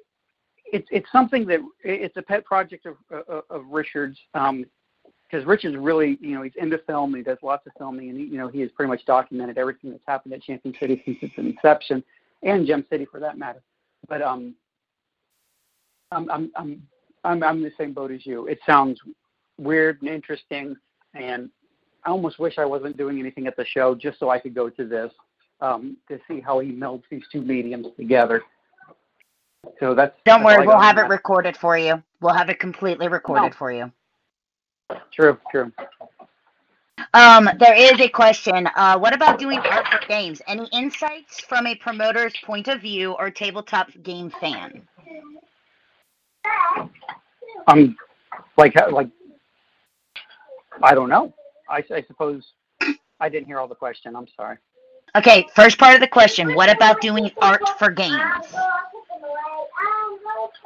it's 0.72 0.88
it's 0.90 1.10
something 1.12 1.46
that 1.46 1.60
it's 1.84 2.16
a 2.16 2.22
pet 2.22 2.44
project 2.44 2.86
of 2.86 2.96
of, 3.28 3.42
of 3.50 3.66
Richard's 3.66 4.18
because 4.32 5.46
Richard's 5.46 5.76
really 5.76 6.16
you 6.20 6.34
know 6.34 6.42
he's 6.42 6.52
into 6.56 6.78
film. 6.78 7.14
He 7.14 7.22
does 7.22 7.38
lots 7.42 7.66
of 7.66 7.72
filming, 7.76 8.08
and 8.08 8.18
he, 8.18 8.24
you 8.24 8.38
know 8.38 8.48
he 8.48 8.60
has 8.60 8.70
pretty 8.70 8.88
much 8.88 9.04
documented 9.04 9.58
everything 9.58 9.90
that's 9.90 10.02
happened 10.06 10.32
at 10.32 10.42
Champion 10.42 10.74
City 10.80 11.02
since 11.04 11.18
its 11.20 11.32
inception, 11.36 12.02
and 12.42 12.66
Gem 12.66 12.86
City 12.88 13.04
for 13.04 13.20
that 13.20 13.36
matter. 13.36 13.62
But 14.08 14.22
um, 14.22 14.54
I'm 16.10 16.30
I'm 16.30 16.50
I'm 16.56 16.82
I'm, 17.24 17.42
I'm 17.42 17.56
in 17.58 17.64
the 17.64 17.72
same 17.78 17.92
boat 17.92 18.10
as 18.10 18.24
you. 18.24 18.46
It 18.46 18.60
sounds 18.64 18.98
weird 19.58 20.00
and 20.00 20.10
interesting, 20.10 20.74
and 21.14 21.50
I 22.04 22.10
almost 22.10 22.38
wish 22.38 22.56
I 22.56 22.64
wasn't 22.64 22.96
doing 22.96 23.18
anything 23.18 23.46
at 23.46 23.56
the 23.56 23.66
show 23.66 23.94
just 23.94 24.18
so 24.18 24.30
I 24.30 24.38
could 24.38 24.54
go 24.54 24.70
to 24.70 24.86
this 24.86 25.12
um, 25.60 25.98
to 26.08 26.18
see 26.26 26.40
how 26.40 26.60
he 26.60 26.70
melds 26.70 27.02
these 27.10 27.24
two 27.30 27.42
mediums 27.42 27.88
together. 27.98 28.42
So 29.78 29.94
that's 29.94 30.14
Don't 30.24 30.42
that's 30.42 30.44
worry, 30.44 30.66
we'll 30.66 30.80
have 30.80 30.98
it 30.98 31.02
that. 31.02 31.10
recorded 31.10 31.56
for 31.56 31.76
you. 31.78 32.02
We'll 32.20 32.34
have 32.34 32.50
it 32.50 32.58
completely 32.58 33.08
recorded 33.08 33.50
No. 33.52 33.56
for 33.56 33.72
you. 33.72 33.90
True, 35.12 35.38
true. 35.50 35.72
Um, 37.14 37.48
there 37.58 37.74
is 37.74 38.00
a 38.00 38.08
question. 38.08 38.68
Uh, 38.76 38.98
what 38.98 39.14
about 39.14 39.38
doing 39.38 39.58
art 39.60 39.86
for 39.88 40.06
games? 40.06 40.42
Any 40.46 40.66
insights 40.72 41.40
from 41.40 41.66
a 41.66 41.74
promoter's 41.74 42.34
point 42.44 42.68
of 42.68 42.80
view 42.80 43.12
or 43.12 43.30
tabletop 43.30 43.88
game 44.02 44.30
fan? 44.40 44.86
Um, 47.66 47.96
like 48.56 48.74
like 48.92 49.08
I 50.82 50.94
don't 50.94 51.08
know. 51.08 51.32
I, 51.68 51.82
I 51.94 52.02
suppose 52.02 52.52
I 53.20 53.28
didn't 53.28 53.46
hear 53.46 53.58
all 53.58 53.68
the 53.68 53.74
question. 53.74 54.14
I'm 54.16 54.26
sorry. 54.36 54.56
Okay, 55.16 55.46
first 55.54 55.78
part 55.78 55.94
of 55.94 56.00
the 56.00 56.08
question. 56.08 56.54
What 56.54 56.70
about 56.70 57.00
doing 57.00 57.30
art 57.42 57.62
for 57.78 57.90
games? 57.90 58.18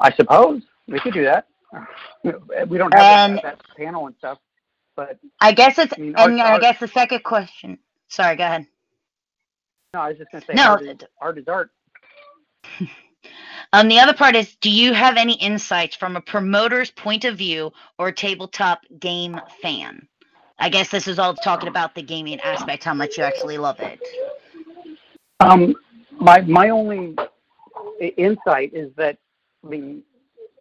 I 0.01 0.12
suppose 0.14 0.62
we 0.86 1.01
could 1.01 1.14
do 1.14 1.24
that. 1.24 1.47
We 2.68 2.78
don't 2.78 2.92
have 2.95 3.30
Um, 3.30 3.36
that, 3.36 3.42
that 3.42 3.76
panel 3.76 4.07
and 4.07 4.16
stuff, 4.16 4.38
but 4.97 5.18
I 5.40 5.53
guess 5.53 5.78
it's 5.78 5.92
I 5.97 6.01
mean, 6.01 6.14
and 6.16 6.40
I 6.40 6.59
guess 6.59 6.78
the 6.80 6.88
second 6.88 7.24
question. 7.24 7.78
Sorry, 8.09 8.36
go 8.36 8.45
ahead. 8.45 8.66
no, 9.92 10.01
I 10.01 10.09
was 10.11 10.18
just 10.18 10.30
gonna 10.30 10.45
say 10.45 10.55
No, 10.55 10.70
art, 10.70 10.82
is, 10.82 10.97
art 11.20 11.38
is 11.38 11.49
art. 11.49 11.70
Um, 13.72 13.88
the 13.88 13.99
other 13.99 14.12
part 14.12 14.36
is, 14.36 14.55
do 14.57 14.70
you 14.70 14.92
have 14.92 15.16
any 15.16 15.32
insights 15.34 15.97
from 15.97 16.14
a 16.14 16.20
promoter's 16.20 16.90
point 16.90 17.24
of 17.24 17.36
view 17.36 17.72
or 17.99 18.09
a 18.09 18.12
tabletop 18.12 18.82
game 19.01 19.40
fan? 19.62 20.07
I 20.59 20.68
guess 20.68 20.90
this 20.90 21.09
is 21.09 21.18
all 21.18 21.34
talking 21.34 21.68
about 21.68 21.95
the 21.95 22.03
gaming 22.03 22.38
aspect, 22.40 22.84
how 22.84 22.95
much 22.95 23.18
you 23.18 23.24
actually 23.24 23.59
love 23.59 23.80
it. 23.80 23.99
Um, 25.40 25.74
my 26.12 26.42
my 26.42 26.68
only 26.68 27.16
insight 28.16 28.72
is 28.74 28.92
that 28.97 29.18
Mean, 29.65 30.03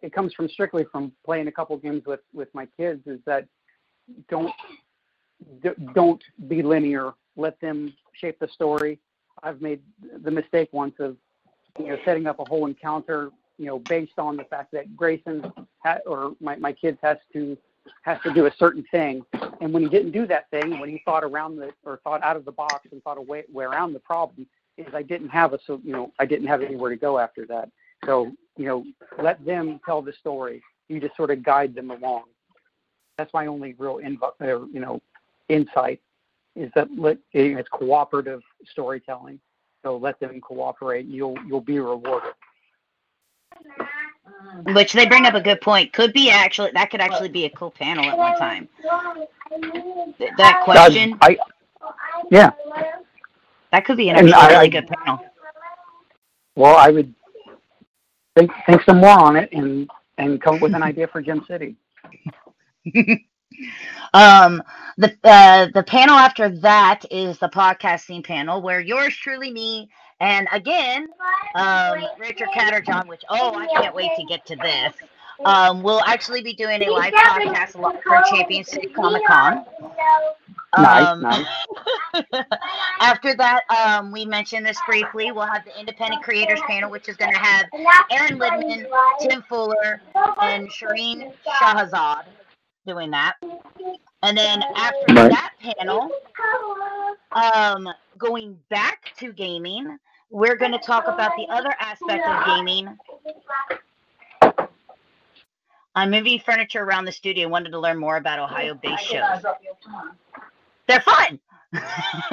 it 0.02 0.12
comes 0.12 0.34
from 0.34 0.48
strictly 0.48 0.84
from 0.90 1.12
playing 1.24 1.48
a 1.48 1.52
couple 1.52 1.76
games 1.76 2.02
with 2.06 2.20
with 2.32 2.48
my 2.54 2.66
kids. 2.76 3.06
Is 3.06 3.20
that 3.26 3.46
don't 4.28 4.52
don't 5.94 6.22
be 6.48 6.62
linear. 6.62 7.12
Let 7.36 7.60
them 7.60 7.94
shape 8.12 8.38
the 8.38 8.48
story. 8.48 8.98
I've 9.42 9.60
made 9.60 9.80
the 10.22 10.30
mistake 10.30 10.68
once 10.72 10.94
of 11.00 11.16
you 11.78 11.88
know 11.88 11.96
setting 12.04 12.26
up 12.26 12.38
a 12.38 12.44
whole 12.44 12.66
encounter 12.66 13.30
you 13.58 13.66
know 13.66 13.78
based 13.78 14.18
on 14.18 14.36
the 14.36 14.44
fact 14.44 14.72
that 14.72 14.96
Grayson 14.96 15.44
ha- 15.84 15.98
or 16.06 16.34
my 16.40 16.56
my 16.56 16.72
kids 16.72 16.98
has 17.02 17.18
to 17.32 17.56
has 18.02 18.18
to 18.22 18.32
do 18.32 18.46
a 18.46 18.52
certain 18.58 18.84
thing 18.90 19.22
and 19.60 19.72
when 19.72 19.82
he 19.82 19.88
didn't 19.88 20.12
do 20.12 20.26
that 20.26 20.48
thing 20.50 20.78
when 20.80 20.88
he 20.88 21.02
thought 21.04 21.22
around 21.22 21.56
the 21.56 21.70
or 21.84 22.00
thought 22.02 22.22
out 22.22 22.36
of 22.36 22.44
the 22.44 22.52
box 22.52 22.88
and 22.92 23.02
thought 23.02 23.18
a 23.18 23.20
way, 23.20 23.44
way 23.52 23.64
around 23.64 23.92
the 23.92 23.98
problem 23.98 24.46
is 24.78 24.86
I 24.94 25.02
didn't 25.02 25.28
have 25.28 25.52
a 25.52 25.58
so 25.66 25.80
you 25.84 25.92
know 25.92 26.12
I 26.18 26.26
didn't 26.26 26.46
have 26.46 26.62
anywhere 26.62 26.90
to 26.90 26.96
go 26.96 27.18
after 27.18 27.46
that. 27.46 27.68
So 28.06 28.32
you 28.56 28.66
know 28.66 28.84
let 29.22 29.44
them 29.44 29.80
tell 29.84 30.02
the 30.02 30.12
story. 30.12 30.62
You 30.88 31.00
just 31.00 31.16
sort 31.16 31.30
of 31.30 31.42
guide 31.42 31.74
them 31.74 31.90
along. 31.90 32.24
That's 33.18 33.32
my 33.32 33.46
only 33.46 33.74
real 33.78 33.96
invo- 33.98 34.32
uh, 34.40 34.66
you 34.72 34.80
know 34.80 35.00
insight 35.48 36.00
is 36.56 36.70
that 36.74 36.88
let, 36.96 37.18
it's 37.32 37.68
cooperative 37.68 38.40
storytelling. 38.70 39.40
So 39.82 39.96
let 39.96 40.18
them 40.20 40.40
cooperate. 40.40 41.06
You'll 41.06 41.36
you'll 41.46 41.60
be 41.60 41.78
rewarded. 41.78 42.32
Which 44.66 44.92
they 44.92 45.06
bring 45.06 45.26
up 45.26 45.34
a 45.34 45.40
good 45.40 45.60
point. 45.60 45.92
Could 45.92 46.12
be 46.12 46.30
actually 46.30 46.70
that 46.74 46.90
could 46.90 47.00
actually 47.00 47.28
be 47.28 47.44
a 47.44 47.50
cool 47.50 47.70
panel 47.70 48.04
at 48.04 48.16
one 48.16 48.36
time. 48.38 48.68
Th- 50.18 50.30
That 50.38 50.62
question 50.64 51.16
I 51.20 51.36
yeah. 52.30 52.50
that 53.72 53.84
could 53.84 53.96
be 53.96 54.08
an 54.08 54.16
actually 54.16 54.32
I- 54.32 54.48
really 54.48 54.66
I- 54.66 54.68
good 54.68 54.86
panel. 54.88 55.20
Well, 56.56 56.76
I 56.76 56.90
would 56.90 57.12
think 58.36 58.50
think 58.66 58.82
some 58.82 58.98
more 58.98 59.20
on 59.20 59.36
it 59.36 59.48
and 59.52 59.88
and 60.18 60.40
come 60.40 60.56
up 60.56 60.60
with 60.60 60.74
an 60.74 60.82
idea 60.90 61.06
for 61.06 61.20
Gem 61.22 61.44
City. 61.48 61.76
Um, 64.12 64.62
the 64.96 65.16
uh, 65.24 65.68
the 65.74 65.82
panel 65.82 66.16
after 66.16 66.48
that 66.60 67.02
is 67.10 67.38
the 67.38 67.48
podcasting 67.48 68.24
panel 68.24 68.62
where 68.62 68.80
yours 68.80 69.16
truly, 69.16 69.50
me, 69.50 69.88
and 70.20 70.48
again, 70.52 71.08
um, 71.54 71.98
Richard 72.18 72.48
Catterjohn. 72.54 73.08
Which 73.08 73.22
oh, 73.28 73.54
I 73.54 73.66
can't 73.66 73.94
wait 73.94 74.10
to 74.16 74.24
get 74.24 74.44
to 74.46 74.56
this. 74.56 74.94
Um, 75.44 75.82
we'll 75.82 76.02
actually 76.02 76.42
be 76.42 76.52
doing 76.54 76.82
a 76.82 76.90
live 76.90 77.12
podcast 77.12 77.72
for 78.02 78.22
Champion 78.30 78.64
City 78.64 78.88
Comic 78.88 79.22
Con. 79.26 79.64
Nice, 80.76 81.06
Um, 81.06 81.20
nice. 81.20 81.46
after 83.00 83.34
that, 83.36 83.62
um, 83.70 84.10
we 84.10 84.24
mentioned 84.24 84.66
this 84.66 84.78
briefly. 84.86 85.30
We'll 85.30 85.46
have 85.46 85.64
the 85.64 85.78
Independent 85.78 86.22
Creators 86.22 86.60
panel, 86.66 86.90
which 86.90 87.08
is 87.08 87.16
going 87.16 87.32
to 87.32 87.38
have 87.38 87.66
Aaron 88.10 88.38
Lidman, 88.38 88.86
Tim 89.20 89.42
Fuller, 89.48 90.00
and 90.40 90.68
Shireen 90.70 91.32
Shahazad 91.46 92.24
doing 92.86 93.10
that. 93.12 93.34
And 94.22 94.36
then 94.36 94.62
after 94.74 95.14
Right. 95.14 95.30
that 95.30 95.52
panel, 95.60 96.10
um, 97.32 97.88
going 98.18 98.58
back 98.68 99.12
to 99.18 99.32
gaming, 99.32 99.98
we're 100.30 100.56
going 100.56 100.72
to 100.72 100.78
talk 100.78 101.06
about 101.06 101.32
the 101.36 101.46
other 101.50 101.74
aspect 101.78 102.26
of 102.26 102.46
gaming. 102.46 102.98
I'm 105.94 106.10
moving 106.10 106.40
furniture 106.40 106.82
around 106.82 107.04
the 107.04 107.12
studio. 107.12 107.48
Wanted 107.48 107.70
to 107.70 107.78
learn 107.78 107.98
more 107.98 108.16
about 108.16 108.38
Ohio-based 108.38 109.04
shows. 109.04 109.44
They're 110.86 111.00
fun. 111.00 111.38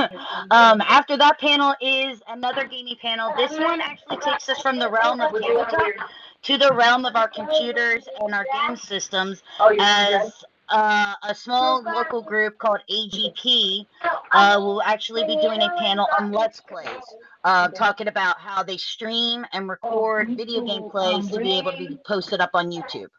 um, 0.52 0.82
after 0.82 1.18
that 1.18 1.40
panel 1.40 1.74
is 1.82 2.22
another 2.28 2.66
gaming 2.68 2.96
panel. 3.02 3.34
This 3.38 3.52
one 3.52 3.82
actually 3.82 4.18
takes 4.18 4.50
us 4.50 4.62
from 4.62 4.78
the 4.78 4.90
realm 4.90 5.20
of 5.20 5.32
tabletop 5.32 6.10
to 6.44 6.58
the 6.58 6.72
realm 6.74 7.06
of 7.06 7.16
our 7.16 7.28
computers 7.28 8.08
and 8.20 8.34
our 8.34 8.46
game 8.54 8.76
systems 8.76 9.42
as 9.80 10.44
uh, 10.70 11.14
a 11.24 11.36
small 11.36 11.84
local 11.84 12.22
group 12.22 12.58
called 12.58 12.80
AGP 12.90 13.86
uh, 14.32 14.58
will 14.60 14.82
actually 14.84 15.26
be 15.26 15.36
doing 15.42 15.62
a 15.62 15.70
panel 15.80 16.08
on 16.20 16.32
Let's 16.32 16.62
Plays, 16.62 16.88
uh, 17.44 17.68
talking 17.70 18.08
about 18.08 18.40
how 18.40 18.64
they 18.64 18.78
stream 18.78 19.46
and 19.54 19.68
record 19.70 20.30
video 20.30 20.62
game 20.62 20.90
plays 20.90 21.30
to 21.30 21.40
be 21.40 21.58
able 21.58 21.72
to 21.72 21.78
be 21.78 21.98
posted 22.06 22.40
up 22.40 22.52
on 22.54 22.72
YouTube 22.72 23.10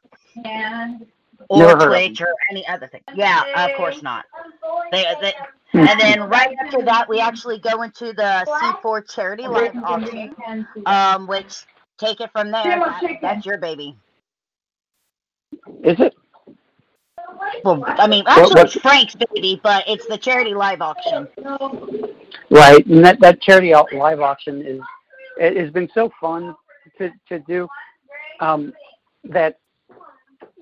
or 1.48 1.58
Never 1.58 1.72
heard 1.72 1.82
of 1.82 1.88
Twitch 1.88 2.20
or 2.20 2.28
any 2.50 2.66
other 2.66 2.86
thing. 2.88 3.02
Yeah, 3.14 3.42
of 3.68 3.76
course 3.76 4.02
not. 4.02 4.24
They, 4.90 5.04
they, 5.20 5.34
and 5.74 6.00
then 6.00 6.28
right 6.28 6.54
after 6.64 6.82
that, 6.82 7.08
we 7.08 7.20
actually 7.20 7.58
go 7.58 7.82
into 7.82 8.12
the 8.12 8.44
C4 8.46 9.14
charity 9.14 9.46
live 9.46 9.76
auction, 9.84 10.34
um, 10.86 11.26
which 11.26 11.64
take 11.98 12.20
it 12.20 12.30
from 12.32 12.50
there. 12.50 12.62
That, 12.62 13.18
that's 13.20 13.46
your 13.46 13.58
baby. 13.58 13.96
Is 15.82 16.00
it? 16.00 16.11
Well, 17.64 17.84
I 17.86 18.06
mean, 18.06 18.24
actually, 18.26 18.60
it's 18.60 18.74
Frank's 18.74 19.14
baby, 19.14 19.60
but 19.62 19.84
it's 19.86 20.06
the 20.06 20.18
charity 20.18 20.54
live 20.54 20.80
auction. 20.80 21.28
Right, 22.50 22.84
and 22.86 23.04
that 23.04 23.20
that 23.20 23.40
charity 23.40 23.72
live 23.92 24.20
auction 24.20 24.62
is 24.62 24.80
it 25.38 25.56
has 25.56 25.70
been 25.70 25.88
so 25.94 26.10
fun 26.20 26.54
to 26.98 27.10
to 27.28 27.38
do. 27.40 27.68
Um, 28.40 28.72
that 29.24 29.58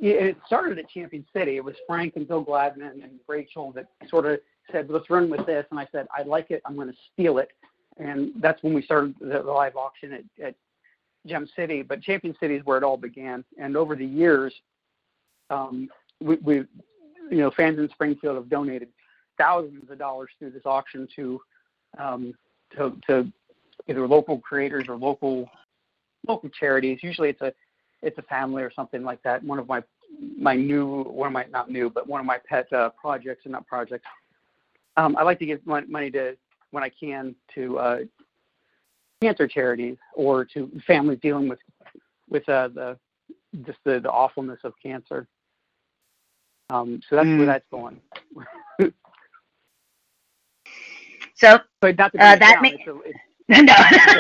it 0.01 0.37
started 0.47 0.79
at 0.79 0.89
Champion 0.89 1.25
City. 1.35 1.57
It 1.57 1.65
was 1.65 1.77
Frank 1.87 2.17
and 2.17 2.27
Bill 2.27 2.45
Gladman 2.45 3.03
and 3.03 3.21
Rachel 3.27 3.73
that 3.73 3.87
sort 4.09 4.27
of 4.27 4.41
said, 4.71 4.91
"Let's 4.91 5.11
run 5.11 5.31
with 5.31 5.47
this," 5.47 5.67
and 5.71 5.79
I 5.79 5.87
said, 5.93 6.07
"I 6.17 6.23
like 6.23 6.51
it. 6.51 6.63
I'm 6.65 6.77
going 6.77 6.89
to 6.89 6.97
steal 7.13 7.39
it." 7.39 7.51
And 7.99 8.33
that's 8.37 8.63
when 8.63 8.73
we 8.73 8.83
started 8.83 9.15
the, 9.21 9.43
the 9.43 9.53
live 9.53 9.77
auction 9.77 10.13
at, 10.13 10.45
at 10.45 10.55
Gem 11.27 11.47
City. 11.55 11.83
But 11.83 12.03
Champion 12.03 12.35
City 12.41 12.55
is 12.55 12.65
where 12.65 12.79
it 12.79 12.85
all 12.85 12.97
began. 12.97 13.45
And 13.59 13.77
over 13.77 13.95
the 13.95 14.07
years, 14.07 14.55
um, 15.51 15.89
we, 16.21 16.37
we, 16.37 16.55
you 17.31 17.39
know, 17.39 17.51
fans 17.57 17.79
in 17.79 17.89
Springfield 17.91 18.37
have 18.37 18.49
donated 18.49 18.89
thousands 19.39 19.91
of 19.91 19.99
dollars 19.99 20.31
through 20.39 20.51
this 20.51 20.63
auction 20.65 21.09
to 21.17 21.41
um, 21.99 22.35
to, 22.77 22.97
to 23.09 23.33
either 23.89 24.07
local 24.07 24.39
creators 24.39 24.87
or 24.89 24.97
local 24.97 25.49
local 26.27 26.49
charities. 26.51 26.99
Usually, 27.03 27.31
it's 27.31 27.41
a 27.41 27.53
it's 28.03 28.19
a 28.19 28.23
family 28.23 28.63
or 28.63 28.73
something 28.73 29.03
like 29.03 29.23
that. 29.23 29.43
One 29.43 29.59
of 29.59 29.69
my 29.69 29.83
my 30.39 30.55
new 30.55 31.05
one 31.05 31.27
of 31.27 31.33
my 31.33 31.47
not 31.51 31.71
new, 31.71 31.91
but 31.91 32.07
one 32.07 32.21
of 32.21 32.27
my 32.27 32.39
pet 32.49 32.73
uh, 32.73 32.91
projects 33.01 33.43
and 33.45 33.53
not 33.53 33.67
projects. 33.67 34.07
Um, 34.97 35.17
I 35.17 35.23
like 35.23 35.39
to 35.39 35.47
give 35.47 35.65
mon- 35.67 35.91
money 35.91 36.11
to 36.13 36.37
when 36.71 36.83
I 36.83 36.91
can 36.91 37.35
to 37.55 37.79
uh, 37.79 37.99
cancer 39.23 39.49
charities 39.49 39.97
or 40.15 40.45
to 40.47 40.71
families 40.87 41.19
dealing 41.23 41.49
with 41.49 41.59
with 42.29 42.49
uh, 42.49 42.69
the 42.69 42.99
just 43.67 43.79
the, 43.85 44.01
the 44.01 44.11
awfulness 44.11 44.61
of 44.65 44.73
cancer. 44.83 45.27
Um, 46.71 47.01
so 47.09 47.17
that's 47.17 47.29
Mm. 47.29 47.39
where 47.39 47.47
that's 47.47 47.67
going. 47.71 48.01
So, 51.35 51.59
But 51.81 51.99
not 51.99 52.13
to 52.13 52.23
Uh, 52.23 52.35
it 52.35 52.41
that 52.41 52.55
down, 52.55 52.63
ma- 52.63 52.69
it's, 52.69 52.87
a, 52.87 52.97
it's, 53.05 53.19
no. 53.49 53.75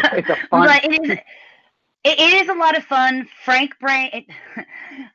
it's 0.18 0.28
a 0.30 0.36
fun. 0.50 0.66
but 0.68 0.84
it 0.84 1.10
is, 1.10 1.18
it, 2.02 2.18
it 2.18 2.32
is 2.42 2.48
a 2.48 2.54
lot 2.54 2.76
of 2.78 2.84
fun. 2.84 3.28
Frank 3.44 3.78
Brain. 3.78 4.10
It, 4.12 4.24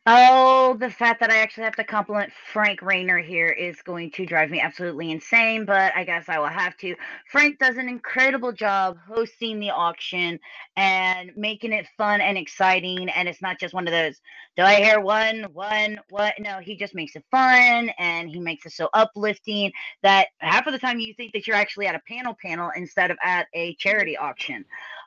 oh, 0.06 0.78
the 0.80 0.90
fact 0.92 1.20
that 1.22 1.32
I 1.32 1.38
actually 1.38 1.64
have 1.64 1.76
to 1.78 1.84
compliment 1.84 2.32
Frank 2.54 2.82
Rayner 2.82 3.18
here 3.20 3.50
is 3.50 3.82
going 3.82 4.12
to 4.12 4.26
drive 4.26 4.52
me 4.52 4.60
absolutely 4.62 5.12
insane, 5.12 5.66
but 5.66 5.94
I 5.96 6.04
guess 6.04 6.30
I 6.30 6.38
will 6.38 6.46
have 6.48 6.78
to. 6.78 6.96
Frank 7.32 7.58
does 7.58 7.78
an 7.78 7.90
incredible 7.90 8.52
job 8.52 8.98
hosting 9.08 9.60
the 9.60 9.72
auction 9.72 10.40
and 10.78 11.32
making 11.36 11.74
it 11.74 11.88
fun 11.98 12.22
and 12.22 12.38
exciting. 12.38 13.10
And 13.10 13.28
it's 13.28 13.42
not 13.42 13.60
just 13.60 13.74
one 13.74 13.88
of 13.88 13.92
those, 13.92 14.22
do 14.56 14.64
I 14.64 14.76
hear 14.76 15.00
one, 15.00 15.48
one, 15.54 16.00
what? 16.10 16.36
No, 16.40 16.60
he 16.60 16.78
just 16.78 16.94
makes 16.94 17.16
it 17.16 17.26
fun 17.32 17.90
and 17.98 18.30
he 18.30 18.40
makes 18.40 18.66
it 18.68 18.74
so 18.74 18.90
uplifting 18.94 19.72
that 20.04 20.28
half 20.38 20.68
of 20.68 20.74
the 20.74 20.80
time 20.80 21.00
you 21.00 21.16
think 21.16 21.34
that 21.34 21.48
you're 21.48 21.56
actually 21.56 21.88
at 21.88 21.96
a 21.96 22.02
panel 22.08 22.38
panel 22.40 22.70
instead 22.76 23.10
of 23.10 23.18
at 23.24 23.48
a 23.56 23.76
charity 23.76 24.18
auction. 24.18 24.66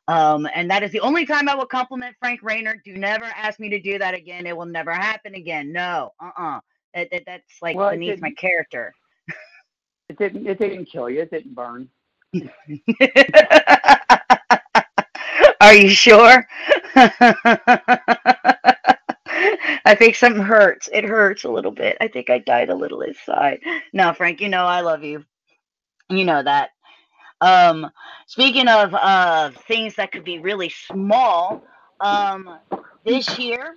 Um, 0.09 0.49
and 0.55 0.71
that 0.71 0.85
is 0.85 0.93
the 0.93 1.01
only 1.01 1.27
time 1.27 1.49
I 1.49 1.57
will 1.57 1.67
compliment 1.67 2.17
Frank 2.21 2.43
Rayner. 2.43 2.83
Do 2.85 2.95
never 2.97 3.27
ask 3.27 3.61
me 3.61 3.71
to 3.71 3.81
do 3.81 3.99
that 4.01 4.15
again. 4.15 4.47
It 4.47 4.57
will 4.57 4.67
never 4.67 4.93
happen 4.93 5.35
again. 5.37 5.73
No, 5.73 6.13
uh 6.23 6.31
uh 6.39 6.61
That, 6.95 7.09
that, 7.13 7.25
that's 7.27 7.59
like 7.63 7.81
Well, 7.81 7.91
beneath 7.91 8.19
my 8.21 8.33
character. 8.33 8.95
It 10.11 10.19
didn't. 10.19 10.47
It 10.49 10.59
didn't 10.61 10.87
kill 10.87 11.11
you. 11.11 11.23
It 11.23 11.33
didn't 11.33 11.55
burn. 11.57 11.91
Are 15.61 15.75
you 15.75 15.91
sure? 15.91 16.47
I 19.85 19.95
think 19.97 20.17
something 20.17 20.43
hurts. 20.43 20.89
It 20.93 21.05
hurts 21.05 21.45
a 21.45 21.51
little 21.51 21.73
bit. 21.73 21.99
I 22.01 22.09
think 22.09 22.31
I 22.31 22.39
died 22.39 22.71
a 22.71 22.75
little 22.77 23.03
inside. 23.03 23.61
No, 23.93 24.15
Frank, 24.15 24.41
you 24.41 24.49
know 24.49 24.65
I 24.67 24.83
love 24.83 25.05
you. 25.05 25.25
You 26.11 26.25
know 26.25 26.43
that. 26.43 26.71
Um, 27.41 27.91
speaking 28.27 28.69
of 28.69 28.95
uh, 28.95 29.51
things 29.67 29.95
that 29.97 30.13
could 30.13 30.25
be 30.25 30.39
really 30.39 30.71
small, 30.71 31.63
um, 32.01 32.59
this 33.05 33.39
year, 33.39 33.77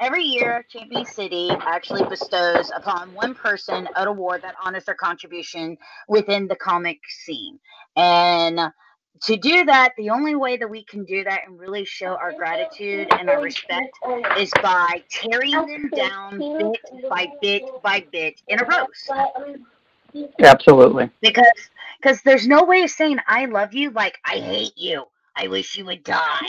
every 0.00 0.24
year, 0.24 0.64
Champion 0.68 1.04
City 1.04 1.50
actually 1.50 2.04
bestows 2.04 2.70
upon 2.74 3.12
one 3.14 3.34
person 3.34 3.88
an 3.96 4.08
award 4.08 4.42
that 4.42 4.54
honors 4.62 4.84
their 4.84 4.94
contribution 4.94 5.76
within 6.06 6.48
the 6.48 6.56
comic 6.56 6.98
scene. 7.08 7.58
And 7.96 8.60
to 9.22 9.36
do 9.36 9.64
that, 9.64 9.94
the 9.96 10.10
only 10.10 10.34
way 10.36 10.56
that 10.56 10.68
we 10.68 10.84
can 10.84 11.04
do 11.04 11.24
that 11.24 11.40
and 11.46 11.58
really 11.58 11.84
show 11.84 12.14
our 12.14 12.32
gratitude 12.32 13.08
and 13.18 13.28
our 13.28 13.40
respect 13.40 13.98
is 14.38 14.50
by 14.62 15.02
tearing 15.10 15.52
them 15.52 15.90
down 15.94 16.38
bit 16.38 17.08
by 17.08 17.26
bit 17.40 17.64
by 17.82 18.06
bit 18.12 18.40
in 18.48 18.60
a 18.60 18.64
roast. 18.64 19.10
Absolutely. 20.40 21.10
Because 21.20 21.46
because 22.00 22.22
there's 22.22 22.46
no 22.46 22.64
way 22.64 22.82
of 22.82 22.90
saying 22.90 23.18
I 23.26 23.46
love 23.46 23.74
you 23.74 23.90
like 23.90 24.18
I 24.24 24.38
hate 24.38 24.76
you. 24.76 25.04
I 25.36 25.48
wish 25.48 25.76
you 25.76 25.84
would 25.86 26.02
die. 26.04 26.40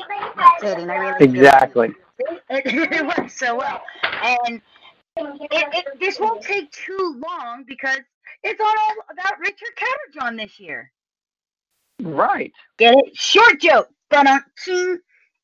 Kidding, 0.62 0.90
I 0.90 0.96
really. 0.96 1.26
Exactly. 1.26 1.94
It, 2.20 2.42
it 2.50 3.06
works 3.06 3.38
so 3.38 3.56
well. 3.58 3.82
And 4.04 4.62
it, 5.16 5.50
it, 5.52 6.00
this 6.00 6.20
won't 6.20 6.42
take 6.42 6.72
too 6.72 7.22
long 7.26 7.64
because 7.68 8.00
it's 8.44 8.60
all 8.60 8.94
about 9.12 9.40
Richard 9.40 9.70
Catterjohn 9.76 10.38
this 10.38 10.60
year. 10.60 10.92
Right. 12.02 12.52
Get 12.78 12.96
it? 12.96 13.16
Short 13.16 13.60
joke. 13.60 13.90
Dun-dun-ching. 14.10 15.00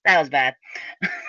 That 0.05 0.19
was 0.19 0.29
bad. 0.29 0.55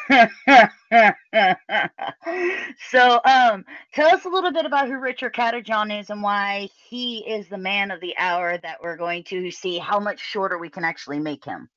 so, 2.90 3.20
um, 3.24 3.64
tell 3.94 4.14
us 4.14 4.24
a 4.26 4.28
little 4.28 4.52
bit 4.52 4.66
about 4.66 4.86
who 4.86 4.98
Richard 4.98 5.34
Catterjohn 5.34 5.98
is 5.98 6.10
and 6.10 6.22
why 6.22 6.68
he 6.88 7.18
is 7.20 7.48
the 7.48 7.58
man 7.58 7.90
of 7.90 8.00
the 8.00 8.14
hour 8.18 8.58
that 8.58 8.82
we're 8.82 8.96
going 8.96 9.24
to 9.24 9.50
see 9.50 9.78
how 9.78 9.98
much 9.98 10.20
shorter 10.20 10.58
we 10.58 10.68
can 10.68 10.84
actually 10.84 11.18
make 11.18 11.44
him. 11.44 11.68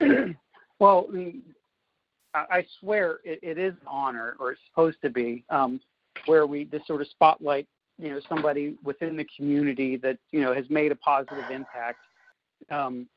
Well, 0.80 1.08
I, 2.34 2.64
swear 2.78 3.18
it, 3.24 3.40
it 3.42 3.58
is 3.58 3.72
an 3.72 3.88
honor, 3.88 4.36
or 4.38 4.52
it's 4.52 4.60
supposed 4.70 4.98
to 5.02 5.10
be, 5.10 5.44
um, 5.50 5.80
where 6.26 6.46
we 6.46 6.66
just 6.66 6.86
sort 6.86 7.00
of 7.00 7.08
spotlight, 7.08 7.66
you 7.98 8.10
know, 8.10 8.20
somebody 8.28 8.76
within 8.84 9.16
the 9.16 9.26
community 9.36 9.96
that 9.96 10.18
you 10.30 10.40
know 10.40 10.54
has 10.54 10.70
made 10.70 10.92
a 10.92 10.96
positive 10.96 11.50
impact 11.50 11.98
um, 12.70 13.08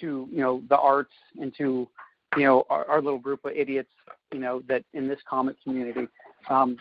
to 0.00 0.28
you 0.30 0.38
know 0.38 0.62
the 0.68 0.78
arts 0.78 1.14
and 1.40 1.52
to 1.56 1.88
you 2.36 2.44
know 2.44 2.64
our, 2.70 2.84
our 2.86 3.02
little 3.02 3.18
group 3.18 3.44
of 3.44 3.52
idiots, 3.52 3.90
you 4.32 4.40
know, 4.40 4.62
that 4.68 4.84
in 4.94 5.08
this 5.08 5.18
comic 5.28 5.56
community. 5.62 6.08
Um, 6.48 6.76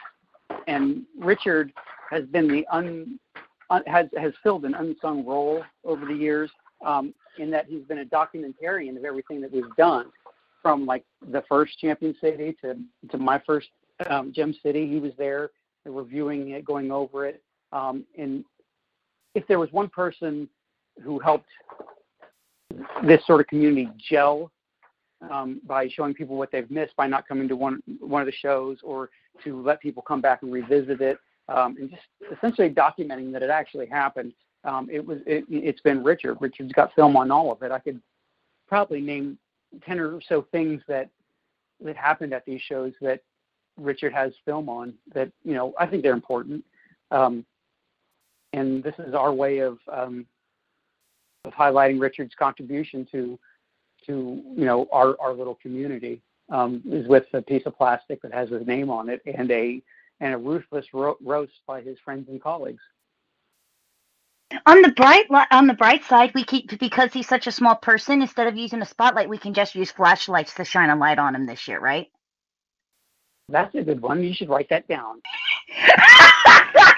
and 0.67 1.03
Richard 1.17 1.71
has 2.09 2.25
been 2.25 2.47
the 2.47 2.65
un, 2.71 3.19
un 3.69 3.83
has 3.87 4.07
has 4.17 4.33
filled 4.43 4.65
an 4.65 4.73
unsung 4.75 5.25
role 5.25 5.63
over 5.83 6.05
the 6.05 6.13
years 6.13 6.49
um, 6.85 7.13
in 7.37 7.49
that 7.51 7.65
he's 7.67 7.83
been 7.83 7.99
a 7.99 8.05
documentarian 8.05 8.97
of 8.97 9.05
everything 9.05 9.41
that 9.41 9.51
we've 9.51 9.75
done, 9.77 10.07
from 10.61 10.85
like 10.85 11.03
the 11.31 11.43
first 11.47 11.77
Champion 11.79 12.15
City 12.21 12.55
to 12.61 12.77
to 13.11 13.17
my 13.17 13.41
first 13.45 13.67
um, 14.09 14.31
Gem 14.33 14.53
City. 14.63 14.87
He 14.87 14.99
was 14.99 15.11
there 15.17 15.51
reviewing 15.85 16.49
it, 16.49 16.65
going 16.65 16.91
over 16.91 17.25
it. 17.25 17.41
Um, 17.71 18.05
and 18.17 18.43
if 19.35 19.47
there 19.47 19.59
was 19.59 19.71
one 19.71 19.89
person 19.89 20.49
who 21.03 21.19
helped 21.19 21.49
this 23.03 23.25
sort 23.25 23.41
of 23.41 23.47
community 23.47 23.89
gel 24.09 24.51
um, 25.29 25.61
by 25.65 25.87
showing 25.87 26.13
people 26.13 26.37
what 26.37 26.51
they've 26.51 26.69
missed 26.71 26.95
by 26.95 27.07
not 27.07 27.27
coming 27.27 27.47
to 27.47 27.55
one 27.55 27.81
one 27.99 28.21
of 28.21 28.25
the 28.25 28.31
shows, 28.31 28.77
or 28.83 29.09
to 29.43 29.61
let 29.61 29.81
people 29.81 30.01
come 30.01 30.21
back 30.21 30.43
and 30.43 30.51
revisit 30.51 31.01
it, 31.01 31.17
um, 31.47 31.75
and 31.79 31.89
just 31.89 32.03
essentially 32.35 32.69
documenting 32.69 33.31
that 33.33 33.43
it 33.43 33.49
actually 33.49 33.87
happened. 33.87 34.33
Um, 34.63 34.87
it 34.91 35.05
was 35.05 35.19
it, 35.25 35.45
it's 35.49 35.81
been 35.81 36.03
Richard. 36.03 36.37
Richard's 36.39 36.73
got 36.73 36.93
film 36.93 37.15
on 37.17 37.31
all 37.31 37.51
of 37.51 37.61
it. 37.63 37.71
I 37.71 37.79
could 37.79 38.01
probably 38.67 39.01
name 39.01 39.37
ten 39.85 39.99
or 39.99 40.21
so 40.27 40.45
things 40.51 40.81
that 40.87 41.09
that 41.83 41.95
happened 41.95 42.33
at 42.33 42.45
these 42.45 42.61
shows 42.61 42.93
that 43.01 43.21
Richard 43.77 44.13
has 44.13 44.33
film 44.45 44.69
on. 44.69 44.93
That 45.13 45.31
you 45.43 45.53
know 45.53 45.73
I 45.79 45.85
think 45.85 46.03
they're 46.03 46.13
important. 46.13 46.63
Um, 47.11 47.45
and 48.53 48.83
this 48.83 48.95
is 48.99 49.13
our 49.13 49.33
way 49.33 49.59
of 49.59 49.79
um, 49.91 50.25
of 51.45 51.53
highlighting 51.53 51.99
Richard's 51.99 52.35
contribution 52.35 53.07
to 53.11 53.39
to 54.09 54.43
you 54.57 54.65
know 54.65 54.87
our 54.91 55.15
our 55.21 55.33
little 55.33 55.55
community 55.55 56.21
um, 56.51 56.81
is 56.85 57.07
with 57.07 57.25
a 57.33 57.41
piece 57.41 57.65
of 57.65 57.77
plastic 57.77 58.21
that 58.23 58.33
has 58.33 58.49
his 58.49 58.65
name 58.67 58.89
on 58.89 59.09
it 59.09 59.21
and 59.25 59.49
a 59.51 59.81
and 60.19 60.33
a 60.33 60.37
ruthless 60.37 60.85
ro- 60.93 61.17
roast 61.23 61.53
by 61.67 61.81
his 61.81 61.97
friends 62.03 62.27
and 62.27 62.41
colleagues. 62.41 62.81
On 64.65 64.81
the 64.81 64.91
bright 64.91 65.29
li- 65.29 65.45
on 65.51 65.67
the 65.67 65.75
bright 65.75 66.03
side, 66.05 66.31
we 66.33 66.43
keep 66.43 66.77
because 66.79 67.13
he's 67.13 67.27
such 67.27 67.45
a 67.47 67.51
small 67.51 67.75
person. 67.75 68.21
Instead 68.21 68.47
of 68.47 68.57
using 68.57 68.81
a 68.81 68.85
spotlight, 68.85 69.29
we 69.29 69.37
can 69.37 69.53
just 69.53 69.75
use 69.75 69.91
flashlights 69.91 70.55
to 70.55 70.65
shine 70.65 70.89
a 70.89 70.95
light 70.95 71.19
on 71.19 71.35
him 71.35 71.45
this 71.45 71.67
year, 71.67 71.79
right? 71.79 72.07
That's 73.47 73.73
a 73.75 73.83
good 73.83 74.01
one. 74.01 74.23
You 74.23 74.33
should 74.33 74.49
write 74.49 74.69
that 74.69 74.87
down. 74.87 75.21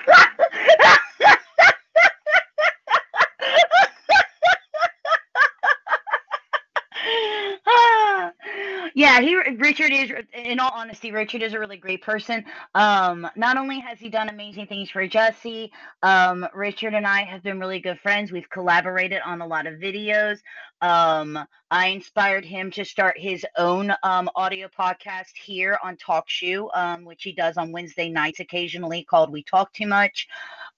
yeah, 8.94 9.22
he 9.22 9.36
Richard 9.36 9.92
is 9.92 10.12
in 10.34 10.60
all 10.60 10.72
honesty, 10.74 11.12
Richard 11.12 11.42
is 11.42 11.54
a 11.54 11.60
really 11.60 11.78
great 11.78 12.02
person. 12.02 12.44
Um, 12.76 13.28
not 13.36 13.58
only 13.58 13.80
has 13.80 14.00
he 14.00 14.10
done 14.10 14.30
amazing 14.30 14.68
things 14.68 14.90
for 14.90 15.08
Jesse, 15.08 15.72
um, 16.04 16.46
Richard 16.54 16.94
and 16.94 17.08
I 17.08 17.24
have 17.24 17.44
been 17.44 17.60
really 17.60 17.80
good 17.80 18.00
friends. 18.00 18.32
We've 18.32 18.50
collaborated 18.50 19.22
on 19.26 19.42
a 19.42 19.48
lot 19.48 19.68
of 19.68 19.76
videos. 19.76 20.40
Um, 20.82 21.40
I 21.70 21.88
inspired 21.88 22.44
him 22.44 22.72
to 22.72 22.84
start 22.84 23.18
his 23.18 23.46
own 23.58 23.94
um, 24.04 24.30
audio 24.36 24.68
podcast 24.68 25.32
here 25.42 25.78
on 25.84 25.98
TalkShoe, 25.98 26.70
um, 26.76 27.06
which 27.06 27.24
he 27.24 27.34
does 27.34 27.58
on 27.58 27.72
Wednesday 27.72 28.10
nights 28.10 28.40
occasionally 28.40 29.04
called 29.04 29.32
We 29.32 29.44
Talk 29.44 29.74
Too 29.74 29.88
Much. 29.88 30.28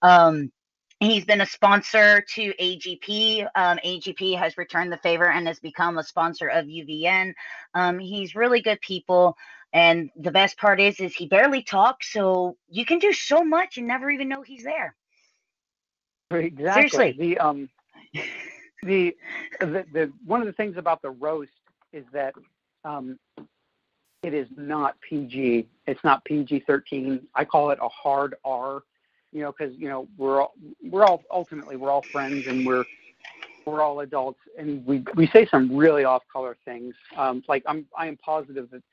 Um, 0.02 0.52
He's 1.00 1.26
been 1.26 1.42
a 1.42 1.46
sponsor 1.46 2.22
to 2.36 2.54
AGP. 2.60 3.48
Um, 3.56 3.78
AGP 3.86 4.38
has 4.38 4.58
returned 4.58 4.92
the 4.92 4.98
favor 4.98 5.30
and 5.30 5.48
has 5.48 5.60
become 5.60 5.98
a 5.98 6.04
sponsor 6.04 6.48
of 6.48 6.66
UVN. 6.66 7.34
Um, 7.74 8.00
he's 8.00 8.36
really 8.36 8.62
good 8.62 8.80
people, 8.82 9.36
and 9.74 10.10
the 10.16 10.32
best 10.32 10.58
part 10.58 10.80
is, 10.80 11.00
is 11.00 11.14
he 11.16 11.28
barely 11.28 11.64
talks, 11.64 12.12
so 12.14 12.58
you 12.70 12.86
can 12.86 13.00
do 13.00 13.12
so 13.12 13.44
much 13.44 13.78
and 13.78 13.88
never 13.88 14.10
even 14.10 14.30
know 14.30 14.44
he's 14.44 14.64
there. 14.64 14.96
Exactly. 16.32 16.90
Seriously. 16.90 17.16
The 17.20 17.38
um 17.40 17.70
the, 18.84 19.16
the 19.60 19.86
the 19.92 20.14
one 20.26 20.42
of 20.42 20.48
the 20.48 20.54
things 20.54 20.78
about 20.78 21.02
the 21.02 21.12
roast 21.12 21.52
is 21.92 22.06
that 22.14 22.34
um 22.86 23.18
it 24.22 24.34
is 24.34 24.48
not 24.56 24.96
PG. 25.02 25.68
It's 25.86 26.04
not 26.04 26.24
PG 26.26 26.64
thirteen. 26.66 27.28
I 27.36 27.46
call 27.46 27.72
it 27.72 27.80
a 27.82 27.90
hard 27.90 28.36
R. 28.46 28.84
You 29.34 29.42
know, 29.42 29.54
because 29.58 29.76
you 29.78 29.90
know 29.90 30.08
we're 30.18 30.42
all 30.42 30.54
we're 30.84 31.04
all 31.04 31.24
ultimately 31.32 31.76
we're 31.76 31.90
all 31.90 32.06
friends 32.12 32.46
and 32.48 32.66
we're 32.66 32.86
we're 33.66 33.82
all 33.82 34.02
adults 34.02 34.40
and 34.58 34.86
we 34.86 35.04
we 35.16 35.28
say 35.28 35.48
some 35.50 35.76
really 35.76 36.04
off 36.04 36.22
color 36.32 36.56
things. 36.66 36.94
Um, 37.18 37.44
like 37.48 37.64
I'm 37.66 37.86
I 37.98 38.08
am 38.08 38.18
positive 38.18 38.70
that 38.72 38.84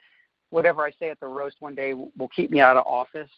whatever 0.51 0.83
I 0.83 0.93
say 0.99 1.11
at 1.11 1.21
the 1.21 1.27
roast 1.27 1.57
one 1.61 1.75
day 1.75 1.95
will, 1.95 2.11
will 2.17 2.29
keep 2.29 2.51
me 2.51 2.61
out 2.61 2.77
of 2.77 2.87
office. 2.87 3.31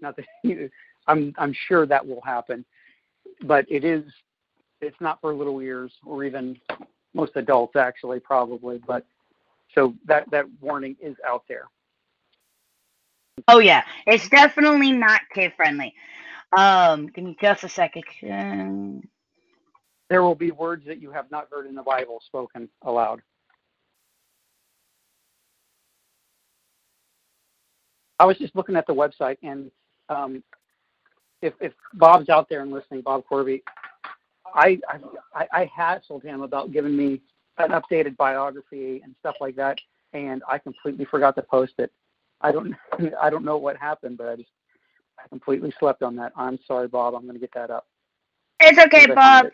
Not 0.00 0.16
that 0.16 0.70
I'm 1.06 1.32
I'm 1.38 1.54
sure 1.66 1.86
that 1.86 2.06
will 2.06 2.22
happen, 2.22 2.64
but 3.44 3.64
it 3.70 3.84
is 3.84 4.04
it's 4.80 5.00
not 5.00 5.20
for 5.20 5.34
little 5.34 5.60
ears 5.60 5.92
or 6.04 6.24
even 6.24 6.58
most 7.14 7.32
adults 7.36 7.76
actually 7.76 8.20
probably. 8.20 8.80
But 8.86 9.04
so 9.74 9.94
that 10.06 10.30
that 10.30 10.46
warning 10.60 10.96
is 11.00 11.16
out 11.26 11.44
there. 11.48 11.64
Oh 13.46 13.58
yeah, 13.60 13.82
it's 14.06 14.28
definitely 14.28 14.92
not 14.92 15.20
kid 15.34 15.52
friendly. 15.56 15.94
Um, 16.56 17.08
give 17.08 17.24
me 17.24 17.36
just 17.40 17.64
a 17.64 17.68
second. 17.68 18.04
There 20.10 20.22
will 20.22 20.34
be 20.34 20.50
words 20.52 20.86
that 20.86 21.00
you 21.00 21.10
have 21.12 21.30
not 21.30 21.48
heard 21.50 21.66
in 21.66 21.74
the 21.74 21.82
Bible 21.82 22.20
spoken 22.26 22.68
aloud. 22.82 23.22
I 28.18 28.24
was 28.26 28.38
just 28.38 28.56
looking 28.56 28.76
at 28.76 28.86
the 28.86 28.94
website, 28.94 29.38
and 29.42 29.70
um, 30.08 30.42
if, 31.42 31.54
if 31.60 31.72
Bob's 31.94 32.28
out 32.30 32.48
there 32.48 32.62
and 32.62 32.72
listening, 32.72 33.02
Bob 33.02 33.24
Corby, 33.28 33.62
I, 34.54 34.80
I 35.34 35.46
I 35.52 35.70
hassled 35.78 36.24
him 36.24 36.42
about 36.42 36.72
giving 36.72 36.96
me 36.96 37.20
an 37.58 37.70
updated 37.70 38.16
biography 38.16 39.00
and 39.04 39.14
stuff 39.20 39.36
like 39.40 39.56
that, 39.56 39.78
and 40.14 40.42
I 40.48 40.58
completely 40.58 41.04
forgot 41.06 41.34
to 41.36 41.42
post 41.42 41.74
it. 41.78 41.92
I 42.40 42.52
don't 42.52 42.74
I 43.20 43.30
don't 43.30 43.44
know 43.44 43.56
what 43.56 43.76
happened, 43.76 44.18
but 44.18 44.28
I 44.28 44.36
just 44.36 44.50
I 45.18 45.28
completely 45.28 45.72
slept 45.78 46.02
on 46.02 46.16
that. 46.16 46.32
I'm 46.36 46.58
sorry, 46.66 46.88
Bob. 46.88 47.14
I'm 47.14 47.22
going 47.22 47.34
to 47.34 47.40
get 47.40 47.52
that 47.54 47.70
up. 47.70 47.86
it's 48.60 48.78
okay, 48.78 48.98
as 48.98 49.04
I 49.04 49.06
find 49.06 49.16
Bob. 49.16 49.44
it. 49.46 49.52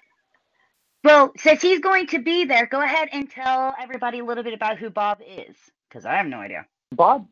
Well, 1.05 1.33
since 1.37 1.61
he's 1.61 1.81
going 1.81 2.07
to 2.09 2.19
be 2.19 2.45
there, 2.47 2.67
go 2.67 2.81
ahead 2.81 3.09
and 3.13 3.31
tell 3.31 3.75
everybody 3.81 4.21
a 4.21 4.25
little 4.25 4.43
bit 4.43 4.55
about 4.55 4.79
who 4.79 4.89
Bob 4.89 5.21
is, 5.27 5.55
because 5.89 6.07
I 6.07 6.15
have 6.15 6.27
no 6.27 6.39
idea. 6.39 6.67
Bob 6.93 7.27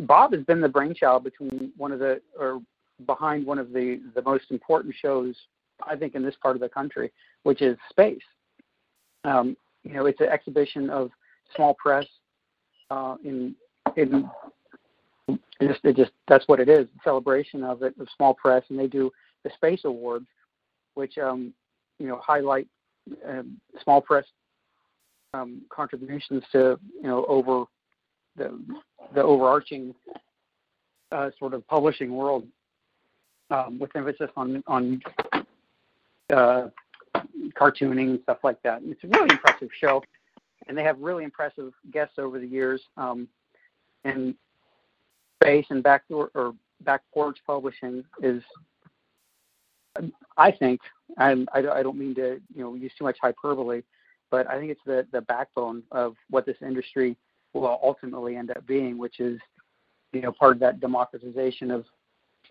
Bob 0.00 0.32
has 0.32 0.44
been 0.44 0.60
the 0.60 0.68
brainchild 0.68 1.24
between 1.24 1.72
one 1.76 1.92
of 1.92 1.98
the 1.98 2.20
or 2.38 2.60
behind 3.06 3.46
one 3.46 3.58
of 3.58 3.72
the 3.72 4.00
the 4.14 4.22
most 4.22 4.50
important 4.50 4.94
shows 4.94 5.34
I 5.86 5.96
think 5.96 6.14
in 6.14 6.22
this 6.22 6.34
part 6.42 6.56
of 6.56 6.60
the 6.60 6.68
country, 6.68 7.12
which 7.42 7.62
is 7.62 7.76
space. 7.90 8.18
Um, 9.24 9.56
you 9.84 9.94
know, 9.94 10.06
it's 10.06 10.20
an 10.20 10.28
exhibition 10.28 10.90
of 10.90 11.10
small 11.54 11.74
press 11.74 12.06
uh, 12.90 13.16
in 13.24 13.54
in 13.96 14.28
it 15.60 15.68
just 15.68 15.84
it 15.84 15.96
just 15.96 16.12
that's 16.26 16.46
what 16.48 16.60
it 16.60 16.68
is 16.68 16.86
celebration 17.02 17.64
of 17.64 17.82
it 17.82 17.94
of 18.00 18.08
small 18.16 18.34
press 18.34 18.62
and 18.68 18.78
they 18.78 18.86
do 18.86 19.10
the 19.44 19.50
space 19.54 19.80
awards 19.84 20.26
which 20.94 21.18
um 21.18 21.52
you 21.98 22.06
know 22.06 22.20
highlight 22.24 22.68
um, 23.26 23.58
small 23.82 24.00
press 24.00 24.24
um, 25.34 25.62
contributions 25.70 26.42
to 26.52 26.78
you 26.94 27.08
know 27.08 27.24
over 27.26 27.64
the 28.36 28.58
the 29.14 29.22
overarching 29.22 29.94
uh, 31.12 31.30
sort 31.38 31.54
of 31.54 31.66
publishing 31.66 32.14
world 32.14 32.46
um, 33.50 33.78
with 33.78 33.94
emphasis 33.96 34.30
on 34.36 34.62
on 34.66 35.00
uh, 36.32 36.68
cartooning 37.54 38.10
and 38.10 38.20
stuff 38.22 38.38
like 38.42 38.60
that. 38.62 38.82
And 38.82 38.92
it's 38.92 39.04
a 39.04 39.08
really 39.08 39.30
impressive 39.30 39.68
show, 39.80 40.02
and 40.66 40.76
they 40.76 40.84
have 40.84 40.98
really 41.00 41.24
impressive 41.24 41.72
guests 41.90 42.18
over 42.18 42.38
the 42.38 42.46
years. 42.46 42.82
Um, 42.96 43.28
and 44.04 44.34
Space 45.42 45.66
and 45.70 45.82
Backdoor 45.82 46.30
or 46.34 46.54
Back 46.82 47.02
Porch 47.12 47.38
Publishing 47.46 48.04
is, 48.22 48.42
I 50.36 50.52
think, 50.52 50.80
and 51.16 51.48
I, 51.52 51.58
I 51.58 51.82
don't 51.82 51.98
mean 51.98 52.14
to 52.16 52.40
you 52.54 52.62
know 52.62 52.74
use 52.74 52.92
too 52.96 53.04
much 53.04 53.18
hyperbole, 53.20 53.82
but 54.30 54.48
I 54.48 54.58
think 54.58 54.70
it's 54.70 54.80
the 54.86 55.06
the 55.12 55.22
backbone 55.22 55.82
of 55.90 56.14
what 56.30 56.46
this 56.46 56.56
industry 56.62 57.16
will 57.52 57.78
ultimately 57.82 58.36
end 58.36 58.50
up 58.50 58.66
being, 58.66 58.98
which 58.98 59.20
is 59.20 59.40
you 60.12 60.20
know 60.20 60.32
part 60.32 60.52
of 60.52 60.60
that 60.60 60.80
democratization 60.80 61.70
of 61.70 61.84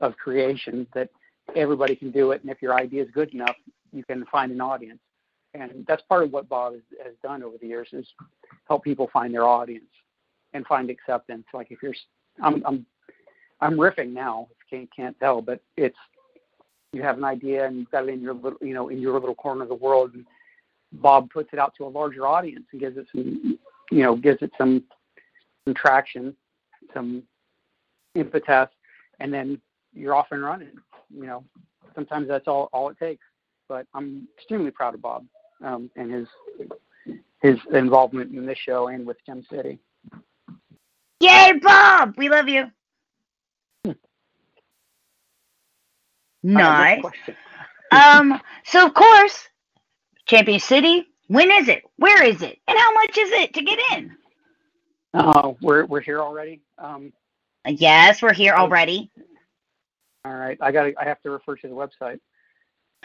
of 0.01 0.15
creation 0.17 0.87
that 0.93 1.09
everybody 1.55 1.95
can 1.95 2.11
do 2.11 2.31
it, 2.31 2.41
and 2.41 2.51
if 2.51 2.61
your 2.61 2.73
idea 2.73 3.03
is 3.03 3.09
good 3.11 3.33
enough, 3.33 3.55
you 3.93 4.03
can 4.03 4.25
find 4.25 4.51
an 4.51 4.61
audience. 4.61 4.99
And 5.53 5.85
that's 5.87 6.03
part 6.03 6.23
of 6.23 6.31
what 6.31 6.49
Bob 6.49 6.73
has, 6.73 6.81
has 7.03 7.13
done 7.23 7.41
over 7.41 7.57
the 7.59 7.67
years 7.67 7.87
is 7.93 8.07
help 8.67 8.83
people 8.83 9.09
find 9.11 9.33
their 9.33 9.45
audience 9.45 9.89
and 10.53 10.65
find 10.67 10.89
acceptance. 10.89 11.45
Like 11.53 11.71
if 11.71 11.81
you're, 11.81 11.95
I'm 12.41 12.63
I'm 12.65 12.85
I'm 13.61 13.77
riffing 13.77 14.13
now. 14.13 14.47
If 14.51 14.57
you 14.71 14.77
can't, 14.79 14.95
can't 14.95 15.19
tell, 15.19 15.41
but 15.41 15.61
it's 15.75 15.97
you 16.93 17.01
have 17.01 17.17
an 17.17 17.23
idea 17.23 17.65
and 17.65 17.77
you've 17.77 17.91
got 17.91 18.07
it 18.07 18.09
in 18.09 18.21
your 18.21 18.33
little 18.33 18.59
you 18.61 18.73
know 18.73 18.89
in 18.89 18.99
your 18.99 19.19
little 19.19 19.35
corner 19.35 19.63
of 19.63 19.69
the 19.69 19.75
world. 19.75 20.13
And 20.13 20.25
Bob 20.93 21.29
puts 21.29 21.49
it 21.53 21.59
out 21.59 21.73
to 21.77 21.85
a 21.85 21.87
larger 21.87 22.25
audience 22.25 22.65
and 22.71 22.81
gives 22.81 22.97
it 22.97 23.07
some 23.11 23.59
you 23.91 24.03
know 24.03 24.15
gives 24.15 24.41
it 24.41 24.51
some 24.57 24.83
some 25.65 25.73
traction, 25.73 26.35
some 26.93 27.23
impetus, 28.15 28.69
and 29.19 29.33
then 29.33 29.59
you're 29.93 30.15
off 30.15 30.27
and 30.31 30.43
running. 30.43 30.71
You 31.13 31.25
know, 31.25 31.43
sometimes 31.95 32.27
that's 32.27 32.47
all 32.47 32.69
all 32.73 32.89
it 32.89 32.97
takes. 32.99 33.23
But 33.67 33.85
I'm 33.93 34.27
extremely 34.37 34.71
proud 34.71 34.93
of 34.93 35.01
Bob 35.01 35.25
um, 35.63 35.89
and 35.95 36.11
his 36.11 36.27
his 37.41 37.57
involvement 37.73 38.33
in 38.33 38.45
this 38.45 38.57
show 38.57 38.87
and 38.87 39.05
with 39.05 39.17
Gem 39.25 39.45
City. 39.51 39.79
Yay, 41.21 41.53
Bob! 41.61 42.15
We 42.17 42.29
love 42.29 42.49
you. 42.49 42.71
Nice. 46.43 47.05
um. 47.91 48.39
So 48.65 48.85
of 48.87 48.93
course, 48.93 49.47
Champion 50.27 50.59
City. 50.59 51.07
When 51.27 51.51
is 51.51 51.69
it? 51.69 51.83
Where 51.97 52.23
is 52.23 52.41
it? 52.41 52.59
And 52.67 52.77
how 52.79 52.93
much 52.93 53.17
is 53.17 53.31
it 53.31 53.53
to 53.55 53.63
get 53.63 53.79
in? 53.93 54.17
Uh, 55.13 55.53
we're 55.61 55.85
we're 55.85 56.01
here 56.01 56.21
already. 56.21 56.61
Um, 56.79 57.13
yes, 57.67 58.21
we're 58.21 58.33
here 58.33 58.55
already. 58.55 59.11
All 60.25 60.33
right, 60.35 60.57
I 60.61 60.71
got. 60.71 60.93
I 60.99 61.05
have 61.05 61.21
to 61.23 61.31
refer 61.31 61.55
to 61.57 61.67
the 61.67 61.75
website. 61.75 62.19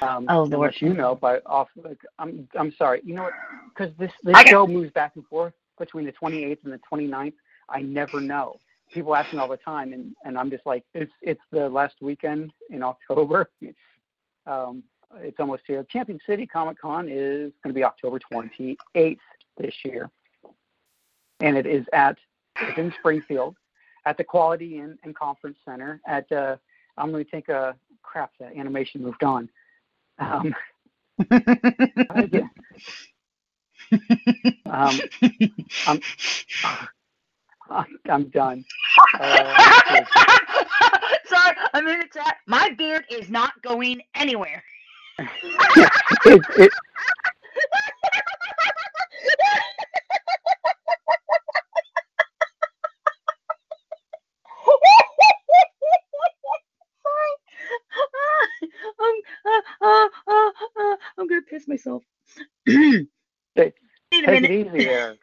Um, 0.01 0.27
oh 0.29 0.45
Lord, 0.45 0.75
you 0.81 0.95
know, 0.95 1.15
but 1.15 1.43
off. 1.47 1.69
Like, 1.77 2.01
I'm 2.19 2.49
I'm 2.59 2.73
sorry. 2.73 3.03
You 3.05 3.15
know 3.15 3.25
what? 3.25 3.35
Because 3.75 3.95
this 3.99 4.13
this 4.25 4.41
show 4.41 4.67
moves 4.67 4.91
back 4.93 5.13
and 5.17 5.27
forth 5.27 5.55
between 5.79 6.07
the 6.07 6.13
28th 6.13 6.59
and 6.65 6.73
the 6.73 6.81
29th. 6.93 7.35
I 7.73 7.83
never 7.83 8.20
know. 8.20 8.59
People 8.93 9.16
ask 9.16 9.33
me 9.33 9.39
all 9.39 9.49
the 9.49 9.57
time, 9.57 9.93
and 9.93 10.14
and 10.25 10.39
I'm 10.39 10.51
just 10.51 10.66
like, 10.66 10.85
it's 10.95 11.12
it's 11.23 11.41
the 11.51 11.68
last 11.68 11.95
weekend 12.01 12.53
in 12.70 12.83
October. 12.83 13.51
Um, 14.45 14.83
it's 15.18 15.39
almost 15.39 15.62
here. 15.68 15.87
Champion 15.89 16.18
City 16.27 16.49
Comic 16.49 16.81
Con 16.81 17.07
is 17.09 17.53
going 17.62 17.68
to 17.68 17.73
be 17.73 17.85
October 17.85 18.18
28th 18.18 19.16
this 19.57 19.75
year, 19.85 20.11
and 21.41 21.57
it 21.57 21.64
is 21.64 21.87
at 21.93 22.18
it's 22.61 22.77
in 22.77 22.93
Springfield 22.99 23.55
at 24.05 24.16
the 24.16 24.25
Quality 24.25 24.79
Inn 24.79 24.99
and 25.05 25.14
Conference 25.14 25.59
Center. 25.64 26.01
At 26.09 26.31
uh, 26.33 26.57
I'm 26.97 27.12
going 27.12 27.25
to 27.25 27.31
think, 27.31 27.49
uh, 27.49 27.75
crap, 28.03 28.33
the 28.39 28.47
animation 28.47 29.03
moved 29.03 29.23
on. 29.23 29.49
Um, 30.18 30.55
um, 34.66 35.01
I'm, 35.87 36.01
I'm 38.11 38.29
done. 38.31 38.64
Uh, 39.18 39.55
Sorry, 41.27 41.57
I'm 41.75 41.89
in 41.89 42.01
the 42.01 42.09
chat. 42.12 42.37
My 42.47 42.70
beard 42.79 43.05
is 43.11 43.31
not 43.31 43.53
going 43.62 44.03
anywhere. 44.14 44.62
it, 46.27 46.43
it. 46.59 46.73
I'm, 59.01 59.16
uh, 59.47 59.87
uh, 59.87 60.09
uh, 60.29 60.51
uh, 60.81 60.97
I'm 61.18 61.29
gonna 61.29 61.43
piss 61.43 61.68
myself. 61.68 62.03
Take- 62.68 63.07
take 64.27 64.45
it 64.45 64.51
easy 64.51 64.83
there. 64.83 65.16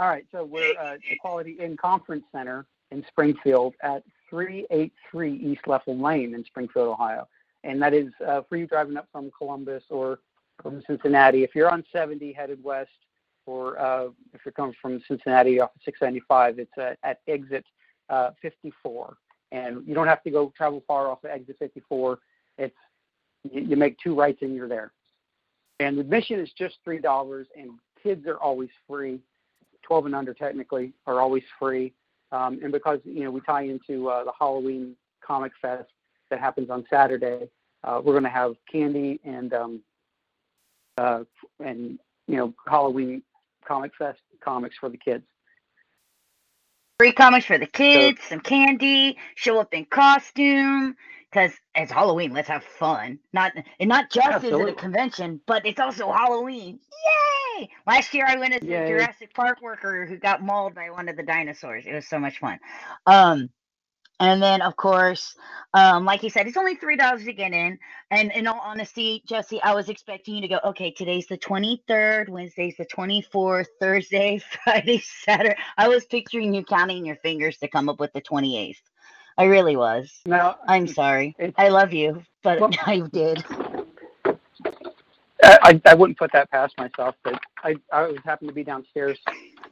All 0.00 0.08
right, 0.08 0.24
so 0.32 0.46
we're 0.46 0.78
at 0.78 0.98
the 1.00 1.16
Quality 1.20 1.58
Inn 1.60 1.76
Conference 1.76 2.24
Center 2.32 2.64
in 2.90 3.04
Springfield 3.08 3.74
at 3.82 4.02
383 4.30 5.34
East 5.34 5.60
Leffel 5.66 6.00
Lane 6.00 6.34
in 6.34 6.42
Springfield, 6.42 6.88
Ohio. 6.88 7.28
And 7.64 7.82
that 7.82 7.92
is 7.92 8.06
uh, 8.26 8.40
for 8.48 8.56
you 8.56 8.66
driving 8.66 8.96
up 8.96 9.08
from 9.12 9.30
Columbus 9.36 9.82
or 9.90 10.20
from 10.62 10.82
Cincinnati. 10.86 11.42
If 11.42 11.54
you're 11.54 11.70
on 11.70 11.84
70 11.92 12.32
headed 12.32 12.64
west, 12.64 12.88
or 13.44 13.78
uh, 13.78 14.06
if 14.32 14.40
you're 14.42 14.52
coming 14.52 14.74
from 14.80 15.02
Cincinnati 15.06 15.60
off 15.60 15.68
of 15.76 15.82
695, 15.84 16.58
it's 16.60 16.78
uh, 16.78 16.94
at 17.06 17.18
exit 17.28 17.66
uh, 18.08 18.30
54. 18.40 19.18
And 19.52 19.86
you 19.86 19.94
don't 19.94 20.06
have 20.08 20.22
to 20.22 20.30
go 20.30 20.50
travel 20.56 20.82
far 20.88 21.08
off 21.08 21.24
of 21.24 21.30
exit 21.30 21.56
54. 21.58 22.18
It's 22.56 22.74
you, 23.52 23.60
you 23.60 23.76
make 23.76 23.98
two 23.98 24.14
rights 24.14 24.38
and 24.40 24.54
you're 24.54 24.66
there. 24.66 24.92
And 25.78 25.98
admission 25.98 26.40
is 26.40 26.50
just 26.56 26.76
three 26.84 27.00
dollars, 27.00 27.48
and 27.54 27.72
kids 28.02 28.26
are 28.26 28.38
always 28.38 28.70
free. 28.88 29.20
12 29.90 30.06
and 30.06 30.14
under 30.14 30.32
technically 30.32 30.92
are 31.04 31.20
always 31.20 31.42
free. 31.58 31.92
Um, 32.30 32.60
and 32.62 32.70
because 32.70 33.00
you 33.04 33.24
know 33.24 33.32
we 33.32 33.40
tie 33.40 33.62
into 33.64 34.08
uh, 34.08 34.22
the 34.22 34.30
Halloween 34.38 34.94
Comic 35.20 35.50
Fest 35.60 35.90
that 36.30 36.38
happens 36.38 36.70
on 36.70 36.84
Saturday, 36.88 37.48
uh, 37.82 38.00
we're 38.02 38.12
going 38.12 38.22
to 38.22 38.30
have 38.30 38.54
candy 38.70 39.18
and 39.24 39.52
um, 39.52 39.82
uh, 40.96 41.24
and 41.58 41.98
you 42.28 42.36
know 42.36 42.54
Halloween 42.68 43.24
Comic 43.66 43.90
Fest 43.98 44.20
comics 44.40 44.76
for 44.78 44.88
the 44.88 44.96
kids. 44.96 45.24
Free 47.00 47.10
comics 47.10 47.46
for 47.46 47.58
the 47.58 47.66
kids, 47.66 48.20
some 48.28 48.40
candy, 48.40 49.16
show 49.34 49.58
up 49.58 49.74
in 49.74 49.86
costume. 49.86 50.94
Because 51.30 51.52
it's 51.74 51.92
Halloween, 51.92 52.32
let's 52.32 52.48
have 52.48 52.64
fun. 52.64 53.18
Not 53.32 53.52
and 53.78 53.88
not 53.88 54.10
just 54.10 54.42
is 54.44 54.58
it 54.58 54.68
a 54.68 54.74
convention, 54.74 55.40
but 55.46 55.66
it's 55.66 55.80
also 55.80 56.10
Halloween. 56.12 56.80
Yay! 57.58 57.70
Last 57.86 58.14
year 58.14 58.26
I 58.26 58.36
went 58.36 58.54
as 58.54 58.62
a 58.70 58.80
Jurassic 58.80 59.34
Park 59.34 59.62
worker 59.62 60.06
who 60.06 60.16
got 60.16 60.42
mauled 60.42 60.74
by 60.74 60.90
one 60.90 61.08
of 61.08 61.16
the 61.16 61.22
dinosaurs. 61.22 61.86
It 61.86 61.94
was 61.94 62.08
so 62.08 62.18
much 62.18 62.38
fun. 62.40 62.58
Um, 63.06 63.50
and 64.20 64.42
then 64.42 64.62
of 64.62 64.76
course, 64.76 65.34
um, 65.74 66.04
like 66.04 66.22
you 66.22 66.30
said, 66.30 66.46
it's 66.48 66.56
only 66.56 66.76
three 66.76 66.96
dollars 66.96 67.24
to 67.24 67.32
get 67.32 67.52
in. 67.52 67.78
And 68.10 68.32
in 68.32 68.46
all 68.46 68.60
honesty, 68.62 69.22
Jesse, 69.28 69.62
I 69.62 69.74
was 69.74 69.88
expecting 69.88 70.36
you 70.36 70.42
to 70.42 70.48
go. 70.48 70.60
Okay, 70.64 70.90
today's 70.92 71.26
the 71.28 71.36
twenty 71.38 71.82
third, 71.88 72.28
Wednesday's 72.30 72.76
the 72.78 72.86
twenty 72.86 73.22
fourth, 73.22 73.68
Thursday, 73.80 74.40
Friday, 74.64 75.02
Saturday. 75.24 75.56
I 75.78 75.88
was 75.88 76.06
picturing 76.06 76.54
you 76.54 76.64
counting 76.64 77.06
your 77.06 77.16
fingers 77.16 77.58
to 77.58 77.68
come 77.68 77.88
up 77.88 78.00
with 78.00 78.12
the 78.14 78.20
twenty 78.22 78.58
eighth. 78.58 78.82
I 79.40 79.46
really 79.46 79.76
was. 79.76 80.12
No, 80.26 80.56
I'm 80.68 80.88
sorry. 80.88 81.36
I 81.56 81.68
love 81.70 81.92
you, 81.94 82.22
but 82.44 82.60
Well- 82.60 82.70
I 82.86 83.00
did. 83.00 83.44
I, 85.42 85.80
I 85.86 85.94
wouldn't 85.94 86.18
put 86.18 86.32
that 86.32 86.50
past 86.50 86.76
myself, 86.78 87.16
but 87.24 87.40
I 87.64 87.76
I 87.92 88.02
was 88.08 88.18
happened 88.24 88.50
to 88.50 88.54
be 88.54 88.64
downstairs, 88.64 89.18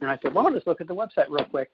and 0.01 0.09
I 0.11 0.17
said, 0.21 0.33
well, 0.33 0.47
I'll 0.47 0.53
just 0.53 0.67
look 0.67 0.81
at 0.81 0.87
the 0.87 0.95
website 0.95 1.27
real 1.29 1.45
quick. 1.45 1.71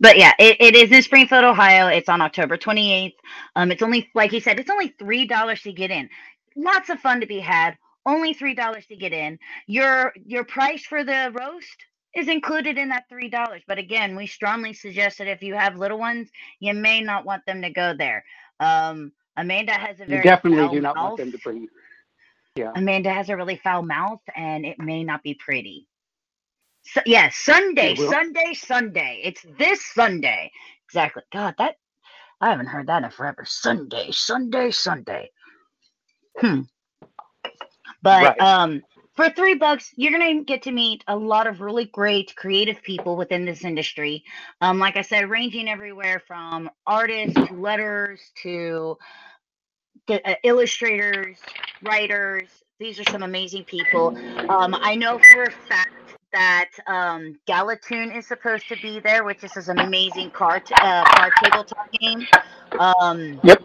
But 0.00 0.18
yeah, 0.18 0.32
it, 0.38 0.58
it 0.60 0.76
is 0.76 0.92
in 0.92 1.02
Springfield, 1.02 1.44
Ohio. 1.44 1.88
It's 1.88 2.08
on 2.08 2.20
October 2.22 2.56
28th. 2.58 3.14
Um, 3.56 3.72
it's 3.72 3.82
only 3.82 4.10
like 4.14 4.32
you 4.32 4.40
said, 4.40 4.60
it's 4.60 4.70
only 4.70 4.94
three 4.98 5.26
dollars 5.26 5.62
to 5.62 5.72
get 5.72 5.90
in. 5.90 6.08
Lots 6.56 6.90
of 6.90 7.00
fun 7.00 7.20
to 7.20 7.26
be 7.26 7.40
had. 7.40 7.76
Only 8.06 8.34
three 8.34 8.54
dollars 8.54 8.86
to 8.88 8.96
get 8.96 9.12
in. 9.12 9.38
Your 9.66 10.12
your 10.26 10.44
price 10.44 10.84
for 10.84 11.04
the 11.04 11.32
roast 11.34 11.84
is 12.16 12.28
included 12.28 12.78
in 12.78 12.90
that 12.90 13.08
three 13.08 13.28
dollars. 13.28 13.62
But 13.68 13.78
again, 13.78 14.16
we 14.16 14.26
strongly 14.26 14.72
suggest 14.74 15.18
that 15.18 15.28
if 15.28 15.42
you 15.42 15.54
have 15.54 15.76
little 15.76 15.98
ones, 15.98 16.30
you 16.60 16.74
may 16.74 17.00
not 17.00 17.24
want 17.24 17.44
them 17.46 17.62
to 17.62 17.70
go 17.70 17.94
there. 17.96 18.24
Um, 18.60 19.12
Amanda 19.36 19.72
has 19.72 20.00
a 20.00 20.06
You 20.06 20.18
definitely 20.20 20.68
do 20.68 20.80
not 20.80 20.94
mouth. 20.94 21.14
want 21.14 21.16
them 21.16 21.32
to 21.32 21.38
bring. 21.38 21.68
Yeah. 22.56 22.74
Amanda 22.76 23.10
has 23.12 23.28
a 23.30 23.36
really 23.36 23.56
foul 23.56 23.82
mouth, 23.82 24.20
and 24.36 24.64
it 24.66 24.78
may 24.78 25.04
not 25.04 25.22
be 25.22 25.34
pretty. 25.34 25.88
So, 26.84 27.00
yeah, 27.06 27.30
Sunday, 27.32 27.94
Sunday, 27.96 28.54
Sunday. 28.54 29.20
It's 29.24 29.44
this 29.58 29.84
Sunday. 29.94 30.52
Exactly. 30.88 31.22
God, 31.32 31.54
that 31.58 31.76
I 32.40 32.50
haven't 32.50 32.66
heard 32.68 32.88
that 32.88 33.04
in 33.04 33.10
forever. 33.10 33.44
Sunday, 33.46 34.10
Sunday, 34.12 34.70
Sunday. 34.70 35.30
Hmm. 36.38 36.62
But 38.02 38.32
Right. 38.32 38.40
um, 38.40 38.82
for 39.14 39.28
three 39.30 39.54
bucks, 39.54 39.92
you're 39.96 40.12
gonna 40.12 40.42
get 40.42 40.62
to 40.62 40.72
meet 40.72 41.04
a 41.06 41.16
lot 41.16 41.46
of 41.46 41.60
really 41.60 41.84
great 41.86 42.34
creative 42.36 42.82
people 42.82 43.16
within 43.16 43.44
this 43.44 43.64
industry. 43.64 44.24
Um, 44.60 44.78
like 44.78 44.96
I 44.96 45.02
said, 45.02 45.28
ranging 45.28 45.68
everywhere 45.68 46.22
from 46.26 46.70
artists 46.86 47.34
to 47.34 47.54
letters 47.54 48.20
to 48.42 48.98
the, 50.06 50.28
uh, 50.28 50.34
illustrators, 50.44 51.38
writers. 51.82 52.48
These 52.78 52.98
are 52.98 53.04
some 53.04 53.22
amazing 53.22 53.64
people. 53.64 54.16
Um, 54.50 54.74
I 54.80 54.94
know 54.96 55.20
for 55.32 55.44
a 55.44 55.50
fact 55.50 55.90
that 56.32 56.70
um, 56.86 57.38
Galatoon 57.48 58.16
is 58.16 58.26
supposed 58.26 58.68
to 58.68 58.76
be 58.76 58.98
there, 59.00 59.24
which 59.24 59.44
is 59.44 59.52
this 59.52 59.68
amazing 59.68 60.30
card 60.30 60.62
uh, 60.80 61.04
card 61.04 61.32
tabletop 61.42 61.90
game. 61.92 62.26
Um, 62.78 63.40
Yep. 63.44 63.62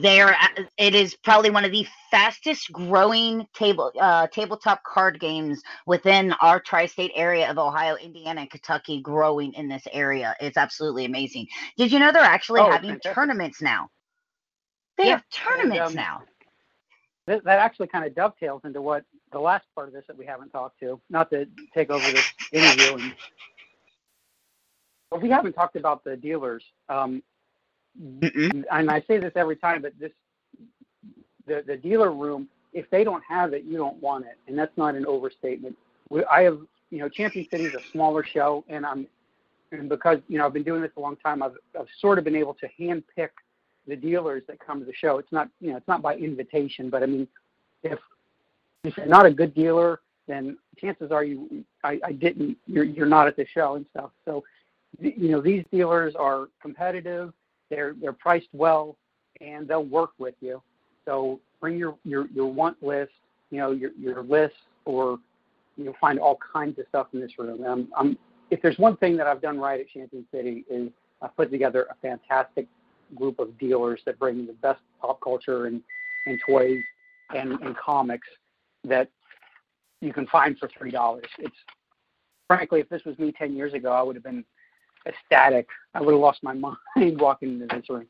They 0.00 0.20
are. 0.20 0.34
It 0.78 0.94
is 0.94 1.16
probably 1.24 1.50
one 1.50 1.64
of 1.64 1.72
the 1.72 1.86
fastest 2.10 2.72
growing 2.72 3.46
table 3.54 3.92
uh, 4.00 4.26
tabletop 4.28 4.82
card 4.84 5.20
games 5.20 5.62
within 5.86 6.32
our 6.40 6.60
tri-state 6.60 7.12
area 7.14 7.50
of 7.50 7.58
Ohio, 7.58 7.96
Indiana, 7.96 8.42
and 8.42 8.50
Kentucky. 8.50 9.00
Growing 9.02 9.52
in 9.54 9.68
this 9.68 9.84
area, 9.92 10.34
it's 10.40 10.56
absolutely 10.56 11.04
amazing. 11.06 11.46
Did 11.76 11.92
you 11.92 11.98
know 11.98 12.12
they're 12.12 12.22
actually 12.22 12.62
Oh, 12.62 12.64
having 12.64 13.00
fantastic. 13.00 13.14
tournaments 13.14 13.62
now? 13.62 13.88
They 14.98 15.06
Yeah, 15.06 15.10
have 15.10 15.22
tournaments 15.30 15.94
um, 15.94 15.94
now. 15.94 16.22
That, 17.26 17.44
that 17.44 17.58
actually 17.60 17.88
kind 17.88 18.04
of 18.04 18.14
dovetails 18.14 18.62
into 18.64 18.82
what 18.82 19.04
the 19.32 19.38
last 19.40 19.66
part 19.74 19.88
of 19.88 19.94
this 19.94 20.04
that 20.08 20.18
we 20.18 20.26
haven't 20.26 20.50
talked 20.50 20.80
to. 20.80 21.00
Not 21.10 21.30
to 21.30 21.46
take 21.74 21.90
over 21.90 22.10
this 22.10 22.26
interview, 22.52 22.94
and 22.94 23.14
well, 25.10 25.20
we 25.20 25.30
haven't 25.30 25.52
talked 25.54 25.76
about 25.76 26.04
the 26.04 26.16
dealers. 26.16 26.64
Um, 26.88 27.22
Mm-mm. 28.00 28.64
and 28.70 28.90
I 28.90 29.00
say 29.02 29.18
this 29.18 29.32
every 29.36 29.56
time, 29.56 29.82
but 29.82 29.92
this 29.98 30.12
the 31.46 31.62
the 31.66 31.76
dealer 31.76 32.12
room. 32.12 32.48
If 32.72 32.88
they 32.88 33.04
don't 33.04 33.22
have 33.28 33.52
it, 33.52 33.64
you 33.64 33.76
don't 33.76 34.00
want 34.00 34.24
it, 34.24 34.38
and 34.48 34.58
that's 34.58 34.76
not 34.78 34.94
an 34.94 35.04
overstatement. 35.04 35.76
We, 36.08 36.24
I 36.24 36.42
have, 36.42 36.58
you 36.90 36.98
know, 37.00 37.08
Champion 37.10 37.46
City 37.50 37.64
is 37.66 37.74
a 37.74 37.80
smaller 37.92 38.24
show, 38.24 38.64
and 38.66 38.86
I'm, 38.86 39.06
and 39.72 39.90
because 39.90 40.20
you 40.28 40.38
know 40.38 40.46
I've 40.46 40.54
been 40.54 40.62
doing 40.62 40.80
this 40.80 40.90
a 40.96 41.00
long 41.00 41.16
time, 41.16 41.42
I've 41.42 41.56
I've 41.78 41.88
sort 42.00 42.16
of 42.16 42.24
been 42.24 42.36
able 42.36 42.54
to 42.54 42.68
hand 42.78 43.02
pick 43.14 43.32
the 43.86 43.96
dealers 43.96 44.42
that 44.46 44.58
come 44.58 44.78
to 44.80 44.86
the 44.86 44.94
show. 44.94 45.18
It's 45.18 45.32
not, 45.32 45.48
you 45.60 45.70
know, 45.70 45.76
it's 45.76 45.88
not 45.88 46.02
by 46.02 46.16
invitation, 46.16 46.88
but 46.88 47.02
I 47.02 47.06
mean, 47.06 47.28
if 47.82 47.98
if 48.84 48.96
you're 48.96 49.06
not 49.06 49.26
a 49.26 49.30
good 49.30 49.54
dealer, 49.54 50.00
then 50.26 50.56
chances 50.78 51.10
are 51.12 51.24
you, 51.24 51.64
I, 51.84 52.00
I 52.04 52.12
didn't, 52.12 52.56
you're 52.66 52.84
you're 52.84 53.06
not 53.06 53.26
at 53.26 53.36
the 53.36 53.46
show 53.46 53.74
and 53.74 53.86
stuff. 53.90 54.10
So, 54.24 54.44
you 55.00 55.28
know, 55.28 55.40
these 55.40 55.64
dealers 55.70 56.14
are 56.14 56.48
competitive. 56.60 57.32
They're 57.72 57.94
they're 57.98 58.12
priced 58.12 58.48
well, 58.52 58.98
and 59.40 59.66
they'll 59.66 59.84
work 59.84 60.10
with 60.18 60.34
you. 60.40 60.62
So 61.06 61.40
bring 61.58 61.78
your 61.78 61.96
your 62.04 62.26
your 62.28 62.46
want 62.46 62.82
list, 62.82 63.12
you 63.50 63.56
know, 63.56 63.70
your 63.70 63.92
your 63.98 64.22
list, 64.22 64.56
or 64.84 65.18
you'll 65.78 65.96
find 65.98 66.18
all 66.18 66.38
kinds 66.52 66.78
of 66.78 66.84
stuff 66.90 67.06
in 67.14 67.20
this 67.20 67.30
room. 67.38 67.64
Um, 67.64 67.88
I'm, 67.96 68.18
if 68.50 68.60
there's 68.60 68.78
one 68.78 68.98
thing 68.98 69.16
that 69.16 69.26
I've 69.26 69.40
done 69.40 69.58
right 69.58 69.80
at 69.80 69.88
Champion 69.88 70.26
City 70.30 70.66
is 70.70 70.90
I've 71.22 71.34
put 71.34 71.50
together 71.50 71.86
a 71.90 71.94
fantastic 72.02 72.66
group 73.14 73.38
of 73.38 73.58
dealers 73.58 74.02
that 74.04 74.18
bring 74.18 74.46
the 74.46 74.52
best 74.52 74.80
pop 75.00 75.18
culture 75.22 75.64
and, 75.64 75.80
and 76.26 76.38
toys 76.46 76.82
and, 77.34 77.52
and 77.52 77.74
comics 77.78 78.28
that 78.84 79.08
you 80.02 80.12
can 80.12 80.26
find 80.26 80.58
for 80.58 80.68
three 80.76 80.90
dollars. 80.90 81.24
It's 81.38 81.56
frankly, 82.48 82.80
if 82.80 82.90
this 82.90 83.02
was 83.06 83.18
me 83.18 83.32
ten 83.32 83.56
years 83.56 83.72
ago, 83.72 83.92
I 83.92 84.02
would 84.02 84.14
have 84.16 84.24
been 84.24 84.44
ecstatic. 85.06 85.68
I 85.94 86.00
would 86.00 86.12
have 86.12 86.20
lost 86.20 86.42
my 86.42 86.52
mind 86.96 87.20
walking 87.20 87.60
into 87.60 87.66
this 87.66 87.88
room. 87.88 88.06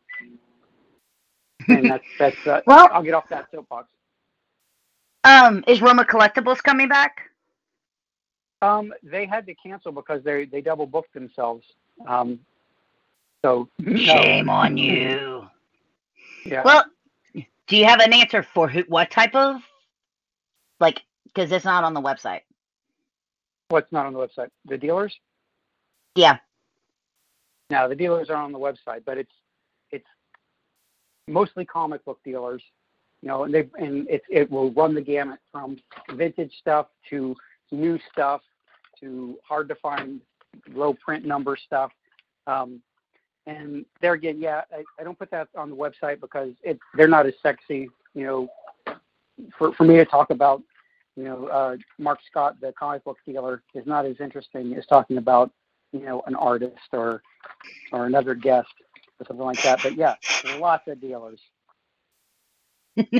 And 1.68 1.90
that's 1.90 2.04
that's 2.18 2.46
uh, 2.46 2.60
Well- 2.66 2.88
I'll 2.92 3.02
get 3.02 3.14
off 3.14 3.28
that 3.28 3.48
soapbox. 3.52 3.88
Um, 5.24 5.62
is 5.68 5.80
Roma 5.80 6.04
Collectibles 6.04 6.60
coming 6.62 6.88
back? 6.88 7.30
Um, 8.60 8.92
they 9.04 9.24
had 9.24 9.46
to 9.46 9.54
cancel 9.54 9.92
because 9.92 10.22
they 10.24 10.46
they 10.46 10.60
double 10.60 10.86
booked 10.86 11.14
themselves. 11.14 11.64
Um, 12.06 12.40
so 13.44 13.68
no. 13.78 13.96
Shame 13.96 14.48
on 14.48 14.76
you. 14.76 15.46
Yeah. 16.44 16.62
Well, 16.64 16.84
do 17.34 17.76
you 17.76 17.84
have 17.84 18.00
an 18.00 18.12
answer 18.12 18.42
for 18.42 18.68
who, 18.68 18.82
what 18.88 19.10
type 19.10 19.34
of, 19.34 19.60
like, 20.80 21.02
because 21.24 21.50
it's 21.52 21.64
not 21.64 21.84
on 21.84 21.94
the 21.94 22.00
website. 22.00 22.40
What's 23.68 23.90
not 23.92 24.06
on 24.06 24.12
the 24.12 24.18
website? 24.18 24.48
The 24.66 24.76
dealers? 24.76 25.16
Yeah. 26.14 26.38
No, 27.72 27.88
the 27.88 27.96
dealers 27.96 28.28
are 28.28 28.36
on 28.36 28.52
the 28.52 28.58
website, 28.58 29.02
but 29.06 29.16
it's 29.16 29.32
it's 29.92 30.06
mostly 31.26 31.64
comic 31.64 32.04
book 32.04 32.20
dealers. 32.22 32.62
You 33.22 33.28
know, 33.30 33.44
and 33.44 33.54
they 33.54 33.66
and 33.78 34.06
it 34.10 34.22
it 34.28 34.50
will 34.50 34.70
run 34.72 34.94
the 34.94 35.00
gamut 35.00 35.38
from 35.50 35.78
vintage 36.14 36.52
stuff 36.60 36.88
to 37.08 37.34
new 37.70 37.98
stuff 38.12 38.42
to 39.00 39.38
hard 39.42 39.70
to 39.70 39.74
find 39.76 40.20
low 40.74 40.92
print 41.02 41.24
number 41.24 41.56
stuff. 41.56 41.90
Um, 42.46 42.82
and 43.46 43.86
there 44.02 44.12
again, 44.12 44.38
yeah, 44.38 44.60
I, 44.70 44.84
I 45.00 45.02
don't 45.02 45.18
put 45.18 45.30
that 45.30 45.48
on 45.56 45.70
the 45.70 45.76
website 45.76 46.20
because 46.20 46.52
it 46.62 46.78
they're 46.94 47.08
not 47.08 47.24
as 47.24 47.32
sexy. 47.42 47.88
You 48.14 48.26
know, 48.26 48.96
for 49.56 49.72
for 49.72 49.84
me 49.84 49.94
to 49.96 50.04
talk 50.04 50.28
about, 50.28 50.62
you 51.16 51.24
know, 51.24 51.46
uh, 51.46 51.76
Mark 51.98 52.18
Scott, 52.30 52.60
the 52.60 52.74
comic 52.78 53.02
book 53.02 53.16
dealer, 53.24 53.62
is 53.74 53.86
not 53.86 54.04
as 54.04 54.16
interesting 54.20 54.74
as 54.74 54.84
talking 54.84 55.16
about, 55.16 55.50
you 55.92 56.00
know, 56.00 56.22
an 56.26 56.34
artist 56.36 56.78
or 56.92 57.22
or 57.92 58.06
another 58.06 58.34
guest 58.34 58.68
or 59.20 59.26
something 59.26 59.46
like 59.46 59.62
that. 59.62 59.82
But 59.82 59.96
yeah, 59.96 60.16
lots 60.58 60.88
of 60.88 61.00
dealers. 61.00 61.40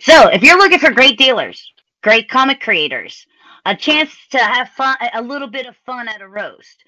So, 0.00 0.28
if 0.28 0.42
you're 0.42 0.58
looking 0.58 0.78
for 0.78 0.92
great 0.92 1.18
dealers, 1.18 1.72
great 2.02 2.28
comic 2.30 2.60
creators, 2.60 3.26
a 3.66 3.74
chance 3.76 4.12
to 4.30 4.38
have 4.38 4.68
fun, 4.70 4.96
a 5.14 5.22
little 5.22 5.48
bit 5.48 5.66
of 5.66 5.76
fun 5.86 6.08
at 6.08 6.22
a 6.22 6.28
roast, 6.28 6.84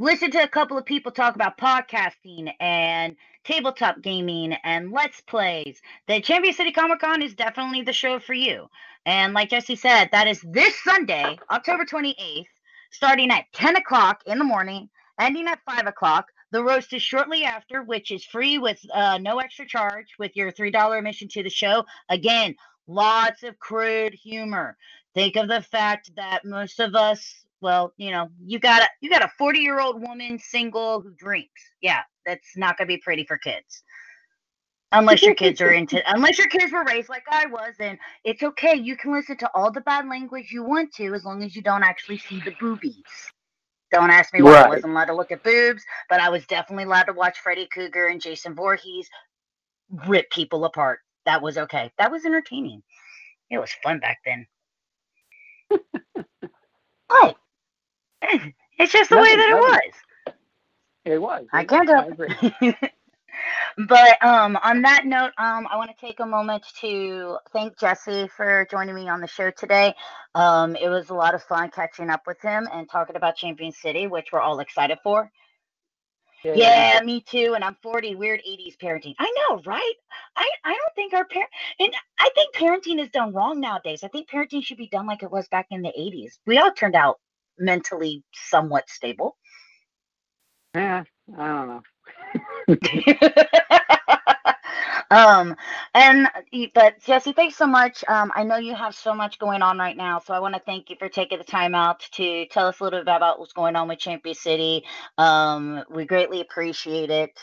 listen 0.00 0.30
to 0.32 0.42
a 0.42 0.48
couple 0.48 0.78
of 0.78 0.86
people 0.86 1.12
talk 1.12 1.34
about 1.36 1.58
podcasting 1.58 2.52
and 2.60 3.16
tabletop 3.44 4.02
gaming 4.02 4.54
and 4.64 4.92
let's 4.92 5.20
plays, 5.22 5.80
the 6.08 6.20
Champion 6.20 6.54
City 6.54 6.72
Comic 6.72 7.00
Con 7.00 7.22
is 7.22 7.34
definitely 7.34 7.82
the 7.82 7.92
show 7.94 8.20
for 8.20 8.34
you. 8.34 8.68
And 9.06 9.34
like 9.34 9.50
Jesse 9.50 9.76
said, 9.76 10.10
that 10.12 10.28
is 10.28 10.42
this 10.42 10.74
Sunday, 10.84 11.38
October 11.50 11.84
28th, 11.86 12.46
starting 12.90 13.30
at 13.30 13.44
10 13.52 13.76
o'clock 13.76 14.22
in 14.26 14.38
the 14.38 14.44
morning, 14.44 14.88
ending 15.20 15.46
at 15.46 15.60
5 15.66 15.86
o'clock. 15.86 16.26
The 16.50 16.64
roast 16.64 16.92
is 16.92 17.02
shortly 17.02 17.44
after, 17.44 17.82
which 17.82 18.10
is 18.10 18.24
free 18.24 18.58
with 18.58 18.80
uh, 18.92 19.18
no 19.18 19.38
extra 19.38 19.66
charge 19.66 20.14
with 20.18 20.34
your 20.34 20.50
$3 20.50 20.98
admission 20.98 21.28
to 21.28 21.42
the 21.42 21.50
show. 21.50 21.84
Again, 22.08 22.54
lots 22.86 23.42
of 23.42 23.58
crude 23.58 24.14
humor. 24.14 24.76
Think 25.14 25.36
of 25.36 25.48
the 25.48 25.62
fact 25.62 26.10
that 26.16 26.44
most 26.44 26.80
of 26.80 26.94
us, 26.94 27.44
well, 27.60 27.92
you 27.96 28.10
know, 28.10 28.28
you 28.44 28.58
got 28.58 28.82
a 28.82 28.88
you 29.00 29.10
got 29.10 29.24
a 29.24 29.30
40 29.36 29.58
year 29.58 29.80
old 29.80 30.00
woman 30.00 30.38
single 30.38 31.00
who 31.00 31.10
drinks. 31.12 31.60
Yeah, 31.80 32.02
that's 32.24 32.56
not 32.56 32.78
gonna 32.78 32.88
be 32.88 32.98
pretty 32.98 33.24
for 33.24 33.36
kids. 33.36 33.82
Unless 34.92 35.22
your 35.22 35.34
kids 35.34 35.60
are 35.60 35.70
into, 35.72 36.02
unless 36.12 36.38
your 36.38 36.46
kids 36.48 36.72
were 36.72 36.84
raised 36.84 37.08
like 37.08 37.24
I 37.30 37.46
was, 37.46 37.74
and 37.78 37.98
it's 38.24 38.42
okay. 38.42 38.74
You 38.74 38.96
can 38.96 39.12
listen 39.12 39.36
to 39.38 39.50
all 39.54 39.70
the 39.70 39.82
bad 39.82 40.08
language 40.08 40.50
you 40.50 40.62
want 40.62 40.92
to, 40.94 41.14
as 41.14 41.24
long 41.24 41.42
as 41.42 41.54
you 41.54 41.62
don't 41.62 41.82
actually 41.82 42.18
see 42.18 42.40
the 42.40 42.54
boobies. 42.58 43.04
Don't 43.90 44.10
ask 44.10 44.34
me 44.34 44.42
why 44.42 44.62
I 44.62 44.68
wasn't 44.68 44.92
allowed 44.92 45.06
to 45.06 45.14
look 45.14 45.32
at 45.32 45.42
boobs, 45.42 45.82
but 46.10 46.20
I 46.20 46.28
was 46.28 46.46
definitely 46.46 46.84
allowed 46.84 47.04
to 47.04 47.14
watch 47.14 47.38
Freddy 47.38 47.66
Krueger 47.72 48.08
and 48.08 48.20
Jason 48.20 48.54
Voorhees 48.54 49.08
rip 50.06 50.30
people 50.30 50.64
apart. 50.66 51.00
That 51.24 51.40
was 51.40 51.56
okay. 51.56 51.90
That 51.98 52.10
was 52.10 52.26
entertaining. 52.26 52.82
It 53.50 53.58
was 53.58 53.70
fun 53.82 53.98
back 53.98 54.18
then. 54.26 54.46
oh, 57.08 57.34
it's 58.22 58.92
just 58.92 59.10
the 59.10 59.16
way 59.16 59.22
Nothing- 59.22 59.38
that 59.38 59.50
it 59.50 59.54
was. 59.54 59.92
It 61.04 61.22
was. 61.22 61.46
I 61.54 61.64
can't 61.64 61.88
agree. 61.88 62.34
it. 62.60 62.92
but 63.86 64.22
um, 64.24 64.58
on 64.62 64.82
that 64.82 65.06
note, 65.06 65.32
um, 65.38 65.66
I 65.70 65.76
want 65.76 65.90
to 65.90 66.06
take 66.06 66.20
a 66.20 66.26
moment 66.26 66.64
to 66.80 67.38
thank 67.52 67.78
Jesse 67.78 68.28
for 68.28 68.66
joining 68.70 68.94
me 68.94 69.08
on 69.08 69.20
the 69.20 69.26
show 69.26 69.50
today. 69.50 69.94
Um, 70.34 70.76
it 70.76 70.88
was 70.88 71.10
a 71.10 71.14
lot 71.14 71.34
of 71.34 71.42
fun 71.42 71.70
catching 71.70 72.10
up 72.10 72.22
with 72.26 72.40
him 72.40 72.68
and 72.72 72.88
talking 72.88 73.16
about 73.16 73.36
Champion 73.36 73.72
City, 73.72 74.06
which 74.06 74.28
we're 74.32 74.40
all 74.40 74.60
excited 74.60 74.98
for. 75.02 75.30
Yeah, 76.44 77.00
me 77.04 77.20
too. 77.20 77.52
And 77.54 77.64
I'm 77.64 77.76
40. 77.82 78.14
Weird 78.14 78.40
80s 78.48 78.76
parenting. 78.76 79.14
I 79.18 79.32
know, 79.50 79.60
right? 79.66 79.94
I, 80.36 80.48
I 80.64 80.70
don't 80.70 80.94
think 80.94 81.12
our 81.12 81.24
parent 81.24 81.50
and 81.80 81.92
I 82.18 82.30
think 82.34 82.54
parenting 82.54 83.02
is 83.02 83.10
done 83.10 83.32
wrong 83.32 83.60
nowadays. 83.60 84.04
I 84.04 84.08
think 84.08 84.30
parenting 84.30 84.62
should 84.62 84.76
be 84.76 84.88
done 84.88 85.06
like 85.06 85.22
it 85.22 85.30
was 85.30 85.48
back 85.48 85.66
in 85.70 85.82
the 85.82 85.92
80s. 85.98 86.38
We 86.46 86.58
all 86.58 86.72
turned 86.72 86.94
out 86.94 87.18
mentally 87.58 88.22
somewhat 88.32 88.88
stable. 88.88 89.36
Yeah, 90.74 91.04
I 91.36 91.46
don't 91.46 91.68
know. 91.68 91.82
um 95.10 95.56
and 95.94 96.28
but 96.74 97.00
jesse 97.00 97.32
thanks 97.32 97.56
so 97.56 97.66
much. 97.66 98.04
Um 98.08 98.30
i 98.34 98.44
know 98.44 98.56
you 98.56 98.74
have 98.74 98.94
so 98.94 99.14
much 99.14 99.38
going 99.38 99.62
on 99.62 99.78
right 99.78 99.96
now 99.96 100.18
so 100.18 100.34
i 100.34 100.38
want 100.38 100.54
to 100.54 100.60
thank 100.60 100.90
you 100.90 100.96
for 100.98 101.08
taking 101.08 101.38
the 101.38 101.44
time 101.44 101.74
out 101.74 102.00
to 102.12 102.44
tell 102.46 102.66
us 102.66 102.80
a 102.80 102.84
little 102.84 103.00
bit 103.00 103.16
about 103.16 103.40
what's 103.40 103.54
going 103.54 103.74
on 103.74 103.88
with 103.88 103.98
champion 103.98 104.34
city. 104.34 104.84
Um 105.16 105.82
we 105.90 106.04
greatly 106.04 106.42
appreciate 106.42 107.10
it. 107.10 107.38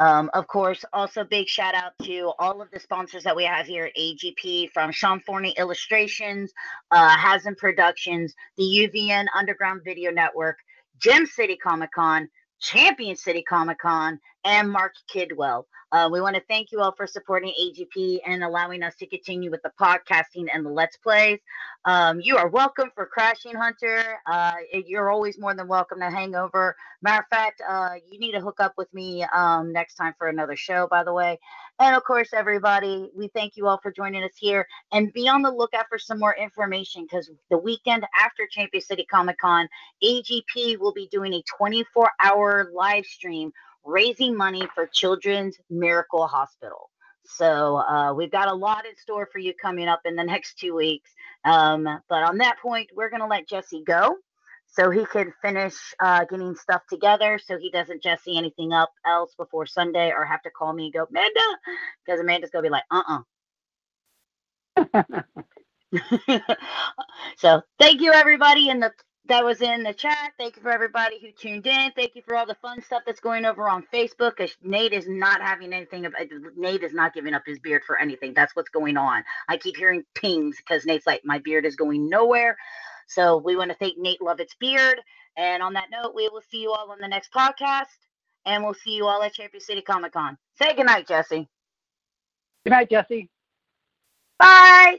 Um, 0.00 0.30
of 0.34 0.48
course, 0.48 0.84
also 0.92 1.22
big 1.22 1.46
shout 1.46 1.74
out 1.74 1.92
to 2.02 2.32
all 2.40 2.60
of 2.60 2.68
the 2.72 2.80
sponsors 2.80 3.22
that 3.22 3.36
we 3.36 3.44
have 3.44 3.66
here 3.66 3.84
at 3.84 3.96
AGP 3.96 4.70
from 4.70 4.90
Sean 4.90 5.20
Forney 5.20 5.54
Illustrations, 5.56 6.52
uh, 6.90 7.16
Hasm 7.16 7.56
Productions, 7.56 8.34
the 8.56 8.64
UVN 8.64 9.26
Underground 9.32 9.82
Video 9.84 10.10
Network, 10.10 10.56
Gem 10.98 11.24
City 11.24 11.56
Comic 11.56 11.92
Con, 11.92 12.28
Champion 12.58 13.14
City 13.14 13.42
Comic 13.42 13.78
Con, 13.78 14.18
and 14.44 14.70
Mark 14.70 14.94
Kidwell. 15.12 15.64
Uh, 15.92 16.08
we 16.10 16.22
want 16.22 16.34
to 16.34 16.42
thank 16.48 16.72
you 16.72 16.80
all 16.80 16.92
for 16.96 17.06
supporting 17.06 17.52
AGP 17.60 18.20
and 18.26 18.42
allowing 18.42 18.82
us 18.82 18.94
to 18.96 19.06
continue 19.06 19.50
with 19.50 19.60
the 19.62 19.72
podcasting 19.78 20.46
and 20.52 20.64
the 20.64 20.70
Let's 20.70 20.96
Plays. 20.96 21.38
Um, 21.84 22.20
you 22.20 22.36
are 22.38 22.48
welcome 22.48 22.90
for 22.94 23.04
Crashing 23.04 23.54
Hunter. 23.54 24.02
Uh, 24.26 24.52
you're 24.86 25.10
always 25.10 25.38
more 25.38 25.54
than 25.54 25.68
welcome 25.68 26.00
to 26.00 26.10
hang 26.10 26.34
over. 26.34 26.74
Matter 27.02 27.22
of 27.22 27.28
fact, 27.28 27.60
uh, 27.68 27.94
you 28.10 28.18
need 28.18 28.32
to 28.32 28.40
hook 28.40 28.58
up 28.58 28.72
with 28.78 28.92
me 28.94 29.24
um, 29.34 29.70
next 29.72 29.96
time 29.96 30.14
for 30.16 30.28
another 30.28 30.56
show, 30.56 30.86
by 30.90 31.04
the 31.04 31.12
way. 31.12 31.38
And 31.78 31.94
of 31.94 32.04
course, 32.04 32.30
everybody, 32.32 33.10
we 33.14 33.28
thank 33.28 33.56
you 33.56 33.66
all 33.66 33.78
for 33.82 33.92
joining 33.92 34.24
us 34.24 34.36
here 34.36 34.66
and 34.92 35.12
be 35.12 35.28
on 35.28 35.42
the 35.42 35.50
lookout 35.50 35.86
for 35.90 35.98
some 35.98 36.18
more 36.18 36.34
information 36.34 37.02
because 37.02 37.30
the 37.50 37.58
weekend 37.58 38.06
after 38.18 38.46
Champion 38.50 38.82
City 38.82 39.04
Comic 39.10 39.36
Con, 39.38 39.68
AGP 40.02 40.78
will 40.78 40.92
be 40.92 41.08
doing 41.08 41.34
a 41.34 41.42
24 41.58 42.10
hour 42.22 42.70
live 42.72 43.04
stream 43.04 43.52
raising 43.84 44.36
money 44.36 44.66
for 44.74 44.86
Children's 44.86 45.56
Miracle 45.70 46.26
Hospital. 46.26 46.90
So 47.24 47.76
uh, 47.76 48.12
we've 48.14 48.30
got 48.30 48.48
a 48.48 48.54
lot 48.54 48.86
in 48.86 48.96
store 48.96 49.28
for 49.32 49.38
you 49.38 49.54
coming 49.54 49.88
up 49.88 50.00
in 50.04 50.16
the 50.16 50.24
next 50.24 50.58
two 50.58 50.74
weeks. 50.74 51.10
Um, 51.44 51.84
but 52.08 52.22
on 52.22 52.38
that 52.38 52.58
point, 52.60 52.90
we're 52.94 53.10
going 53.10 53.22
to 53.22 53.26
let 53.26 53.48
Jesse 53.48 53.82
go 53.86 54.16
so 54.66 54.90
he 54.90 55.04
can 55.04 55.32
finish 55.42 55.74
uh, 56.00 56.24
getting 56.24 56.54
stuff 56.54 56.82
together 56.88 57.38
so 57.44 57.58
he 57.58 57.70
doesn't 57.70 58.02
Jesse 58.02 58.38
anything 58.38 58.72
up 58.72 58.90
else 59.06 59.34
before 59.36 59.66
Sunday 59.66 60.10
or 60.10 60.24
have 60.24 60.42
to 60.42 60.50
call 60.50 60.72
me 60.72 60.84
and 60.84 60.94
go, 60.94 61.06
Amanda, 61.10 61.40
because 62.04 62.20
Amanda's 62.20 62.50
going 62.50 62.64
to 62.64 62.68
be 62.68 62.72
like, 62.72 62.84
uh-uh. 62.90 63.20
so 67.36 67.60
thank 67.78 68.00
you 68.00 68.12
everybody 68.12 68.70
in 68.70 68.80
the 68.80 68.90
that 69.26 69.44
was 69.44 69.60
in 69.60 69.84
the 69.84 69.94
chat. 69.94 70.32
Thank 70.36 70.56
you 70.56 70.62
for 70.62 70.70
everybody 70.70 71.18
who 71.20 71.30
tuned 71.30 71.66
in. 71.66 71.92
Thank 71.92 72.16
you 72.16 72.22
for 72.26 72.34
all 72.34 72.46
the 72.46 72.56
fun 72.56 72.82
stuff 72.82 73.02
that's 73.06 73.20
going 73.20 73.44
over 73.44 73.68
on 73.68 73.84
Facebook. 73.92 74.36
Because 74.36 74.56
Nate 74.62 74.92
is 74.92 75.08
not 75.08 75.40
having 75.40 75.72
anything. 75.72 76.06
Uh, 76.06 76.10
Nate 76.56 76.82
is 76.82 76.92
not 76.92 77.14
giving 77.14 77.34
up 77.34 77.42
his 77.46 77.58
beard 77.60 77.82
for 77.86 77.98
anything. 77.98 78.34
That's 78.34 78.56
what's 78.56 78.70
going 78.70 78.96
on. 78.96 79.22
I 79.48 79.56
keep 79.56 79.76
hearing 79.76 80.04
pings 80.14 80.56
because 80.56 80.84
Nate's 80.84 81.06
like, 81.06 81.22
my 81.24 81.38
beard 81.38 81.64
is 81.64 81.76
going 81.76 82.08
nowhere. 82.08 82.56
So 83.06 83.36
we 83.36 83.56
want 83.56 83.70
to 83.70 83.76
thank 83.76 83.96
Nate 83.98 84.22
Lovett's 84.22 84.56
beard. 84.58 85.00
And 85.36 85.62
on 85.62 85.74
that 85.74 85.88
note, 85.90 86.14
we 86.14 86.28
will 86.28 86.42
see 86.50 86.62
you 86.62 86.72
all 86.72 86.90
on 86.90 86.98
the 87.00 87.08
next 87.08 87.32
podcast. 87.32 87.86
And 88.44 88.64
we'll 88.64 88.74
see 88.74 88.92
you 88.92 89.06
all 89.06 89.22
at 89.22 89.34
Champion 89.34 89.60
City 89.60 89.82
Comic 89.82 90.12
Con. 90.12 90.36
Say 90.58 90.74
goodnight, 90.74 91.06
Jesse. 91.06 91.48
Good 92.64 92.70
night, 92.70 92.90
Jesse. 92.90 93.30
Bye. 94.38 94.98